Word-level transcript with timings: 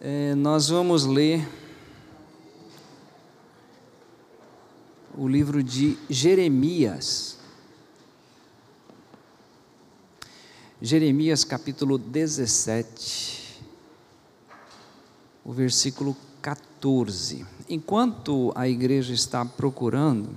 É, 0.00 0.34
nós 0.34 0.68
vamos 0.68 1.06
ler 1.06 1.48
o 5.16 5.28
livro 5.28 5.62
de 5.62 5.96
Jeremias. 6.10 7.38
Jeremias 10.82 11.44
capítulo 11.44 11.96
17, 11.96 13.62
o 15.44 15.52
versículo 15.52 16.16
14. 16.42 17.46
Enquanto 17.68 18.52
a 18.54 18.68
igreja 18.68 19.14
está 19.14 19.44
procurando, 19.44 20.28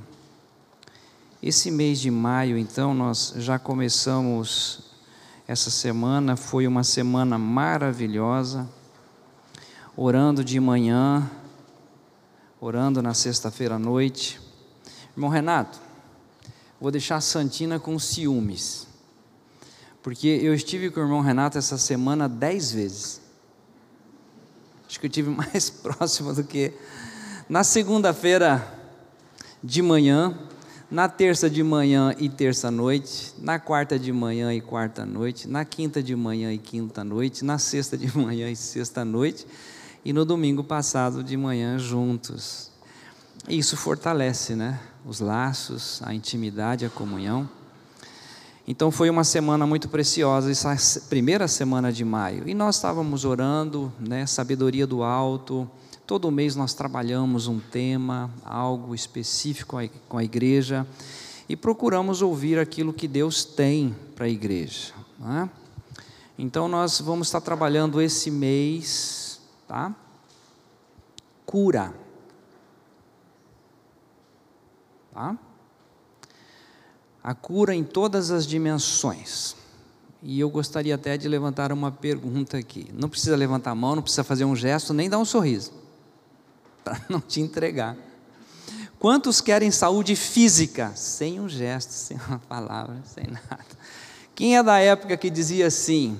esse 1.42 1.70
mês 1.70 2.00
de 2.00 2.10
maio, 2.10 2.58
então, 2.58 2.94
nós 2.94 3.34
já 3.38 3.60
começamos 3.60 4.92
essa 5.48 5.70
semana, 5.70 6.36
foi 6.36 6.68
uma 6.68 6.84
semana 6.84 7.38
maravilhosa, 7.38 8.70
orando 10.00 10.44
de 10.44 10.60
manhã, 10.60 11.28
orando 12.62 13.02
na 13.02 13.16
sexta-feira 13.16 13.76
à 13.76 13.80
noite. 13.80 14.40
Irmão 15.16 15.28
Renato, 15.28 15.80
vou 16.80 16.92
deixar 16.92 17.16
a 17.16 17.22
Santina 17.22 17.80
com 17.80 17.98
ciúmes, 17.98 18.86
porque 20.04 20.28
eu 20.28 20.54
estive 20.54 20.92
com 20.92 21.00
o 21.00 21.04
irmão 21.04 21.20
Renato 21.20 21.58
essa 21.58 21.80
semana 21.80 22.30
dez 22.30 22.72
vezes. 22.72 23.20
Acho 24.88 25.00
que 25.00 25.08
eu 25.08 25.10
tive 25.10 25.32
mais 25.36 25.72
próximo 25.72 26.32
do 26.32 26.44
que 26.44 26.72
na 27.50 27.64
segunda-feira 27.64 28.76
de 29.64 29.82
manhã, 29.82 30.38
na 30.92 31.10
terça 31.10 31.50
de 31.50 31.64
manhã 31.64 32.16
e 32.20 32.30
terça-noite, 32.30 33.34
na 33.40 33.58
quarta 33.58 33.98
de 33.98 34.14
manhã 34.14 34.54
e 34.54 34.62
quarta-noite, 34.62 35.48
na 35.48 35.66
quinta 35.66 36.04
de 36.04 36.16
manhã 36.16 36.54
e 36.54 36.60
quinta-noite, 36.60 37.44
na 37.44 37.58
sexta 37.58 37.98
de 37.98 38.16
manhã 38.16 38.48
e 38.48 38.56
sexta-noite, 38.56 39.48
e 40.08 40.14
no 40.14 40.24
domingo 40.24 40.64
passado 40.64 41.22
de 41.22 41.36
manhã 41.36 41.78
juntos. 41.78 42.72
Isso 43.50 43.76
fortalece, 43.76 44.56
né? 44.56 44.80
Os 45.06 45.20
laços, 45.20 46.02
a 46.04 46.14
intimidade, 46.14 46.86
a 46.86 46.90
comunhão. 46.90 47.50
Então 48.68 48.92
foi 48.92 49.10
uma 49.10 49.24
semana 49.24 49.68
muito 49.68 49.90
preciosa, 49.90 50.50
essa 50.50 51.02
primeira 51.10 51.48
semana 51.48 51.92
de 51.92 52.06
maio. 52.06 52.48
E 52.48 52.54
nós 52.54 52.76
estávamos 52.78 53.26
orando, 53.26 53.92
né? 54.00 54.26
Sabedoria 54.26 54.88
do 54.88 55.04
alto 55.04 55.70
Todo 56.08 56.32
mês 56.32 56.56
nós 56.56 56.74
trabalhamos 56.74 57.48
um 57.48 57.60
tema, 57.60 58.32
algo 58.46 58.96
específico 58.96 59.78
com 60.08 60.18
a 60.18 60.24
igreja 60.24 60.88
e 61.50 61.56
procuramos 61.58 62.22
ouvir 62.22 62.58
aquilo 62.58 62.94
que 62.94 63.10
Deus 63.10 63.44
tem 63.44 63.94
para 64.16 64.26
a 64.26 64.30
igreja. 64.30 64.94
É? 65.22 65.50
Então 66.40 66.70
nós 66.70 67.02
vamos 67.02 67.28
estar 67.28 67.42
trabalhando 67.42 68.02
esse 68.02 68.32
mês, 68.32 69.27
tá? 69.68 69.96
Cura. 71.46 71.94
Tá? 75.14 75.38
A 77.24 77.36
cura 77.36 77.76
em 77.76 77.84
todas 77.84 78.32
as 78.32 78.48
dimensões. 78.48 79.56
E 80.24 80.40
eu 80.40 80.50
gostaria 80.50 80.96
até 80.96 81.18
de 81.18 81.28
levantar 81.28 81.72
uma 81.72 81.92
pergunta 81.92 82.58
aqui. 82.58 82.90
Não 82.94 83.10
precisa 83.10 83.36
levantar 83.36 83.72
a 83.72 83.76
mão, 83.76 83.96
não 83.96 84.02
precisa 84.02 84.24
fazer 84.24 84.46
um 84.46 84.56
gesto, 84.56 84.94
nem 84.94 85.10
dar 85.10 85.20
um 85.20 85.26
sorriso 85.26 85.72
para 86.84 87.00
não 87.10 87.20
te 87.20 87.42
entregar. 87.42 87.96
Quantos 89.00 89.42
querem 89.42 89.70
saúde 89.70 90.16
física? 90.16 90.92
Sem 90.96 91.40
um 91.40 91.48
gesto, 91.48 91.92
sem 91.94 92.18
uma 92.28 92.40
palavra, 92.40 93.02
sem 93.06 93.26
nada. 93.28 93.66
Quem 94.34 94.58
é 94.58 94.64
da 94.64 94.80
época 94.80 95.16
que 95.18 95.30
dizia 95.30 95.68
assim: 95.68 96.20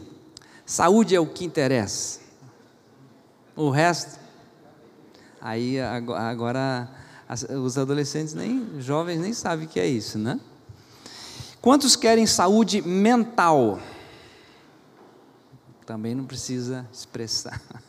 saúde 0.66 1.16
é 1.16 1.20
o 1.20 1.26
que 1.26 1.46
interessa? 1.46 2.27
O 3.58 3.72
resto? 3.72 4.20
Aí 5.42 5.80
agora 5.80 6.88
os 7.64 7.76
adolescentes 7.76 8.36
nem 8.36 8.80
jovens 8.80 9.20
nem 9.20 9.34
sabem 9.34 9.66
o 9.66 9.70
que 9.70 9.80
é 9.80 9.88
isso, 9.88 10.20
né? 10.20 10.40
Quantos 11.60 11.96
querem 11.96 12.28
saúde 12.28 12.84
mental? 12.84 13.80
Também 15.88 16.14
não 16.14 16.24
precisa 16.24 16.88
expressar. 16.94 17.60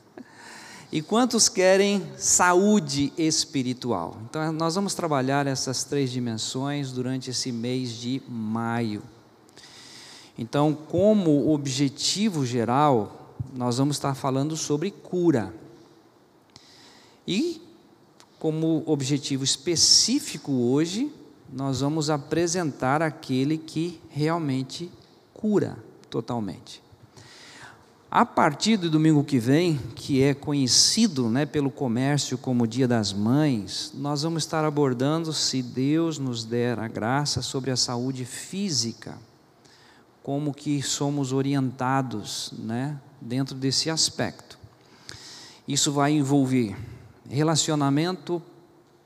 E 0.91 1.03
quantos 1.03 1.51
querem 1.51 2.03
saúde 2.17 3.13
espiritual? 3.19 4.17
Então, 4.25 4.51
nós 4.53 4.75
vamos 4.75 4.95
trabalhar 4.95 5.47
essas 5.47 5.85
três 5.85 6.11
dimensões 6.11 6.93
durante 6.93 7.29
esse 7.29 7.53
mês 7.53 7.91
de 7.91 8.23
maio. 8.27 9.03
Então, 10.39 10.73
como 10.73 11.53
objetivo 11.53 12.47
geral, 12.47 13.35
nós 13.55 13.77
vamos 13.77 13.97
estar 13.97 14.15
falando 14.15 14.57
sobre 14.57 14.91
cura. 14.91 15.53
E, 17.29 17.61
como 18.39 18.83
objetivo 18.87 19.45
específico 19.45 20.51
hoje, 20.51 21.13
nós 21.53 21.81
vamos 21.81 22.09
apresentar 22.09 23.03
aquele 23.03 23.59
que 23.59 24.01
realmente 24.09 24.91
cura 25.35 25.77
totalmente. 26.09 26.83
A 28.11 28.25
partir 28.25 28.79
do 28.79 28.89
domingo 28.89 29.23
que 29.23 29.39
vem, 29.39 29.79
que 29.95 30.23
é 30.23 30.33
conhecido 30.33 31.29
né, 31.29 31.45
pelo 31.45 31.71
comércio 31.71 32.39
como 32.39 32.67
Dia 32.67 32.89
das 32.89 33.13
Mães, 33.13 33.93
nós 33.95 34.23
vamos 34.23 34.45
estar 34.45 34.65
abordando, 34.65 35.31
se 35.35 35.61
Deus 35.61 36.19
nos 36.19 36.47
der 36.47 36.79
a 36.79 36.89
graça, 36.89 37.43
sobre 37.43 37.71
a 37.71 37.77
saúde 37.77 38.25
física, 38.25 39.19
como 40.23 40.55
que 40.55 40.81
somos 40.81 41.31
orientados 41.35 42.55
né, 42.59 42.99
dentro 43.21 43.55
desse 43.55 43.91
aspecto. 43.91 44.59
Isso 45.67 45.93
vai 45.93 46.13
envolver 46.13 46.75
relacionamento 47.29 48.43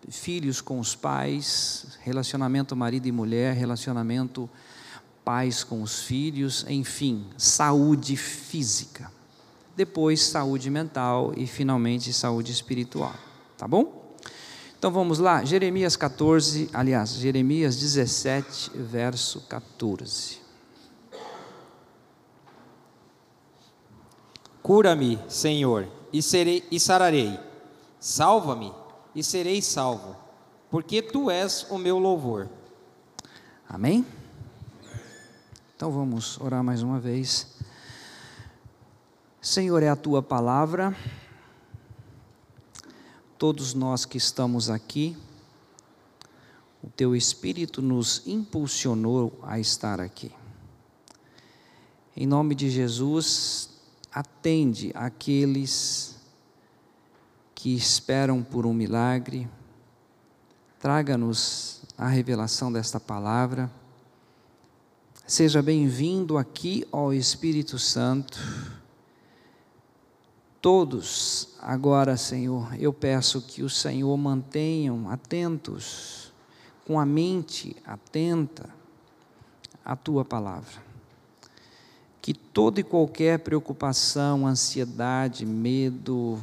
filhos 0.08 0.60
com 0.60 0.80
os 0.80 0.94
pais, 0.94 1.98
relacionamento 2.02 2.74
marido 2.74 3.06
e 3.06 3.12
mulher, 3.12 3.54
relacionamento 3.54 4.48
pais 5.24 5.62
com 5.62 5.82
os 5.82 6.02
filhos, 6.02 6.66
enfim, 6.68 7.26
saúde 7.36 8.16
física. 8.16 9.10
Depois, 9.76 10.22
saúde 10.22 10.68
mental 10.68 11.32
e, 11.36 11.46
finalmente, 11.46 12.12
saúde 12.12 12.52
espiritual. 12.52 13.14
Tá 13.56 13.66
bom? 13.66 14.02
Então 14.76 14.90
vamos 14.90 15.20
lá, 15.20 15.44
Jeremias 15.44 15.94
14, 15.94 16.68
aliás, 16.72 17.10
Jeremias 17.10 17.76
17, 17.76 18.72
verso 18.74 19.40
14. 19.42 20.40
Cura-me, 24.60 25.20
Senhor, 25.28 25.86
e 26.12 26.20
serei 26.20 26.64
e 26.70 26.80
sararei. 26.80 27.38
Salva-me 28.02 28.74
e 29.14 29.22
serei 29.22 29.62
salvo, 29.62 30.16
porque 30.68 31.00
tu 31.00 31.30
és 31.30 31.64
o 31.70 31.78
meu 31.78 32.00
louvor. 32.00 32.50
Amém? 33.68 34.04
Então 35.76 35.88
vamos 35.88 36.36
orar 36.40 36.64
mais 36.64 36.82
uma 36.82 36.98
vez. 36.98 37.54
Senhor, 39.40 39.84
é 39.84 39.88
a 39.88 39.94
tua 39.94 40.20
palavra. 40.20 40.96
Todos 43.38 43.72
nós 43.72 44.04
que 44.04 44.18
estamos 44.18 44.68
aqui, 44.68 45.16
o 46.82 46.90
teu 46.90 47.14
Espírito 47.14 47.80
nos 47.80 48.26
impulsionou 48.26 49.38
a 49.44 49.60
estar 49.60 50.00
aqui. 50.00 50.32
Em 52.16 52.26
nome 52.26 52.56
de 52.56 52.68
Jesus, 52.68 53.70
atende 54.12 54.90
aqueles 54.92 56.20
que 57.62 57.74
esperam 57.74 58.42
por 58.42 58.66
um 58.66 58.74
milagre, 58.74 59.48
traga-nos 60.80 61.82
a 61.96 62.08
revelação 62.08 62.72
desta 62.72 62.98
palavra 62.98 63.70
Seja 65.26 65.62
bem-vindo 65.62 66.36
aqui, 66.36 66.86
ó 66.92 67.12
Espírito 67.12 67.78
Santo. 67.78 68.38
Todos, 70.60 71.50
agora, 71.58 72.16
Senhor, 72.16 72.68
eu 72.78 72.92
peço 72.92 73.40
que 73.40 73.62
o 73.62 73.70
Senhor 73.70 74.14
mantenham 74.18 75.08
atentos, 75.08 76.32
com 76.84 77.00
a 77.00 77.06
mente 77.06 77.76
atenta 77.86 78.68
à 79.84 79.96
tua 79.96 80.24
palavra. 80.24 80.82
Que 82.20 82.34
toda 82.34 82.80
e 82.80 82.84
qualquer 82.84 83.38
preocupação, 83.38 84.46
ansiedade, 84.46 85.46
medo, 85.46 86.38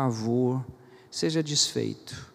pavor, 0.00 0.64
seja 1.10 1.42
desfeito. 1.42 2.32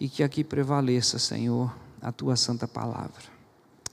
E 0.00 0.08
que 0.08 0.22
aqui 0.22 0.42
prevaleça, 0.42 1.18
Senhor, 1.18 1.70
a 2.00 2.10
tua 2.10 2.34
santa 2.34 2.66
palavra. 2.66 3.22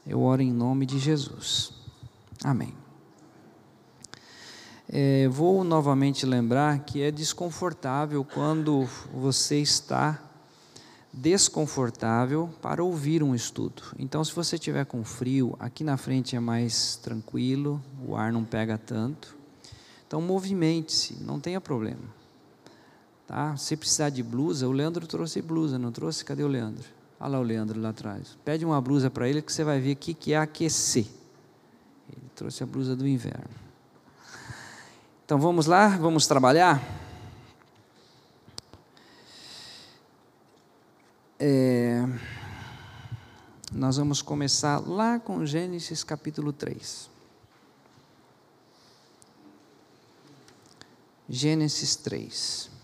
Eu 0.08 0.22
oro 0.22 0.42
em 0.42 0.52
nome 0.52 0.86
de 0.86 0.98
Jesus. 0.98 1.74
Amém. 2.42 2.74
É, 4.88 5.28
vou 5.28 5.64
novamente 5.66 6.26
lembrar 6.26 6.80
que 6.80 7.02
é 7.02 7.12
desconfortável 7.12 8.24
quando 8.24 8.88
você 9.14 9.60
está 9.60 10.24
desconfortável 11.12 12.50
para 12.62 12.82
ouvir 12.82 13.22
um 13.22 13.36
estudo. 13.36 13.84
Então, 14.00 14.24
se 14.24 14.34
você 14.34 14.58
tiver 14.58 14.86
com 14.86 15.04
frio, 15.04 15.54
aqui 15.60 15.84
na 15.84 15.98
frente 15.98 16.34
é 16.34 16.40
mais 16.40 16.96
tranquilo, 16.96 17.84
o 18.08 18.16
ar 18.16 18.32
não 18.32 18.46
pega 18.46 18.78
tanto. 18.78 19.38
Então 20.08 20.22
movimente-se, 20.22 21.22
não 21.22 21.40
tenha 21.40 21.62
problema. 21.62 22.19
Tá? 23.30 23.56
Se 23.58 23.78
precisar 23.78 24.10
de 24.10 24.24
blusa, 24.24 24.68
o 24.68 24.72
Leandro 24.72 25.06
trouxe 25.06 25.40
blusa, 25.40 25.78
não 25.78 25.92
trouxe? 25.92 26.26
Cadê 26.26 26.44
o 26.44 26.48
Leandro? 26.48 26.84
Olha 27.20 27.34
lá 27.34 27.40
o 27.40 27.44
Leandro 27.44 27.80
lá 27.80 27.90
atrás. 27.90 28.36
Pede 28.44 28.66
uma 28.66 28.82
blusa 28.82 29.08
para 29.12 29.30
ele 29.30 29.40
que 29.40 29.54
você 29.54 29.64
vai 29.64 29.80
ver 29.80 29.94
o 29.94 29.96
que 29.96 30.34
é 30.34 30.38
aquecer. 30.38 31.06
Ele 32.12 32.26
trouxe 32.36 32.64
a 32.64 32.66
blusa 32.66 32.96
do 32.96 33.08
inverno. 33.08 33.54
Então 35.24 35.38
vamos 35.38 35.68
lá, 35.68 35.90
vamos 35.90 36.26
trabalhar. 36.26 36.82
É, 41.38 42.04
nós 43.72 43.98
vamos 43.98 44.24
começar 44.24 44.80
lá 44.80 45.20
com 45.20 45.46
Gênesis 45.46 46.04
capítulo 46.04 46.52
3. 46.52 47.08
Gênesis 51.30 51.96
3. 51.96 52.79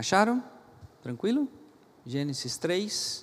Acharam? 0.00 0.42
Tranquilo? 1.02 1.46
Gênesis 2.06 2.56
3. 2.56 3.22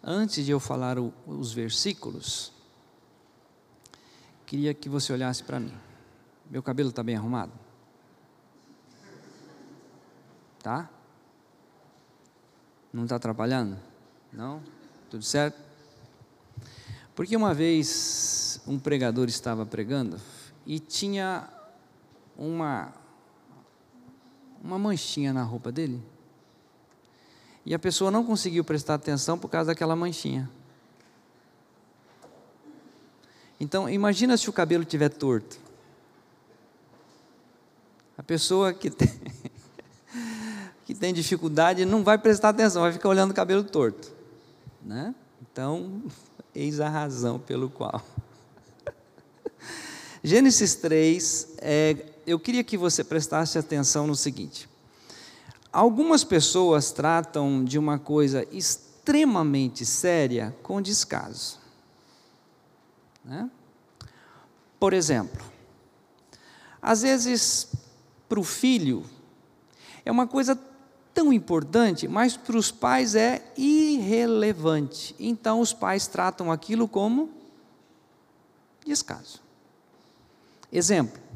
Antes 0.00 0.46
de 0.46 0.52
eu 0.52 0.60
falar 0.60 0.96
o, 0.96 1.12
os 1.26 1.52
versículos, 1.52 2.52
queria 4.46 4.72
que 4.72 4.88
você 4.88 5.12
olhasse 5.12 5.42
para 5.42 5.58
mim. 5.58 5.74
Meu 6.48 6.62
cabelo 6.62 6.90
está 6.90 7.02
bem 7.02 7.16
arrumado? 7.16 7.50
Tá? 10.62 10.88
Não 12.92 13.02
está 13.02 13.16
atrapalhando? 13.16 13.76
Não? 14.32 14.62
Tudo 15.10 15.24
certo? 15.24 15.60
Porque 17.12 17.36
uma 17.36 17.52
vez 17.52 18.60
um 18.68 18.78
pregador 18.78 19.26
estava 19.26 19.66
pregando 19.66 20.20
e 20.64 20.78
tinha 20.78 21.48
uma 22.36 22.92
uma 24.62 24.78
manchinha 24.78 25.32
na 25.32 25.42
roupa 25.42 25.70
dele. 25.70 26.02
E 27.64 27.74
a 27.74 27.78
pessoa 27.78 28.10
não 28.10 28.24
conseguiu 28.24 28.64
prestar 28.64 28.94
atenção 28.94 29.38
por 29.38 29.48
causa 29.48 29.68
daquela 29.68 29.94
manchinha. 29.94 30.48
Então, 33.60 33.88
imagina 33.88 34.36
se 34.36 34.48
o 34.48 34.52
cabelo 34.52 34.84
estiver 34.84 35.08
torto. 35.08 35.58
A 38.16 38.22
pessoa 38.22 38.72
que 38.72 38.88
tem, 38.88 39.08
que 40.86 40.94
tem 40.94 41.12
dificuldade 41.12 41.84
não 41.84 42.02
vai 42.02 42.18
prestar 42.18 42.50
atenção, 42.50 42.82
vai 42.82 42.92
ficar 42.92 43.08
olhando 43.08 43.32
o 43.32 43.34
cabelo 43.34 43.64
torto. 43.64 44.12
Né? 44.82 45.14
Então, 45.42 46.02
eis 46.54 46.80
a 46.80 46.88
razão 46.88 47.38
pelo 47.38 47.68
qual. 47.68 48.02
Gênesis 50.22 50.74
3 50.76 51.48
é 51.58 51.94
eu 52.28 52.38
queria 52.38 52.62
que 52.62 52.76
você 52.76 53.02
prestasse 53.02 53.56
atenção 53.56 54.06
no 54.06 54.14
seguinte: 54.14 54.68
algumas 55.72 56.22
pessoas 56.22 56.92
tratam 56.92 57.64
de 57.64 57.78
uma 57.78 57.98
coisa 57.98 58.46
extremamente 58.52 59.86
séria 59.86 60.54
com 60.62 60.82
descaso. 60.82 61.58
Né? 63.24 63.50
Por 64.78 64.92
exemplo, 64.92 65.42
às 66.82 67.00
vezes 67.00 67.68
para 68.28 68.38
o 68.38 68.44
filho 68.44 69.06
é 70.04 70.12
uma 70.12 70.26
coisa 70.26 70.58
tão 71.14 71.32
importante, 71.32 72.06
mas 72.06 72.36
para 72.36 72.58
os 72.58 72.70
pais 72.70 73.14
é 73.14 73.42
irrelevante. 73.56 75.16
Então 75.18 75.60
os 75.60 75.72
pais 75.72 76.06
tratam 76.06 76.52
aquilo 76.52 76.86
como 76.86 77.30
descaso. 78.84 79.40
Exemplo: 80.70 81.27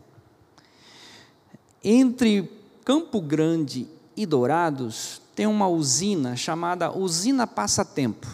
entre 1.83 2.51
Campo 2.85 3.21
Grande 3.21 3.89
e 4.17 4.27
Dourados 4.27 5.21
tem 5.35 5.47
uma 5.47 5.69
usina 5.69 6.37
chamada 6.37 6.97
Usina 6.97 7.47
Passatempo. 7.47 8.27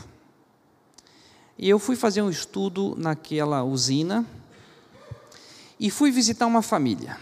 E 1.56 1.68
eu 1.68 1.78
fui 1.78 1.96
fazer 1.96 2.22
um 2.22 2.30
estudo 2.30 2.94
naquela 2.96 3.64
usina 3.64 4.24
e 5.78 5.90
fui 5.90 6.10
visitar 6.10 6.46
uma 6.46 6.62
família. 6.62 7.18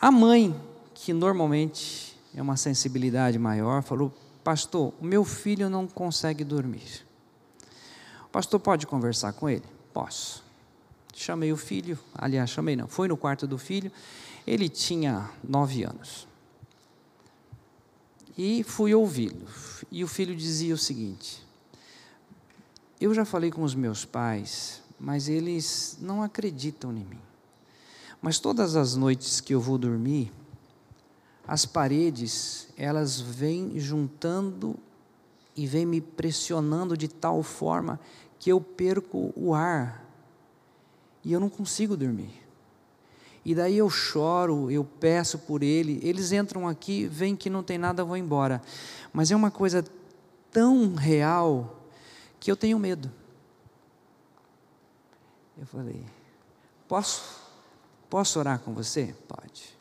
A 0.00 0.10
mãe, 0.10 0.54
que 0.94 1.12
normalmente 1.12 2.16
é 2.34 2.42
uma 2.42 2.56
sensibilidade 2.56 3.38
maior, 3.38 3.82
falou: 3.82 4.12
Pastor, 4.44 4.92
o 5.00 5.04
meu 5.04 5.24
filho 5.24 5.68
não 5.68 5.86
consegue 5.86 6.44
dormir. 6.44 7.04
O 8.24 8.28
pastor 8.28 8.60
pode 8.60 8.86
conversar 8.86 9.32
com 9.32 9.48
ele? 9.48 9.64
Posso. 9.92 10.45
Chamei 11.18 11.50
o 11.50 11.56
filho, 11.56 11.98
aliás, 12.14 12.50
chamei 12.50 12.76
não, 12.76 12.86
foi 12.86 13.08
no 13.08 13.16
quarto 13.16 13.46
do 13.46 13.56
filho, 13.56 13.90
ele 14.46 14.68
tinha 14.68 15.30
nove 15.42 15.82
anos. 15.82 16.28
E 18.36 18.62
fui 18.62 18.94
ouvi-lo. 18.94 19.48
E 19.90 20.04
o 20.04 20.06
filho 20.06 20.36
dizia 20.36 20.74
o 20.74 20.78
seguinte: 20.78 21.42
Eu 23.00 23.14
já 23.14 23.24
falei 23.24 23.50
com 23.50 23.62
os 23.62 23.74
meus 23.74 24.04
pais, 24.04 24.82
mas 25.00 25.26
eles 25.26 25.96
não 26.02 26.22
acreditam 26.22 26.90
em 26.90 27.04
mim. 27.06 27.20
Mas 28.20 28.38
todas 28.38 28.76
as 28.76 28.94
noites 28.94 29.40
que 29.40 29.54
eu 29.54 29.60
vou 29.60 29.78
dormir, 29.78 30.30
as 31.48 31.64
paredes, 31.64 32.68
elas 32.76 33.18
vêm 33.18 33.80
juntando 33.80 34.76
e 35.56 35.66
vêm 35.66 35.86
me 35.86 36.02
pressionando 36.02 36.94
de 36.94 37.08
tal 37.08 37.42
forma 37.42 37.98
que 38.38 38.52
eu 38.52 38.60
perco 38.60 39.32
o 39.34 39.54
ar 39.54 40.05
e 41.26 41.32
eu 41.32 41.40
não 41.40 41.48
consigo 41.48 41.96
dormir. 41.96 42.30
E 43.44 43.52
daí 43.52 43.76
eu 43.76 43.90
choro, 43.90 44.70
eu 44.70 44.84
peço 44.84 45.40
por 45.40 45.60
ele, 45.60 45.98
eles 46.00 46.30
entram 46.30 46.68
aqui, 46.68 47.08
veem 47.08 47.34
que 47.34 47.50
não 47.50 47.64
tem 47.64 47.76
nada, 47.76 48.04
vão 48.04 48.16
embora. 48.16 48.62
Mas 49.12 49.32
é 49.32 49.36
uma 49.36 49.50
coisa 49.50 49.84
tão 50.52 50.94
real 50.94 51.82
que 52.38 52.48
eu 52.48 52.56
tenho 52.56 52.78
medo. 52.78 53.10
Eu 55.58 55.66
falei: 55.66 56.04
Posso? 56.86 57.44
Posso 58.08 58.38
orar 58.38 58.60
com 58.60 58.72
você? 58.72 59.12
Pode. 59.26 59.76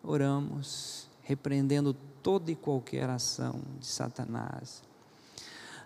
Oramos, 0.00 1.08
repreendendo 1.22 1.92
toda 2.22 2.52
e 2.52 2.54
qualquer 2.54 3.10
ação 3.10 3.60
de 3.80 3.86
Satanás. 3.86 4.80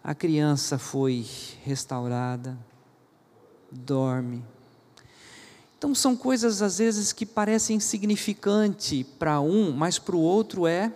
A 0.04 0.14
criança 0.14 0.78
foi 0.78 1.26
restaurada, 1.64 2.58
dorme, 3.72 4.44
então 5.78 5.94
são 5.94 6.16
coisas 6.16 6.62
às 6.62 6.78
vezes 6.78 7.12
que 7.12 7.26
parecem 7.26 7.76
insignificante 7.76 9.04
para 9.18 9.40
um, 9.40 9.72
mas 9.72 9.98
para 9.98 10.16
o 10.16 10.20
outro 10.20 10.66
é 10.66 10.92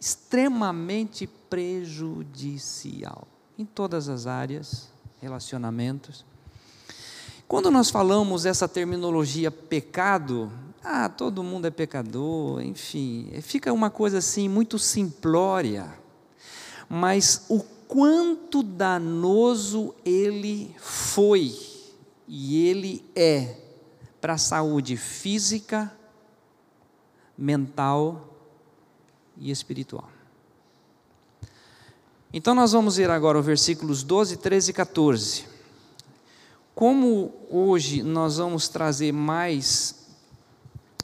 extremamente 0.00 1.26
prejudicial 1.26 3.26
em 3.58 3.64
todas 3.64 4.08
as 4.08 4.26
áreas, 4.26 4.88
relacionamentos. 5.20 6.24
Quando 7.46 7.70
nós 7.70 7.90
falamos 7.90 8.46
essa 8.46 8.68
terminologia 8.68 9.50
pecado, 9.50 10.52
ah, 10.82 11.08
todo 11.08 11.42
mundo 11.42 11.66
é 11.66 11.70
pecador, 11.70 12.62
enfim, 12.62 13.30
fica 13.42 13.72
uma 13.72 13.90
coisa 13.90 14.18
assim 14.18 14.48
muito 14.48 14.78
simplória. 14.78 15.92
Mas 16.88 17.46
o 17.48 17.60
quanto 17.88 18.62
danoso 18.62 19.94
ele 20.04 20.74
foi 20.78 21.67
e 22.28 22.66
ele 22.68 23.02
é 23.16 23.56
para 24.20 24.34
a 24.34 24.38
saúde 24.38 24.96
física, 24.96 25.90
mental 27.36 28.36
e 29.38 29.50
espiritual. 29.50 30.10
Então 32.30 32.54
nós 32.54 32.72
vamos 32.72 32.96
ver 32.96 33.10
agora 33.10 33.38
os 33.38 33.46
versículos 33.46 34.02
12, 34.02 34.36
13 34.36 34.70
e 34.70 34.74
14. 34.74 35.44
Como 36.74 37.32
hoje 37.50 38.02
nós 38.02 38.36
vamos 38.36 38.68
trazer 38.68 39.12
mais 39.12 40.06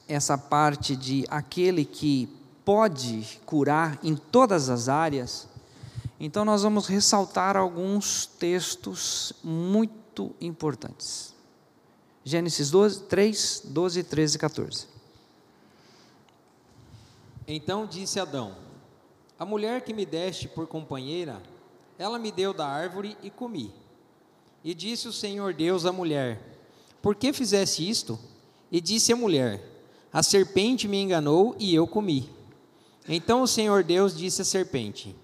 essa 0.06 0.36
parte 0.36 0.94
de 0.94 1.24
aquele 1.30 1.86
que 1.86 2.28
pode 2.64 3.40
curar 3.46 3.98
em 4.02 4.14
todas 4.14 4.68
as 4.68 4.88
áreas, 4.88 5.48
então 6.20 6.44
nós 6.44 6.62
vamos 6.62 6.86
ressaltar 6.86 7.56
alguns 7.56 8.26
textos 8.26 9.32
muito 9.42 10.03
muito 10.14 10.34
importantes. 10.40 11.34
Gênesis 12.22 12.70
12, 12.70 13.02
3, 13.04 13.62
12, 13.66 14.02
13 14.04 14.36
e 14.36 14.38
14. 14.38 14.86
Então 17.48 17.84
disse 17.84 18.20
Adão: 18.20 18.56
A 19.38 19.44
mulher 19.44 19.82
que 19.82 19.92
me 19.92 20.06
deste 20.06 20.46
por 20.46 20.66
companheira, 20.68 21.42
ela 21.98 22.18
me 22.18 22.30
deu 22.30 22.54
da 22.54 22.66
árvore 22.66 23.16
e 23.22 23.28
comi. 23.30 23.74
E 24.62 24.72
disse 24.72 25.08
o 25.08 25.12
Senhor 25.12 25.52
Deus 25.52 25.84
à 25.84 25.92
mulher: 25.92 26.40
Por 27.02 27.16
que 27.16 27.32
fizeste 27.32 27.88
isto? 27.88 28.18
E 28.70 28.80
disse 28.80 29.12
a 29.12 29.16
mulher: 29.16 29.62
A 30.12 30.22
serpente 30.22 30.86
me 30.86 31.02
enganou 31.02 31.56
e 31.58 31.74
eu 31.74 31.86
comi. 31.86 32.30
Então 33.06 33.42
o 33.42 33.48
Senhor 33.48 33.82
Deus 33.82 34.16
disse 34.16 34.40
à 34.40 34.44
serpente: 34.44 35.14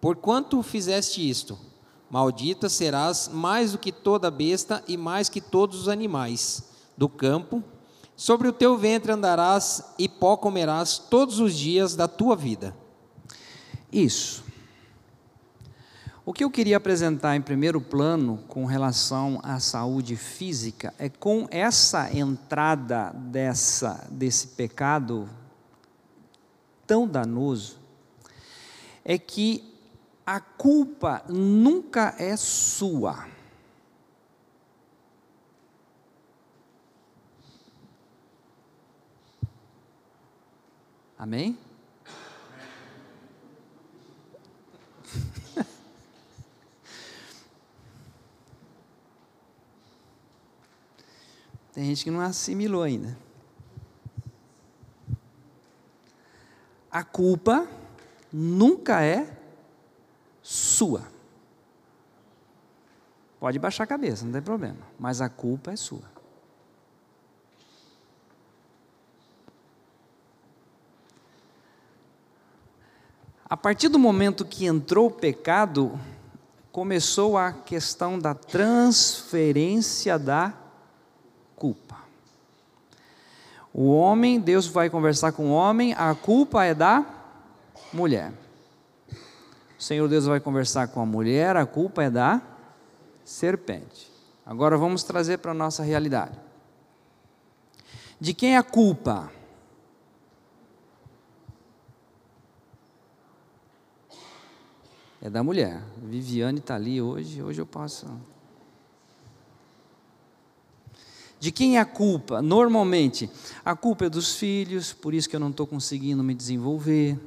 Porquanto 0.00 0.62
fizeste 0.62 1.26
isto, 1.26 1.58
maldita 2.14 2.68
serás 2.68 3.26
mais 3.26 3.72
do 3.72 3.78
que 3.78 3.90
toda 3.90 4.30
besta 4.30 4.84
e 4.86 4.96
mais 4.96 5.28
que 5.28 5.40
todos 5.40 5.80
os 5.80 5.88
animais 5.88 6.62
do 6.96 7.08
campo. 7.08 7.60
Sobre 8.14 8.46
o 8.46 8.52
teu 8.52 8.78
ventre 8.78 9.10
andarás 9.10 9.82
e 9.98 10.08
pó 10.08 10.36
comerás 10.36 10.96
todos 10.96 11.40
os 11.40 11.56
dias 11.56 11.96
da 11.96 12.06
tua 12.06 12.36
vida. 12.36 12.72
Isso. 13.90 14.44
O 16.24 16.32
que 16.32 16.44
eu 16.44 16.50
queria 16.52 16.76
apresentar 16.76 17.34
em 17.34 17.42
primeiro 17.42 17.80
plano 17.80 18.38
com 18.46 18.64
relação 18.64 19.40
à 19.42 19.58
saúde 19.58 20.14
física 20.14 20.94
é 20.96 21.08
com 21.08 21.48
essa 21.50 22.16
entrada 22.16 23.10
dessa 23.12 24.06
desse 24.08 24.46
pecado 24.46 25.28
tão 26.86 27.08
danoso 27.08 27.76
é 29.04 29.18
que 29.18 29.73
a 30.26 30.40
culpa 30.40 31.22
nunca 31.28 32.14
é 32.18 32.36
sua. 32.36 33.28
Amém? 41.18 41.58
Tem 51.72 51.84
gente 51.84 52.04
que 52.04 52.10
não 52.10 52.20
assimilou 52.20 52.82
ainda. 52.82 53.16
A 56.90 57.02
culpa 57.02 57.66
nunca 58.32 59.02
é 59.02 59.43
sua. 60.74 61.02
Pode 63.38 63.58
baixar 63.58 63.84
a 63.84 63.86
cabeça, 63.86 64.24
não 64.24 64.32
tem 64.32 64.42
problema, 64.42 64.78
mas 64.98 65.20
a 65.20 65.28
culpa 65.28 65.72
é 65.72 65.76
sua. 65.76 66.14
A 73.48 73.56
partir 73.56 73.88
do 73.88 73.98
momento 73.98 74.44
que 74.44 74.66
entrou 74.66 75.06
o 75.06 75.10
pecado, 75.10 76.00
começou 76.72 77.38
a 77.38 77.52
questão 77.52 78.18
da 78.18 78.34
transferência 78.34 80.18
da 80.18 80.52
culpa. 81.54 81.98
O 83.72 83.94
homem, 83.94 84.40
Deus 84.40 84.66
vai 84.66 84.88
conversar 84.90 85.32
com 85.32 85.50
o 85.50 85.52
homem, 85.52 85.94
a 85.94 86.14
culpa 86.14 86.64
é 86.64 86.74
da 86.74 87.04
mulher. 87.92 88.43
Senhor 89.84 90.08
Deus 90.08 90.24
vai 90.24 90.40
conversar 90.40 90.88
com 90.88 90.98
a 90.98 91.04
mulher, 91.04 91.56
a 91.56 91.66
culpa 91.66 92.02
é 92.02 92.08
da 92.08 92.40
serpente. 93.22 94.10
Agora 94.46 94.78
vamos 94.78 95.02
trazer 95.02 95.36
para 95.36 95.50
a 95.50 95.54
nossa 95.54 95.82
realidade. 95.82 96.40
De 98.18 98.32
quem 98.32 98.54
é 98.54 98.56
a 98.56 98.62
culpa? 98.62 99.30
É 105.20 105.28
da 105.28 105.42
mulher. 105.42 105.82
Viviane 106.02 106.60
está 106.60 106.76
ali 106.76 107.02
hoje, 107.02 107.42
hoje 107.42 107.60
eu 107.60 107.66
posso. 107.66 108.06
De 111.38 111.52
quem 111.52 111.76
é 111.76 111.80
a 111.80 111.84
culpa? 111.84 112.40
Normalmente, 112.40 113.28
a 113.62 113.76
culpa 113.76 114.06
é 114.06 114.08
dos 114.08 114.34
filhos, 114.34 114.94
por 114.94 115.12
isso 115.12 115.28
que 115.28 115.36
eu 115.36 115.40
não 115.40 115.50
estou 115.50 115.66
conseguindo 115.66 116.24
me 116.24 116.34
desenvolver 116.34 117.20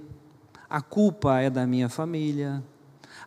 a 0.70 0.82
culpa 0.82 1.40
é 1.40 1.50
da 1.50 1.66
minha 1.66 1.90
família, 1.90 2.64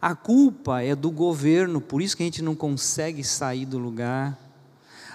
a 0.01 0.15
culpa 0.15 0.83
é 0.83 0.95
do 0.95 1.11
governo, 1.11 1.81
por 1.81 2.01
isso 2.01 2.17
que 2.17 2.23
a 2.23 2.27
gente 2.27 2.43
não 2.43 2.55
consegue 2.55 3.23
sair 3.23 3.67
do 3.67 3.79
lugar. 3.79 4.39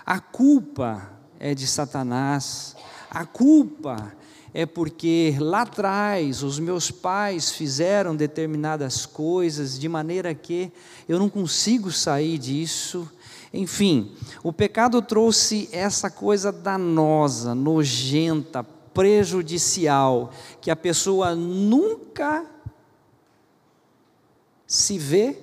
A 0.06 0.20
culpa 0.20 1.12
é 1.40 1.56
de 1.56 1.66
Satanás. 1.66 2.76
A 3.10 3.26
culpa 3.26 4.14
é 4.54 4.66
porque 4.66 5.36
lá 5.40 5.64
atrás 5.64 6.44
os 6.44 6.60
meus 6.60 6.92
pais 6.92 7.52
fizeram 7.52 8.16
determinadas 8.16 9.06
coisas 9.06 9.80
de 9.80 9.90
maneira 9.90 10.34
que 10.36 10.72
eu 11.10 11.18
não 11.18 11.30
consigo 11.30 11.92
sair 11.92 12.38
disso. 12.38 13.12
Enfim, 13.52 14.12
o 14.44 14.54
pecado 14.54 15.02
trouxe 15.02 15.68
essa 15.72 16.12
coisa 16.12 16.52
danosa, 16.52 17.56
nojenta, 17.56 18.64
prejudicial, 18.96 20.32
que 20.62 20.72
a 20.72 20.76
pessoa 20.76 21.36
nunca 21.36 22.50
se 24.66 24.98
vê 24.98 25.38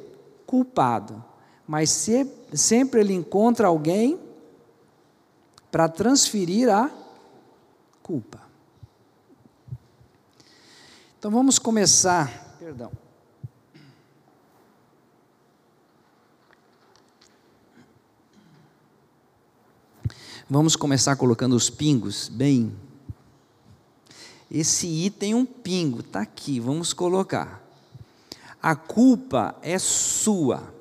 culpado, 0.46 1.22
mas 1.68 1.90
se, 1.90 2.26
sempre 2.54 3.00
ele 3.00 3.12
encontra 3.12 3.68
alguém 3.68 4.18
para 5.70 5.86
transferir 5.86 6.68
a 6.70 6.90
culpa. 8.02 8.40
Então 11.18 11.30
vamos 11.30 11.58
começar, 11.58 12.56
perdão. 12.58 12.90
Vamos 20.48 20.74
começar 20.74 21.16
colocando 21.16 21.54
os 21.54 21.70
pingos 21.70 22.28
bem 22.28 22.74
esse 24.54 24.86
i 24.86 25.08
tem 25.08 25.34
um 25.34 25.46
pingo, 25.46 26.00
está 26.00 26.20
aqui, 26.20 26.60
vamos 26.60 26.92
colocar. 26.92 27.62
A 28.62 28.76
culpa 28.76 29.56
é 29.62 29.78
sua, 29.78 30.74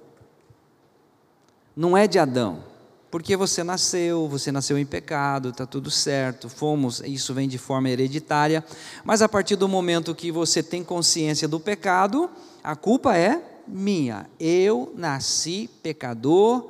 não 1.74 1.96
é 1.96 2.06
de 2.06 2.20
Adão, 2.20 2.66
porque 3.10 3.38
você 3.38 3.64
nasceu, 3.64 4.28
você 4.28 4.52
nasceu 4.52 4.78
em 4.78 4.86
pecado, 4.86 5.50
está 5.50 5.66
tudo 5.66 5.90
certo, 5.90 6.50
fomos, 6.50 7.00
isso 7.00 7.34
vem 7.34 7.48
de 7.48 7.58
forma 7.58 7.90
hereditária, 7.90 8.64
mas 9.06 9.22
a 9.22 9.30
partir 9.30 9.56
do 9.56 9.70
momento 9.70 10.14
que 10.14 10.34
você 10.34 10.62
tem 10.62 10.84
consciência 10.84 11.48
do 11.48 11.60
pecado, 11.60 12.30
a 12.62 12.76
culpa 12.76 13.18
é 13.18 13.42
minha. 13.66 14.30
Eu 14.38 14.92
nasci 14.98 15.70
pecador 15.82 16.70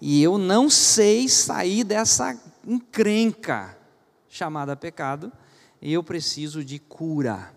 e 0.00 0.20
eu 0.20 0.36
não 0.36 0.68
sei 0.68 1.28
sair 1.28 1.84
dessa 1.84 2.36
encrenca 2.66 3.78
chamada 4.28 4.74
pecado 4.74 5.30
e 5.80 5.92
eu 5.92 6.02
preciso 6.02 6.64
de 6.64 6.78
cura. 6.78 7.54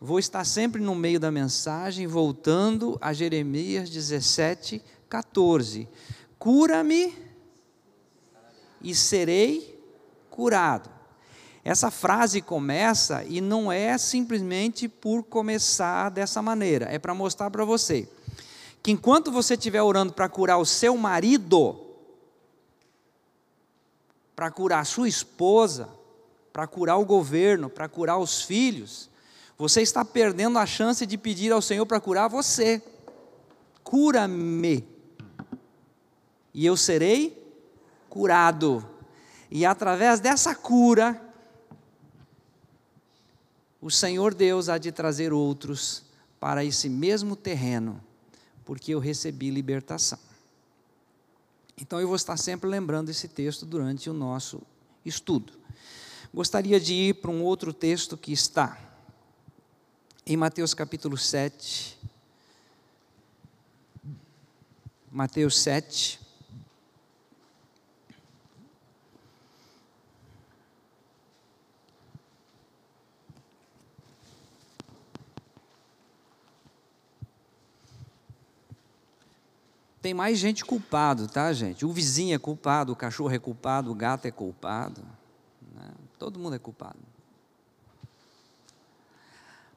Vou 0.00 0.18
estar 0.18 0.44
sempre 0.44 0.80
no 0.80 0.94
meio 0.94 1.18
da 1.18 1.30
mensagem, 1.30 2.06
voltando 2.06 2.96
a 3.00 3.12
Jeremias 3.12 3.90
17, 3.90 4.82
14. 5.08 5.88
Cura-me 6.38 7.14
e 8.80 8.94
serei 8.94 9.82
curado. 10.30 10.88
Essa 11.64 11.90
frase 11.90 12.40
começa 12.40 13.24
e 13.24 13.40
não 13.40 13.72
é 13.72 13.98
simplesmente 13.98 14.88
por 14.88 15.24
começar 15.24 16.10
dessa 16.10 16.40
maneira, 16.40 16.86
é 16.86 16.98
para 16.98 17.12
mostrar 17.12 17.50
para 17.50 17.64
você 17.64 18.08
que 18.82 18.92
enquanto 18.92 19.32
você 19.32 19.54
estiver 19.54 19.82
orando 19.82 20.12
para 20.12 20.28
curar 20.28 20.58
o 20.58 20.64
seu 20.64 20.96
marido, 20.96 21.78
para 24.36 24.50
curar 24.50 24.80
a 24.80 24.84
sua 24.84 25.08
esposa, 25.08 25.97
para 26.52 26.66
curar 26.66 26.98
o 26.98 27.04
governo, 27.04 27.68
para 27.68 27.88
curar 27.88 28.18
os 28.18 28.42
filhos, 28.42 29.10
você 29.56 29.82
está 29.82 30.04
perdendo 30.04 30.58
a 30.58 30.66
chance 30.66 31.04
de 31.04 31.18
pedir 31.18 31.52
ao 31.52 31.60
Senhor 31.60 31.84
para 31.84 32.00
curar 32.00 32.28
você. 32.28 32.82
Cura-me, 33.82 34.86
e 36.54 36.66
eu 36.66 36.76
serei 36.76 37.40
curado. 38.08 38.84
E 39.50 39.64
através 39.64 40.20
dessa 40.20 40.54
cura, 40.54 41.20
o 43.80 43.90
Senhor 43.90 44.34
Deus 44.34 44.68
há 44.68 44.76
de 44.76 44.90
trazer 44.90 45.32
outros 45.32 46.04
para 46.40 46.64
esse 46.64 46.88
mesmo 46.88 47.36
terreno, 47.36 48.02
porque 48.64 48.92
eu 48.92 48.98
recebi 48.98 49.50
libertação. 49.50 50.18
Então 51.80 52.00
eu 52.00 52.08
vou 52.08 52.16
estar 52.16 52.36
sempre 52.36 52.68
lembrando 52.68 53.08
esse 53.08 53.28
texto 53.28 53.64
durante 53.64 54.10
o 54.10 54.12
nosso 54.12 54.60
estudo. 55.04 55.52
Gostaria 56.32 56.78
de 56.78 56.92
ir 56.92 57.14
para 57.14 57.30
um 57.30 57.42
outro 57.42 57.72
texto 57.72 58.16
que 58.16 58.32
está 58.32 58.78
em 60.26 60.36
Mateus 60.36 60.74
capítulo 60.74 61.16
7. 61.16 61.98
Mateus 65.10 65.58
7. 65.58 66.20
Tem 80.02 80.12
mais 80.12 80.38
gente 80.38 80.64
culpado, 80.64 81.26
tá, 81.26 81.52
gente? 81.54 81.86
O 81.86 81.92
vizinho 81.92 82.34
é 82.34 82.38
culpado, 82.38 82.92
o 82.92 82.96
cachorro 82.96 83.34
é 83.34 83.38
culpado, 83.38 83.90
o 83.90 83.94
gato 83.94 84.26
é 84.26 84.30
culpado. 84.30 85.17
Todo 86.18 86.38
mundo 86.38 86.56
é 86.56 86.58
culpado. 86.58 86.98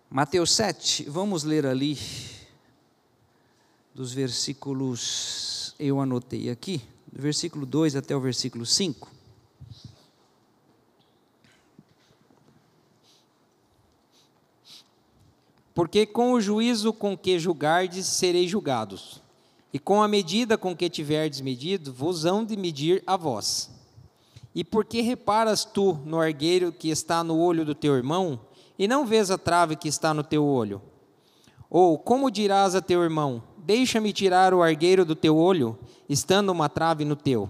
Mateus 0.09 0.51
7, 0.51 1.03
vamos 1.03 1.43
ler 1.43 1.65
ali 1.65 1.97
dos 3.93 4.11
versículos, 4.11 5.75
eu 5.77 6.01
anotei 6.01 6.49
aqui, 6.49 6.81
do 7.11 7.21
versículo 7.21 7.65
2 7.65 7.95
até 7.95 8.15
o 8.15 8.19
versículo 8.19 8.65
5. 8.65 9.11
Porque 15.75 16.05
com 16.05 16.33
o 16.33 16.41
juízo 16.41 16.91
com 16.91 17.15
que 17.17 17.39
julgardes, 17.39 18.07
sereis 18.07 18.49
julgados, 18.49 19.21
e 19.71 19.79
com 19.79 20.01
a 20.01 20.07
medida 20.07 20.57
com 20.57 20.75
que 20.75 20.89
tiverdes 20.89 21.39
medido, 21.39 21.93
vos 21.93 22.25
hão 22.25 22.43
de 22.43 22.57
medir 22.57 23.03
a 23.05 23.15
vós. 23.15 23.80
E 24.53 24.63
por 24.63 24.83
que 24.83 25.01
reparas 25.01 25.63
tu 25.63 25.97
no 26.05 26.19
argueiro 26.19 26.71
que 26.71 26.89
está 26.89 27.23
no 27.23 27.37
olho 27.37 27.63
do 27.63 27.73
teu 27.73 27.95
irmão, 27.95 28.39
e 28.77 28.87
não 28.87 29.05
vês 29.05 29.31
a 29.31 29.37
trave 29.37 29.75
que 29.75 29.87
está 29.87 30.13
no 30.13 30.23
teu 30.23 30.45
olho? 30.45 30.81
Ou 31.69 31.97
como 31.97 32.29
dirás 32.29 32.75
a 32.75 32.81
teu 32.81 33.01
irmão: 33.01 33.41
Deixa-me 33.57 34.11
tirar 34.11 34.53
o 34.53 34.61
argueiro 34.61 35.05
do 35.05 35.15
teu 35.15 35.37
olho, 35.37 35.79
estando 36.09 36.49
uma 36.49 36.67
trave 36.67 37.05
no 37.05 37.15
teu? 37.15 37.49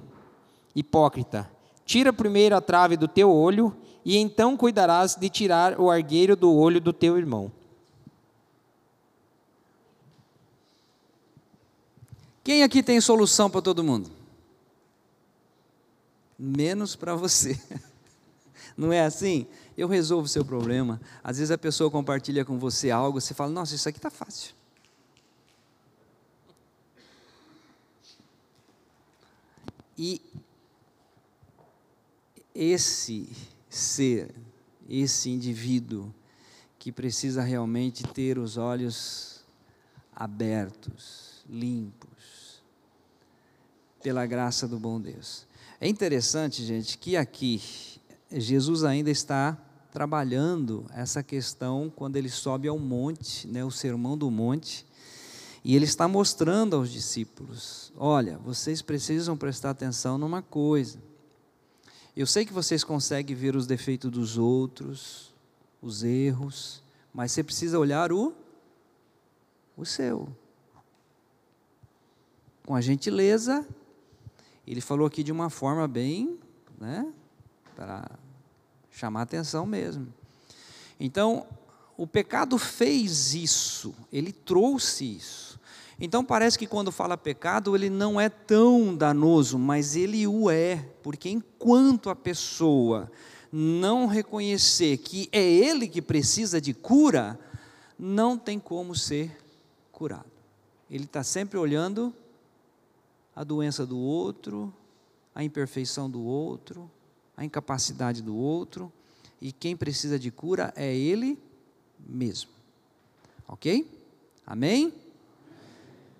Hipócrita, 0.75 1.49
tira 1.85 2.13
primeiro 2.13 2.55
a 2.55 2.61
trave 2.61 2.95
do 2.95 3.07
teu 3.07 3.31
olho, 3.31 3.75
e 4.05 4.17
então 4.17 4.55
cuidarás 4.55 5.15
de 5.15 5.29
tirar 5.29 5.79
o 5.79 5.89
argueiro 5.89 6.35
do 6.35 6.53
olho 6.53 6.79
do 6.79 6.93
teu 6.93 7.17
irmão. 7.17 7.51
Quem 12.43 12.63
aqui 12.63 12.81
tem 12.81 12.99
solução 12.99 13.49
para 13.49 13.61
todo 13.61 13.83
mundo? 13.83 14.20
Menos 16.43 16.95
para 16.95 17.13
você. 17.13 17.55
Não 18.75 18.91
é 18.91 19.05
assim? 19.05 19.45
Eu 19.77 19.87
resolvo 19.87 20.25
o 20.25 20.27
seu 20.27 20.43
problema. 20.43 20.99
Às 21.23 21.37
vezes 21.37 21.51
a 21.51 21.57
pessoa 21.57 21.91
compartilha 21.91 22.43
com 22.43 22.57
você 22.57 22.89
algo, 22.89 23.21
você 23.21 23.35
fala: 23.35 23.51
Nossa, 23.51 23.75
isso 23.75 23.87
aqui 23.87 23.99
está 23.99 24.09
fácil. 24.09 24.55
E 29.95 30.19
esse 32.55 33.29
ser, 33.69 34.33
esse 34.89 35.29
indivíduo, 35.29 36.11
que 36.79 36.91
precisa 36.91 37.43
realmente 37.43 38.01
ter 38.07 38.39
os 38.39 38.57
olhos 38.57 39.45
abertos, 40.11 41.45
limpos, 41.47 42.63
pela 44.01 44.25
graça 44.25 44.67
do 44.67 44.79
bom 44.79 44.99
Deus. 44.99 45.45
É 45.83 45.87
interessante, 45.87 46.63
gente, 46.63 46.95
que 46.95 47.17
aqui 47.17 47.59
Jesus 48.31 48.83
ainda 48.83 49.09
está 49.09 49.57
trabalhando 49.91 50.85
essa 50.93 51.23
questão 51.23 51.91
quando 51.95 52.17
ele 52.17 52.29
sobe 52.29 52.67
ao 52.67 52.77
monte, 52.77 53.47
né, 53.47 53.65
o 53.65 53.71
sermão 53.71 54.15
do 54.15 54.29
monte, 54.29 54.85
e 55.63 55.75
ele 55.75 55.85
está 55.85 56.07
mostrando 56.07 56.75
aos 56.75 56.91
discípulos: 56.91 57.91
olha, 57.97 58.37
vocês 58.37 58.79
precisam 58.83 59.35
prestar 59.35 59.71
atenção 59.71 60.19
numa 60.19 60.43
coisa. 60.43 60.99
Eu 62.15 62.27
sei 62.27 62.45
que 62.45 62.53
vocês 62.53 62.83
conseguem 62.83 63.35
ver 63.35 63.55
os 63.55 63.65
defeitos 63.65 64.11
dos 64.11 64.37
outros, 64.37 65.33
os 65.81 66.03
erros, 66.03 66.83
mas 67.11 67.31
você 67.31 67.43
precisa 67.43 67.79
olhar 67.79 68.11
o, 68.11 68.35
o 69.75 69.83
seu. 69.83 70.29
Com 72.67 72.75
a 72.75 72.81
gentileza 72.81 73.67
ele 74.71 74.79
falou 74.79 75.05
aqui 75.05 75.21
de 75.21 75.33
uma 75.33 75.49
forma 75.49 75.85
bem, 75.85 76.39
né, 76.79 77.05
para 77.75 78.09
chamar 78.89 79.23
atenção 79.23 79.65
mesmo. 79.65 80.07
Então, 80.97 81.45
o 81.97 82.07
pecado 82.07 82.57
fez 82.57 83.33
isso, 83.33 83.93
ele 84.13 84.31
trouxe 84.31 85.17
isso. 85.17 85.59
Então 85.99 86.23
parece 86.23 86.57
que 86.57 86.65
quando 86.65 86.91
fala 86.91 87.17
pecado, 87.17 87.75
ele 87.75 87.89
não 87.89 88.19
é 88.19 88.29
tão 88.29 88.95
danoso, 88.95 89.59
mas 89.59 89.95
ele 89.95 90.25
o 90.25 90.49
é, 90.49 90.77
porque 91.03 91.29
enquanto 91.29 92.09
a 92.09 92.15
pessoa 92.15 93.11
não 93.51 94.07
reconhecer 94.07 94.97
que 94.97 95.27
é 95.33 95.43
ele 95.43 95.87
que 95.87 96.01
precisa 96.01 96.61
de 96.61 96.73
cura, 96.73 97.37
não 97.99 98.37
tem 98.37 98.57
como 98.57 98.95
ser 98.95 99.37
curado. 99.91 100.31
Ele 100.89 101.03
está 101.03 101.23
sempre 101.23 101.59
olhando 101.59 102.13
a 103.35 103.43
doença 103.43 103.85
do 103.85 103.97
outro, 103.97 104.73
a 105.33 105.43
imperfeição 105.43 106.09
do 106.09 106.21
outro, 106.21 106.89
a 107.35 107.45
incapacidade 107.45 108.21
do 108.21 108.35
outro, 108.35 108.91
e 109.41 109.51
quem 109.51 109.75
precisa 109.75 110.19
de 110.19 110.29
cura 110.29 110.73
é 110.75 110.95
ele 110.95 111.39
mesmo. 111.99 112.51
Ok? 113.47 113.89
Amém? 114.45 114.93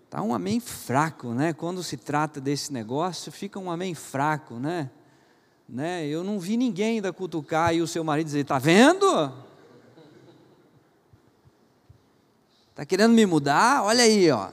Tá 0.10 0.22
um 0.22 0.34
amém 0.34 0.60
fraco, 0.60 1.34
né? 1.34 1.54
Quando 1.54 1.84
se 1.84 1.96
trata 1.96 2.42
desse 2.42 2.74
negócio, 2.74 3.32
fica 3.32 3.60
um 3.60 3.72
amém 3.72 3.96
fraco, 3.96 4.56
né? 4.56 4.90
né? 5.68 6.06
Eu 6.06 6.24
não 6.24 6.40
vi 6.40 6.58
ninguém 6.58 6.96
ainda 6.96 7.14
cutucar 7.14 7.74
e 7.74 7.82
o 7.82 7.88
seu 7.88 8.04
marido 8.04 8.26
dizer: 8.26 8.44
"Tá 8.44 8.60
vendo? 8.60 9.34
Tá 12.76 12.86
querendo 12.86 13.14
me 13.14 13.26
mudar? 13.26 13.84
Olha 13.84 14.04
aí, 14.04 14.30
ó." 14.32 14.52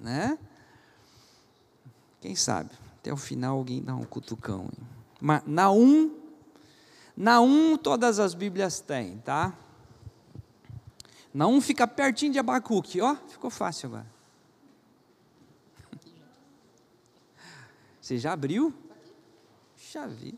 Né? 0.00 0.36
Quem 2.20 2.34
sabe? 2.34 2.70
Até 2.98 3.12
o 3.12 3.16
final 3.16 3.58
alguém 3.58 3.82
dá 3.82 3.94
um 3.94 4.04
cutucão. 4.04 4.70
Mas 5.20 5.42
na 5.46 5.70
um, 5.70 6.16
todas 7.76 8.18
as 8.18 8.34
Bíblias 8.34 8.80
têm, 8.80 9.18
tá? 9.18 9.56
Na 11.32 11.46
um 11.46 11.60
fica 11.60 11.86
pertinho 11.86 12.32
de 12.32 12.38
Abacuque, 12.38 13.00
ó, 13.00 13.14
ficou 13.28 13.50
fácil 13.50 13.88
agora. 13.88 14.06
Você 18.00 18.18
já 18.18 18.32
abriu? 18.32 18.74
Já 19.92 20.06
vi. 20.06 20.34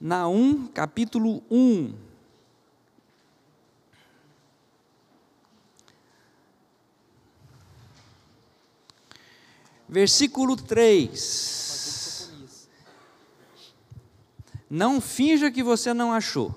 Na 0.00 0.28
1, 0.28 0.68
capítulo 0.68 1.42
1. 1.50 2.07
Versículo 9.88 10.56
3. 10.56 12.30
Não 14.68 15.00
finja 15.00 15.50
que 15.50 15.62
você 15.62 15.94
não 15.94 16.12
achou. 16.12 16.54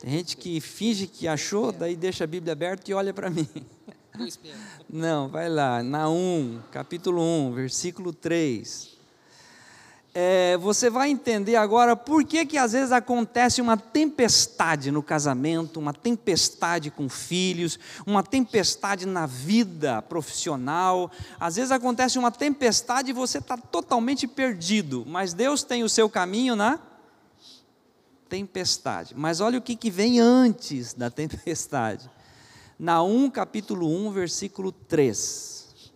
Tem 0.00 0.10
gente 0.10 0.36
que 0.36 0.60
finge 0.60 1.06
que 1.06 1.28
achou, 1.28 1.70
daí 1.72 1.96
deixa 1.96 2.24
a 2.24 2.26
Bíblia 2.26 2.52
aberta 2.52 2.90
e 2.90 2.94
olha 2.94 3.12
para 3.12 3.30
mim. 3.30 3.48
Não, 4.90 5.28
vai 5.28 5.48
lá, 5.48 5.82
na 5.82 6.08
1, 6.08 6.62
capítulo 6.72 7.22
1, 7.22 7.52
versículo 7.52 8.12
3 8.12 8.97
é, 10.20 10.56
você 10.56 10.90
vai 10.90 11.10
entender 11.10 11.54
agora 11.54 11.94
por 11.94 12.24
que, 12.24 12.44
que 12.44 12.58
às 12.58 12.72
vezes 12.72 12.90
acontece 12.90 13.60
uma 13.60 13.76
tempestade 13.76 14.90
no 14.90 15.00
casamento, 15.00 15.78
uma 15.78 15.94
tempestade 15.94 16.90
com 16.90 17.08
filhos, 17.08 17.78
uma 18.04 18.20
tempestade 18.20 19.06
na 19.06 19.26
vida 19.26 20.02
profissional. 20.02 21.08
Às 21.38 21.54
vezes 21.54 21.70
acontece 21.70 22.18
uma 22.18 22.32
tempestade 22.32 23.10
e 23.10 23.12
você 23.12 23.38
está 23.38 23.56
totalmente 23.56 24.26
perdido, 24.26 25.04
mas 25.06 25.34
Deus 25.34 25.62
tem 25.62 25.84
o 25.84 25.88
seu 25.88 26.10
caminho 26.10 26.56
na 26.56 26.80
tempestade. 28.28 29.14
Mas 29.16 29.40
olha 29.40 29.60
o 29.60 29.62
que, 29.62 29.76
que 29.76 29.88
vem 29.88 30.18
antes 30.18 30.94
da 30.94 31.10
tempestade. 31.10 32.10
Na 32.76 33.04
1, 33.04 33.30
capítulo 33.30 33.88
1, 34.08 34.10
versículo 34.10 34.72
3. 34.72 35.92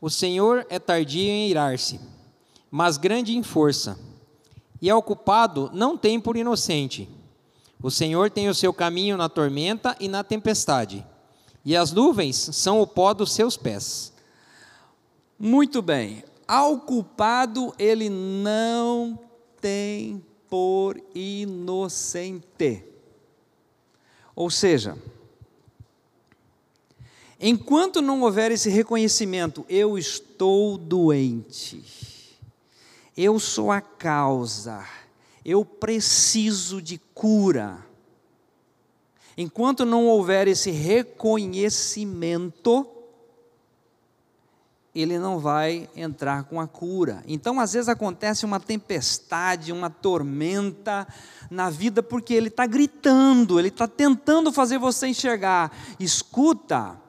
O 0.00 0.08
Senhor 0.08 0.66
é 0.70 0.78
tardio 0.78 1.20
em 1.20 1.50
irar-se 1.50 2.11
mas 2.72 2.96
grande 2.96 3.36
em 3.36 3.42
força. 3.42 3.98
E 4.80 4.88
ao 4.88 5.02
culpado 5.02 5.70
não 5.74 5.94
tem 5.94 6.18
por 6.18 6.38
inocente. 6.38 7.06
O 7.82 7.90
Senhor 7.90 8.30
tem 8.30 8.48
o 8.48 8.54
seu 8.54 8.72
caminho 8.72 9.18
na 9.18 9.28
tormenta 9.28 9.94
e 10.00 10.08
na 10.08 10.24
tempestade, 10.24 11.06
e 11.64 11.76
as 11.76 11.92
nuvens 11.92 12.36
são 12.36 12.80
o 12.80 12.86
pó 12.86 13.12
dos 13.12 13.32
seus 13.32 13.56
pés. 13.56 14.12
Muito 15.38 15.82
bem. 15.82 16.24
Ao 16.48 16.78
culpado 16.78 17.74
ele 17.78 18.08
não 18.08 19.18
tem 19.60 20.24
por 20.48 21.00
inocente. 21.14 22.84
Ou 24.34 24.50
seja, 24.50 24.96
enquanto 27.38 28.00
não 28.00 28.22
houver 28.22 28.50
esse 28.50 28.70
reconhecimento, 28.70 29.66
eu 29.68 29.98
estou 29.98 30.78
doente 30.78 32.11
eu 33.16 33.38
sou 33.38 33.70
a 33.70 33.80
causa, 33.80 34.84
eu 35.44 35.64
preciso 35.64 36.82
de 36.82 36.98
cura. 37.14 37.78
Enquanto 39.36 39.84
não 39.84 40.06
houver 40.06 40.48
esse 40.48 40.70
reconhecimento, 40.70 42.86
ele 44.94 45.18
não 45.18 45.38
vai 45.38 45.88
entrar 45.96 46.44
com 46.44 46.60
a 46.60 46.66
cura. 46.66 47.24
Então, 47.26 47.58
às 47.58 47.72
vezes 47.72 47.88
acontece 47.88 48.44
uma 48.44 48.60
tempestade, 48.60 49.72
uma 49.72 49.88
tormenta 49.88 51.08
na 51.50 51.70
vida, 51.70 52.02
porque 52.02 52.34
ele 52.34 52.48
está 52.48 52.66
gritando, 52.66 53.58
ele 53.58 53.68
está 53.68 53.88
tentando 53.88 54.52
fazer 54.52 54.76
você 54.78 55.06
enxergar. 55.06 55.72
Escuta, 55.98 57.00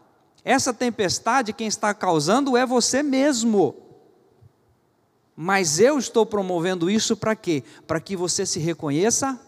essa 0.46 0.74
tempestade, 0.74 1.52
quem 1.52 1.68
está 1.68 1.94
causando 1.94 2.56
é 2.56 2.66
você 2.66 3.04
mesmo. 3.04 3.76
Mas 5.36 5.80
eu 5.80 5.98
estou 5.98 6.26
promovendo 6.26 6.90
isso 6.90 7.18
para 7.18 7.36
quê? 7.36 7.64
Para 7.88 8.00
que 8.00 8.16
você 8.16 8.46
se 8.46 8.60
reconheça 8.60 9.40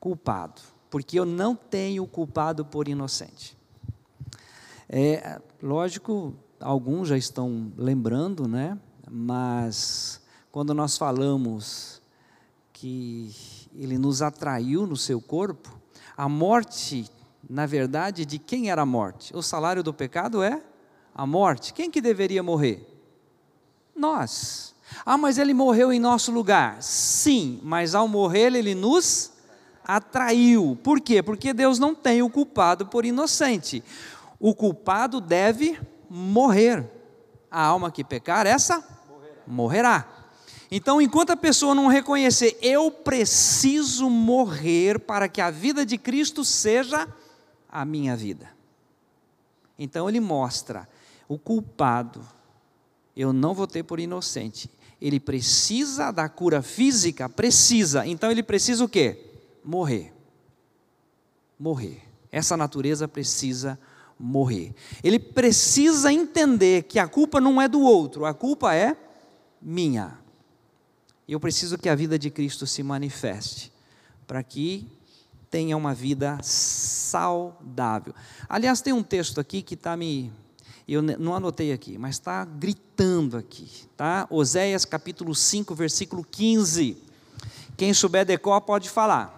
culpado, 0.00 0.62
porque 0.88 1.18
eu 1.18 1.24
não 1.24 1.54
tenho 1.54 2.06
culpado 2.06 2.64
por 2.64 2.88
inocente. 2.88 3.56
É, 4.88 5.40
lógico, 5.62 6.34
alguns 6.58 7.08
já 7.08 7.16
estão 7.16 7.70
lembrando, 7.76 8.48
né? 8.48 8.78
Mas 9.10 10.20
quando 10.50 10.72
nós 10.72 10.96
falamos 10.96 12.00
que 12.72 13.34
ele 13.74 13.98
nos 13.98 14.22
atraiu 14.22 14.86
no 14.86 14.96
seu 14.96 15.20
corpo, 15.20 15.78
a 16.16 16.28
morte, 16.28 17.10
na 17.48 17.66
verdade, 17.66 18.24
de 18.24 18.38
quem 18.38 18.70
era 18.70 18.82
a 18.82 18.86
morte? 18.86 19.36
O 19.36 19.42
salário 19.42 19.82
do 19.82 19.92
pecado 19.92 20.42
é 20.42 20.62
a 21.14 21.26
morte. 21.26 21.74
Quem 21.74 21.90
que 21.90 22.00
deveria 22.00 22.42
morrer? 22.42 22.87
Nós. 23.98 24.74
Ah, 25.04 25.18
mas 25.18 25.38
ele 25.38 25.52
morreu 25.52 25.92
em 25.92 26.00
nosso 26.00 26.30
lugar. 26.30 26.82
Sim, 26.82 27.60
mas 27.62 27.94
ao 27.94 28.06
morrer 28.06 28.54
ele 28.54 28.74
nos 28.74 29.32
atraiu. 29.84 30.78
Por 30.82 31.00
quê? 31.00 31.22
Porque 31.22 31.52
Deus 31.52 31.78
não 31.78 31.94
tem 31.94 32.22
o 32.22 32.30
culpado 32.30 32.86
por 32.86 33.04
inocente. 33.04 33.82
O 34.38 34.54
culpado 34.54 35.20
deve 35.20 35.80
morrer. 36.08 36.88
A 37.50 37.62
alma 37.62 37.90
que 37.90 38.04
pecar, 38.04 38.46
essa 38.46 38.84
morrerá. 39.08 39.42
morrerá. 39.46 40.18
Então, 40.70 41.00
enquanto 41.00 41.30
a 41.30 41.36
pessoa 41.36 41.74
não 41.74 41.86
reconhecer, 41.86 42.58
eu 42.60 42.90
preciso 42.90 44.10
morrer 44.10 44.98
para 45.00 45.26
que 45.26 45.40
a 45.40 45.50
vida 45.50 45.84
de 45.84 45.96
Cristo 45.96 46.44
seja 46.44 47.08
a 47.70 47.84
minha 47.86 48.14
vida. 48.14 48.50
Então, 49.78 50.08
ele 50.08 50.20
mostra 50.20 50.86
o 51.26 51.38
culpado, 51.38 52.20
eu 53.18 53.32
não 53.32 53.52
vou 53.52 53.66
ter 53.66 53.82
por 53.82 53.98
inocente. 53.98 54.70
Ele 55.00 55.18
precisa 55.18 56.12
da 56.12 56.28
cura 56.28 56.62
física, 56.62 57.28
precisa. 57.28 58.06
Então, 58.06 58.30
ele 58.30 58.44
precisa 58.44 58.84
o 58.84 58.88
quê? 58.88 59.32
Morrer. 59.64 60.14
Morrer. 61.58 62.00
Essa 62.30 62.56
natureza 62.56 63.08
precisa 63.08 63.76
morrer. 64.16 64.72
Ele 65.02 65.18
precisa 65.18 66.12
entender 66.12 66.84
que 66.84 67.00
a 67.00 67.08
culpa 67.08 67.40
não 67.40 67.60
é 67.60 67.66
do 67.66 67.80
outro, 67.80 68.24
a 68.24 68.32
culpa 68.32 68.72
é 68.72 68.96
minha. 69.60 70.16
Eu 71.28 71.40
preciso 71.40 71.76
que 71.76 71.88
a 71.88 71.94
vida 71.94 72.18
de 72.18 72.30
Cristo 72.30 72.66
se 72.66 72.82
manifeste 72.82 73.72
para 74.26 74.42
que 74.42 74.88
tenha 75.50 75.76
uma 75.76 75.92
vida 75.92 76.38
saudável. 76.42 78.14
Aliás, 78.48 78.80
tem 78.80 78.92
um 78.92 79.02
texto 79.02 79.40
aqui 79.40 79.60
que 79.60 79.74
está 79.74 79.96
me. 79.96 80.32
Eu 80.88 81.02
não 81.02 81.34
anotei 81.34 81.70
aqui, 81.70 81.98
mas 81.98 82.14
está 82.14 82.46
gritando 82.46 83.36
aqui, 83.36 83.68
tá? 83.94 84.26
Oséias 84.30 84.86
capítulo 84.86 85.34
5, 85.34 85.74
versículo 85.74 86.24
15. 86.24 86.96
Quem 87.76 87.92
souber 87.92 88.24
decor 88.24 88.58
pode 88.62 88.88
falar. 88.88 89.36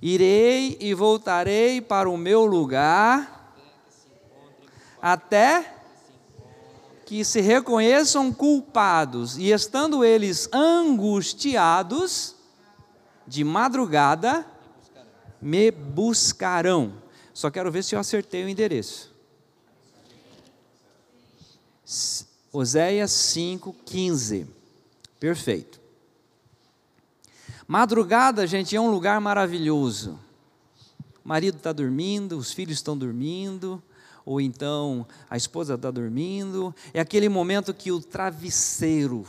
Irei 0.00 0.76
e 0.80 0.94
voltarei 0.94 1.80
para 1.80 2.08
o 2.08 2.16
meu 2.16 2.46
lugar, 2.46 3.52
até 5.02 5.74
que 7.04 7.24
se 7.24 7.40
reconheçam 7.40 8.32
culpados, 8.32 9.36
e 9.36 9.50
estando 9.50 10.04
eles 10.04 10.48
angustiados, 10.52 12.36
de 13.26 13.42
madrugada, 13.42 14.46
me 15.42 15.72
buscarão. 15.72 17.07
Só 17.38 17.52
quero 17.52 17.70
ver 17.70 17.84
se 17.84 17.94
eu 17.94 18.00
acertei 18.00 18.44
o 18.44 18.48
endereço. 18.48 19.14
Oséias 22.52 23.12
5,15. 23.12 24.44
Perfeito. 25.20 25.80
Madrugada, 27.64 28.44
gente, 28.44 28.74
é 28.74 28.80
um 28.80 28.90
lugar 28.90 29.20
maravilhoso. 29.20 30.18
O 31.24 31.28
marido 31.28 31.58
está 31.58 31.72
dormindo, 31.72 32.36
os 32.36 32.52
filhos 32.52 32.78
estão 32.78 32.98
dormindo, 32.98 33.80
ou 34.26 34.40
então 34.40 35.06
a 35.30 35.36
esposa 35.36 35.74
está 35.74 35.92
dormindo. 35.92 36.74
É 36.92 36.98
aquele 36.98 37.28
momento 37.28 37.72
que 37.72 37.92
o 37.92 38.00
travesseiro, 38.00 39.24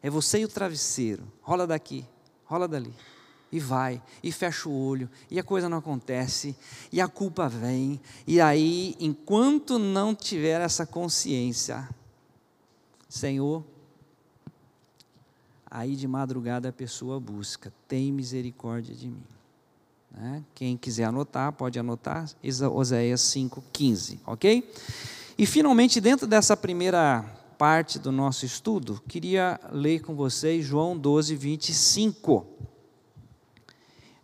é 0.00 0.08
você 0.08 0.38
e 0.38 0.44
o 0.44 0.48
travesseiro, 0.48 1.24
rola 1.42 1.66
daqui, 1.66 2.06
rola 2.44 2.68
dali, 2.68 2.94
e 3.54 3.60
vai, 3.60 4.02
e 4.20 4.32
fecha 4.32 4.68
o 4.68 4.76
olho, 4.76 5.08
e 5.30 5.38
a 5.38 5.42
coisa 5.44 5.68
não 5.68 5.78
acontece, 5.78 6.56
e 6.90 7.00
a 7.00 7.06
culpa 7.06 7.48
vem, 7.48 8.00
e 8.26 8.40
aí, 8.40 8.96
enquanto 8.98 9.78
não 9.78 10.12
tiver 10.12 10.60
essa 10.60 10.84
consciência, 10.84 11.88
Senhor, 13.08 13.62
aí 15.70 15.94
de 15.94 16.08
madrugada 16.08 16.68
a 16.68 16.72
pessoa 16.72 17.20
busca, 17.20 17.72
tem 17.86 18.10
misericórdia 18.10 18.92
de 18.92 19.06
mim. 19.06 19.22
Né? 20.10 20.42
Quem 20.52 20.76
quiser 20.76 21.04
anotar, 21.04 21.52
pode 21.52 21.78
anotar, 21.78 22.28
Oséias 22.72 23.20
5,15, 23.20 24.18
ok? 24.26 24.68
E 25.38 25.46
finalmente, 25.46 26.00
dentro 26.00 26.26
dessa 26.26 26.56
primeira 26.56 27.24
parte 27.56 28.00
do 28.00 28.10
nosso 28.10 28.44
estudo, 28.44 29.00
queria 29.06 29.60
ler 29.70 30.00
com 30.00 30.16
vocês 30.16 30.64
João 30.64 30.98
12, 30.98 31.36
25. 31.36 32.48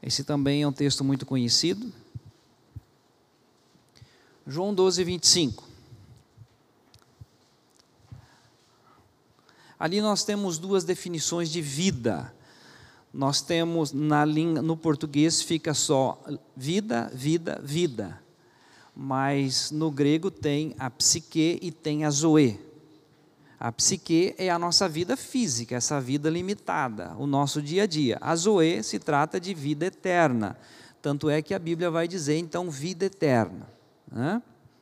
Esse 0.03 0.25
também 0.25 0.63
é 0.63 0.69
um 0.69 0.73
texto 0.73 1.05
muito 1.05 1.27
conhecido. 1.27 1.93
João 4.47 4.75
12, 4.75 5.05
25. 5.05 5.69
Ali 9.79 10.01
nós 10.01 10.25
temos 10.25 10.59
duas 10.59 10.85
definições 10.85 11.51
de 11.51 11.61
vida. 11.61 12.33
Nós 13.13 13.43
temos 13.43 13.93
na 13.93 14.25
língua, 14.25 14.63
no 14.63 14.77
português 14.77 15.43
fica 15.43 15.75
só 15.75 16.23
vida, 16.57 17.11
vida, 17.15 17.61
vida. 17.63 18.23
Mas 18.95 19.71
no 19.71 19.91
grego 19.91 20.31
tem 20.31 20.75
a 20.79 20.91
psique 20.91 21.59
e 21.63 21.71
tem 21.71 22.05
a 22.05 22.11
zoe. 22.11 22.61
A 23.61 23.71
psique 23.71 24.35
é 24.39 24.49
a 24.49 24.59
nossa 24.59 24.89
vida 24.89 25.19
física, 25.19 25.77
essa 25.77 26.01
vida 26.01 26.31
limitada, 26.31 27.15
o 27.19 27.27
nosso 27.27 27.61
dia 27.61 27.83
a 27.83 27.87
dia. 27.87 28.17
A 28.19 28.35
zoe 28.35 28.83
se 28.83 28.99
trata 28.99 29.39
de 29.39 29.53
vida 29.53 29.85
eterna. 29.85 30.57
Tanto 31.03 31.29
é 31.29 31.43
que 31.43 31.53
a 31.53 31.59
Bíblia 31.59 31.91
vai 31.91 32.09
dizer, 32.09 32.39
então, 32.39 32.71
vida 32.71 33.05
eterna. 33.05 33.69
Né? 34.11 34.41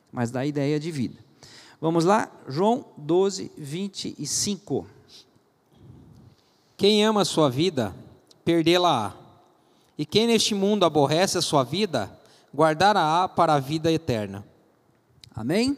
Mas 0.09 0.31
dá 0.31 0.39
a 0.39 0.45
ideia 0.45 0.79
de 0.79 0.91
vida. 0.91 1.17
Vamos 1.81 2.05
lá, 2.05 2.31
João 2.47 2.85
12, 2.95 3.51
25. 3.57 4.87
Quem 6.77 7.03
ama 7.03 7.23
a 7.23 7.25
sua 7.25 7.49
vida, 7.49 7.93
perdê-la-á. 8.45 9.13
E 9.97 10.05
quem 10.05 10.25
neste 10.25 10.55
mundo 10.55 10.85
aborrece 10.85 11.37
a 11.37 11.41
sua 11.41 11.65
vida, 11.65 12.09
guardará-a 12.55 13.27
para 13.27 13.55
a 13.55 13.59
vida 13.59 13.91
eterna. 13.91 14.45
Amém? 15.35 15.77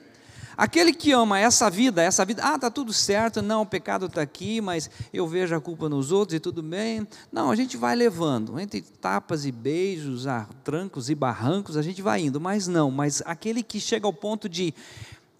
Aquele 0.61 0.93
que 0.93 1.11
ama 1.11 1.39
essa 1.39 1.71
vida, 1.71 2.03
essa 2.03 2.23
vida, 2.23 2.43
ah, 2.45 2.53
está 2.53 2.69
tudo 2.69 2.93
certo, 2.93 3.41
não, 3.41 3.63
o 3.63 3.65
pecado 3.65 4.05
está 4.05 4.21
aqui, 4.21 4.61
mas 4.61 4.91
eu 5.11 5.27
vejo 5.27 5.55
a 5.55 5.59
culpa 5.59 5.89
nos 5.89 6.11
outros 6.11 6.35
e 6.35 6.39
tudo 6.39 6.61
bem. 6.61 7.07
Não, 7.31 7.49
a 7.49 7.55
gente 7.55 7.75
vai 7.77 7.95
levando, 7.95 8.59
entre 8.59 8.79
tapas 8.79 9.43
e 9.43 9.51
beijos, 9.51 10.27
a 10.27 10.47
trancos 10.63 11.09
e 11.09 11.15
barrancos, 11.15 11.75
a 11.77 11.81
gente 11.81 11.99
vai 12.03 12.21
indo, 12.21 12.39
mas 12.39 12.67
não, 12.67 12.91
mas 12.91 13.23
aquele 13.25 13.63
que 13.63 13.79
chega 13.79 14.05
ao 14.05 14.13
ponto 14.13 14.47
de 14.47 14.71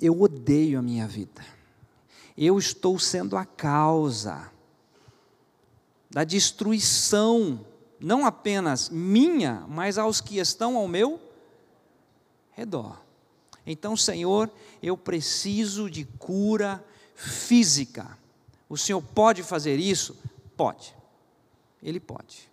eu 0.01 0.19
odeio 0.19 0.79
a 0.79 0.81
minha 0.81 1.07
vida. 1.07 1.45
Eu 2.35 2.57
estou 2.57 2.97
sendo 2.97 3.37
a 3.37 3.45
causa 3.45 4.49
da 6.09 6.23
destruição, 6.23 7.63
não 7.99 8.25
apenas 8.25 8.89
minha, 8.89 9.67
mas 9.69 9.99
aos 9.99 10.19
que 10.19 10.39
estão 10.39 10.75
ao 10.75 10.87
meu 10.87 11.21
redor. 12.53 13.10
Então, 13.65 13.95
Senhor, 13.95 14.49
eu 14.81 14.97
preciso 14.97 15.89
de 15.89 16.05
cura 16.05 16.83
física. 17.15 18.17
O 18.67 18.77
Senhor 18.77 19.01
pode 19.01 19.43
fazer 19.43 19.77
isso? 19.77 20.17
Pode. 20.57 20.95
Ele 21.81 21.99
pode. 21.99 22.49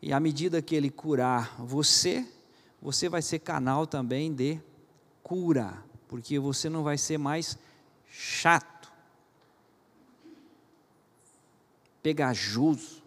E 0.00 0.12
à 0.12 0.20
medida 0.20 0.62
que 0.62 0.74
Ele 0.74 0.90
curar 0.90 1.54
você, 1.58 2.26
você 2.80 3.08
vai 3.08 3.22
ser 3.22 3.40
canal 3.40 3.86
também 3.86 4.32
de 4.32 4.60
cura 5.22 5.88
porque 6.08 6.38
você 6.38 6.70
não 6.70 6.82
vai 6.82 6.96
ser 6.96 7.18
mais 7.18 7.58
chato, 8.08 8.90
pegajoso, 12.02 13.02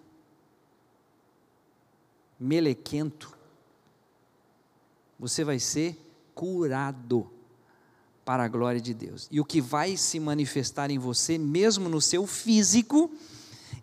melequento, 2.40 3.36
você 5.20 5.44
vai 5.44 5.60
ser 5.60 6.00
curado 6.34 7.30
para 8.24 8.44
a 8.44 8.48
glória 8.48 8.80
de 8.80 8.94
Deus. 8.94 9.28
E 9.32 9.40
o 9.40 9.46
que 9.46 9.60
vai 9.60 9.98
se 9.98 10.20
manifestar 10.20 10.90
em 10.90 10.98
você, 10.98 11.38
mesmo 11.38 11.90
no 11.90 12.00
seu 12.00 12.26
físico, 12.28 13.12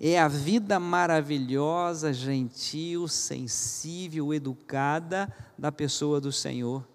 é 0.01 0.19
a 0.19 0.29
vida 0.29 0.79
maravilhosa, 0.79 2.13
gentil, 2.13 3.09
sensível, 3.09 4.33
educada 4.33 5.33
da 5.57 5.73
pessoa 5.73 6.21
do 6.21 6.31
Senhor 6.31 6.87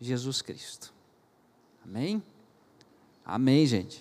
Jesus 0.00 0.40
Cristo. 0.40 0.92
Amém? 1.84 2.22
Amém, 3.24 3.66
gente. 3.66 4.00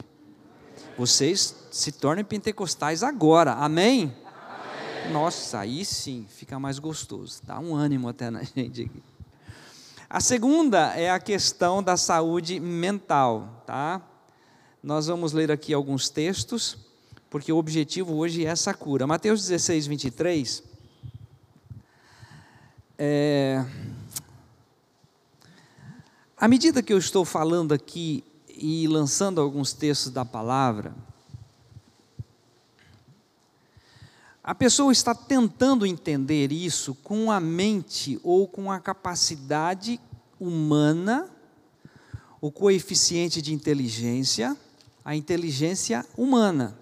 Vocês 0.97 1.55
se 1.71 1.91
tornem 1.91 2.23
pentecostais 2.23 3.03
agora. 3.03 3.53
Amém? 3.53 4.13
Amém? 4.25 5.12
Nossa, 5.12 5.60
aí 5.60 5.83
sim 5.83 6.25
fica 6.29 6.57
mais 6.60 6.79
gostoso. 6.79 7.41
Dá 7.43 7.60
um 7.60 7.75
ânimo 7.75 8.07
até 8.07 8.29
na 8.29 8.43
gente 8.55 8.83
aqui. 8.83 9.03
A 10.09 10.21
segunda 10.21 10.95
é 10.95 11.11
a 11.11 11.19
questão 11.19 11.83
da 11.83 11.97
saúde 11.97 12.61
mental, 12.61 13.61
tá? 13.65 14.01
Nós 14.81 15.07
vamos 15.07 15.33
ler 15.33 15.51
aqui 15.51 15.73
alguns 15.73 16.07
textos, 16.07 16.77
porque 17.29 17.51
o 17.51 17.57
objetivo 17.57 18.15
hoje 18.15 18.45
é 18.45 18.47
essa 18.47 18.73
cura. 18.73 19.05
Mateus 19.05 19.41
16, 19.45 19.85
23. 19.85 20.63
É... 22.97 23.65
À 26.37 26.47
medida 26.47 26.81
que 26.81 26.93
eu 26.93 26.97
estou 26.97 27.25
falando 27.25 27.73
aqui 27.73 28.23
e 28.47 28.87
lançando 28.87 29.41
alguns 29.41 29.73
textos 29.73 30.09
da 30.09 30.23
palavra, 30.23 30.95
a 34.47 34.55
pessoa 34.55 34.93
está 34.93 35.13
tentando 35.13 35.86
entender 35.86 36.53
isso 36.53 36.95
com 37.03 37.29
a 37.29 37.38
mente 37.38 38.17
ou 38.23 38.47
com 38.47 38.71
a 38.71 38.79
capacidade 38.79 39.99
humana, 40.39 41.29
o 42.39 42.49
coeficiente 42.49 43.41
de 43.41 43.53
inteligência, 43.53 44.55
a 45.03 45.13
inteligência 45.13 46.05
humana. 46.15 46.79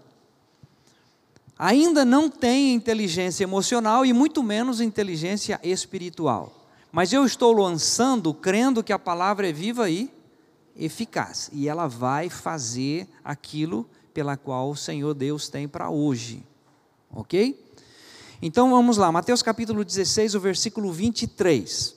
Ainda 1.58 2.06
não 2.06 2.30
tem 2.30 2.76
inteligência 2.76 3.44
emocional 3.44 4.06
e 4.06 4.14
muito 4.14 4.44
menos 4.44 4.80
inteligência 4.80 5.60
espiritual. 5.64 6.68
Mas 6.92 7.14
eu 7.14 7.26
estou 7.26 7.52
lançando 7.52 8.32
crendo 8.32 8.84
que 8.84 8.94
a 8.94 9.00
palavra 9.00 9.50
é 9.50 9.52
viva 9.52 9.90
e 9.90 10.14
eficaz, 10.76 11.50
e 11.52 11.68
ela 11.68 11.88
vai 11.88 12.30
fazer 12.30 13.08
aquilo 13.24 13.90
pela 14.14 14.38
qual 14.38 14.70
o 14.70 14.76
Senhor 14.76 15.16
Deus 15.16 15.50
tem 15.50 15.68
para 15.68 15.90
hoje. 15.90 16.46
OK? 17.16 17.66
Então 18.42 18.70
vamos 18.70 18.98
lá, 18.98 19.10
Mateus 19.12 19.42
capítulo 19.42 19.84
16, 19.86 20.36
o 20.36 20.40
versículo 20.40 20.92
23. 20.92 21.96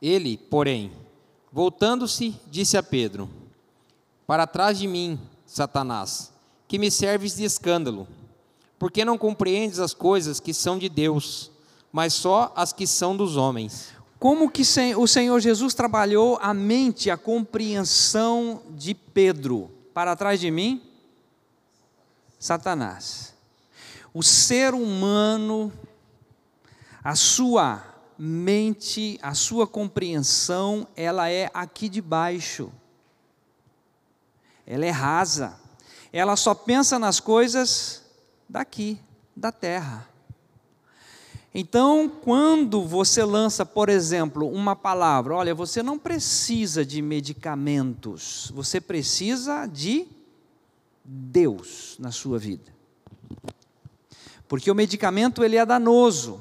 Ele, 0.00 0.36
porém, 0.36 0.90
voltando-se, 1.52 2.34
disse 2.50 2.76
a 2.76 2.82
Pedro: 2.82 3.28
Para 4.26 4.46
trás 4.46 4.78
de 4.78 4.88
mim, 4.88 5.20
Satanás, 5.46 6.32
que 6.66 6.78
me 6.78 6.90
serves 6.90 7.36
de 7.36 7.44
escândalo, 7.44 8.08
porque 8.78 9.04
não 9.04 9.18
compreendes 9.18 9.78
as 9.78 9.92
coisas 9.92 10.40
que 10.40 10.54
são 10.54 10.78
de 10.78 10.88
Deus, 10.88 11.50
mas 11.92 12.14
só 12.14 12.52
as 12.56 12.72
que 12.72 12.86
são 12.86 13.16
dos 13.16 13.36
homens. 13.36 13.92
Como 14.18 14.50
que 14.50 14.62
o 14.96 15.06
Senhor 15.06 15.38
Jesus 15.38 15.74
trabalhou 15.74 16.38
a 16.40 16.54
mente, 16.54 17.10
a 17.10 17.16
compreensão 17.16 18.62
de 18.70 18.94
Pedro? 18.94 19.70
Para 19.92 20.16
trás 20.16 20.40
de 20.40 20.50
mim, 20.50 20.82
Satanás. 22.44 23.32
O 24.12 24.22
ser 24.22 24.74
humano, 24.74 25.72
a 27.02 27.14
sua 27.14 27.82
mente, 28.18 29.18
a 29.22 29.32
sua 29.32 29.66
compreensão, 29.66 30.86
ela 30.94 31.30
é 31.30 31.50
aqui 31.54 31.88
de 31.88 32.02
baixo. 32.02 32.70
Ela 34.66 34.84
é 34.84 34.90
rasa. 34.90 35.58
Ela 36.12 36.36
só 36.36 36.54
pensa 36.54 36.98
nas 36.98 37.18
coisas 37.18 38.02
daqui, 38.46 39.00
da 39.34 39.50
terra. 39.50 40.06
Então, 41.54 42.10
quando 42.10 42.84
você 42.84 43.24
lança, 43.24 43.64
por 43.64 43.88
exemplo, 43.88 44.46
uma 44.52 44.76
palavra, 44.76 45.34
olha, 45.34 45.54
você 45.54 45.82
não 45.82 45.98
precisa 45.98 46.84
de 46.84 47.00
medicamentos, 47.00 48.52
você 48.54 48.82
precisa 48.82 49.64
de 49.64 50.06
Deus 51.04 51.96
na 51.98 52.10
sua 52.10 52.38
vida. 52.38 52.72
Porque 54.48 54.70
o 54.70 54.74
medicamento 54.74 55.44
ele 55.44 55.56
é 55.56 55.66
danoso. 55.66 56.40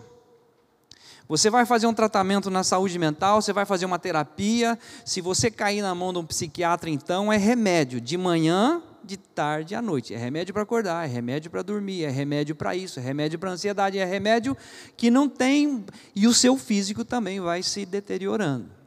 Você 1.28 1.50
vai 1.50 1.66
fazer 1.66 1.88
um 1.88 1.94
tratamento 1.94 2.50
na 2.50 2.64
saúde 2.64 3.00
mental, 3.00 3.42
você 3.42 3.54
vai 3.54 3.66
fazer 3.66 3.86
uma 3.86 3.98
terapia. 3.98 4.78
Se 5.06 5.22
você 5.22 5.50
cair 5.50 5.82
na 5.82 5.96
mão 5.96 6.14
de 6.14 6.20
um 6.20 6.26
psiquiatra, 6.26 6.90
então 6.90 7.32
é 7.32 7.38
remédio 7.38 8.00
de 8.00 8.18
manhã 8.18 8.82
de 9.04 9.18
tarde 9.18 9.74
à 9.74 9.82
noite. 9.82 10.14
É 10.14 10.18
remédio 10.18 10.54
para 10.54 10.64
acordar, 10.64 11.06
é 11.06 11.12
remédio 11.12 11.50
para 11.50 11.62
dormir, 11.62 12.04
é 12.04 12.10
remédio 12.10 12.56
para 12.56 12.76
isso, 12.76 13.00
é 13.00 13.04
remédio 13.04 13.40
para 13.40 13.52
ansiedade, 13.52 13.98
é 13.98 14.06
remédio 14.06 14.56
que 14.96 15.10
não 15.10 15.28
tem. 15.28 15.86
E 16.16 16.28
o 16.28 16.34
seu 16.34 16.58
físico 16.58 17.04
também 17.04 17.40
vai 17.40 17.64
se 17.64 17.86
deteriorando. 17.86 18.83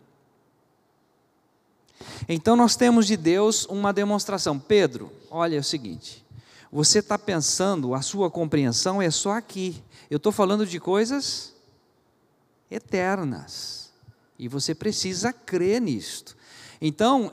Então 2.29 2.57
nós 2.57 2.77
temos 2.77 3.07
de 3.07 3.17
Deus 3.17 3.65
uma 3.67 3.93
demonstração. 3.93 4.59
Pedro, 4.59 5.11
olha 5.31 5.57
é 5.57 5.61
o 5.61 5.65
seguinte: 5.65 6.25
você 6.71 6.99
está 6.99 7.19
pensando, 7.19 7.95
a 7.95 8.03
sua 8.03 8.31
compreensão 8.31 9.01
é 9.01 9.11
só 9.11 9.33
aqui. 9.33 9.83
Eu 10.11 10.17
estou 10.17 10.33
falando 10.33 10.67
de 10.67 10.79
coisas 10.79 11.55
eternas. 12.71 13.93
E 14.39 14.49
você 14.49 14.75
precisa 14.75 15.33
crer 15.33 15.81
nisto. 15.81 16.37
Então, 16.81 17.33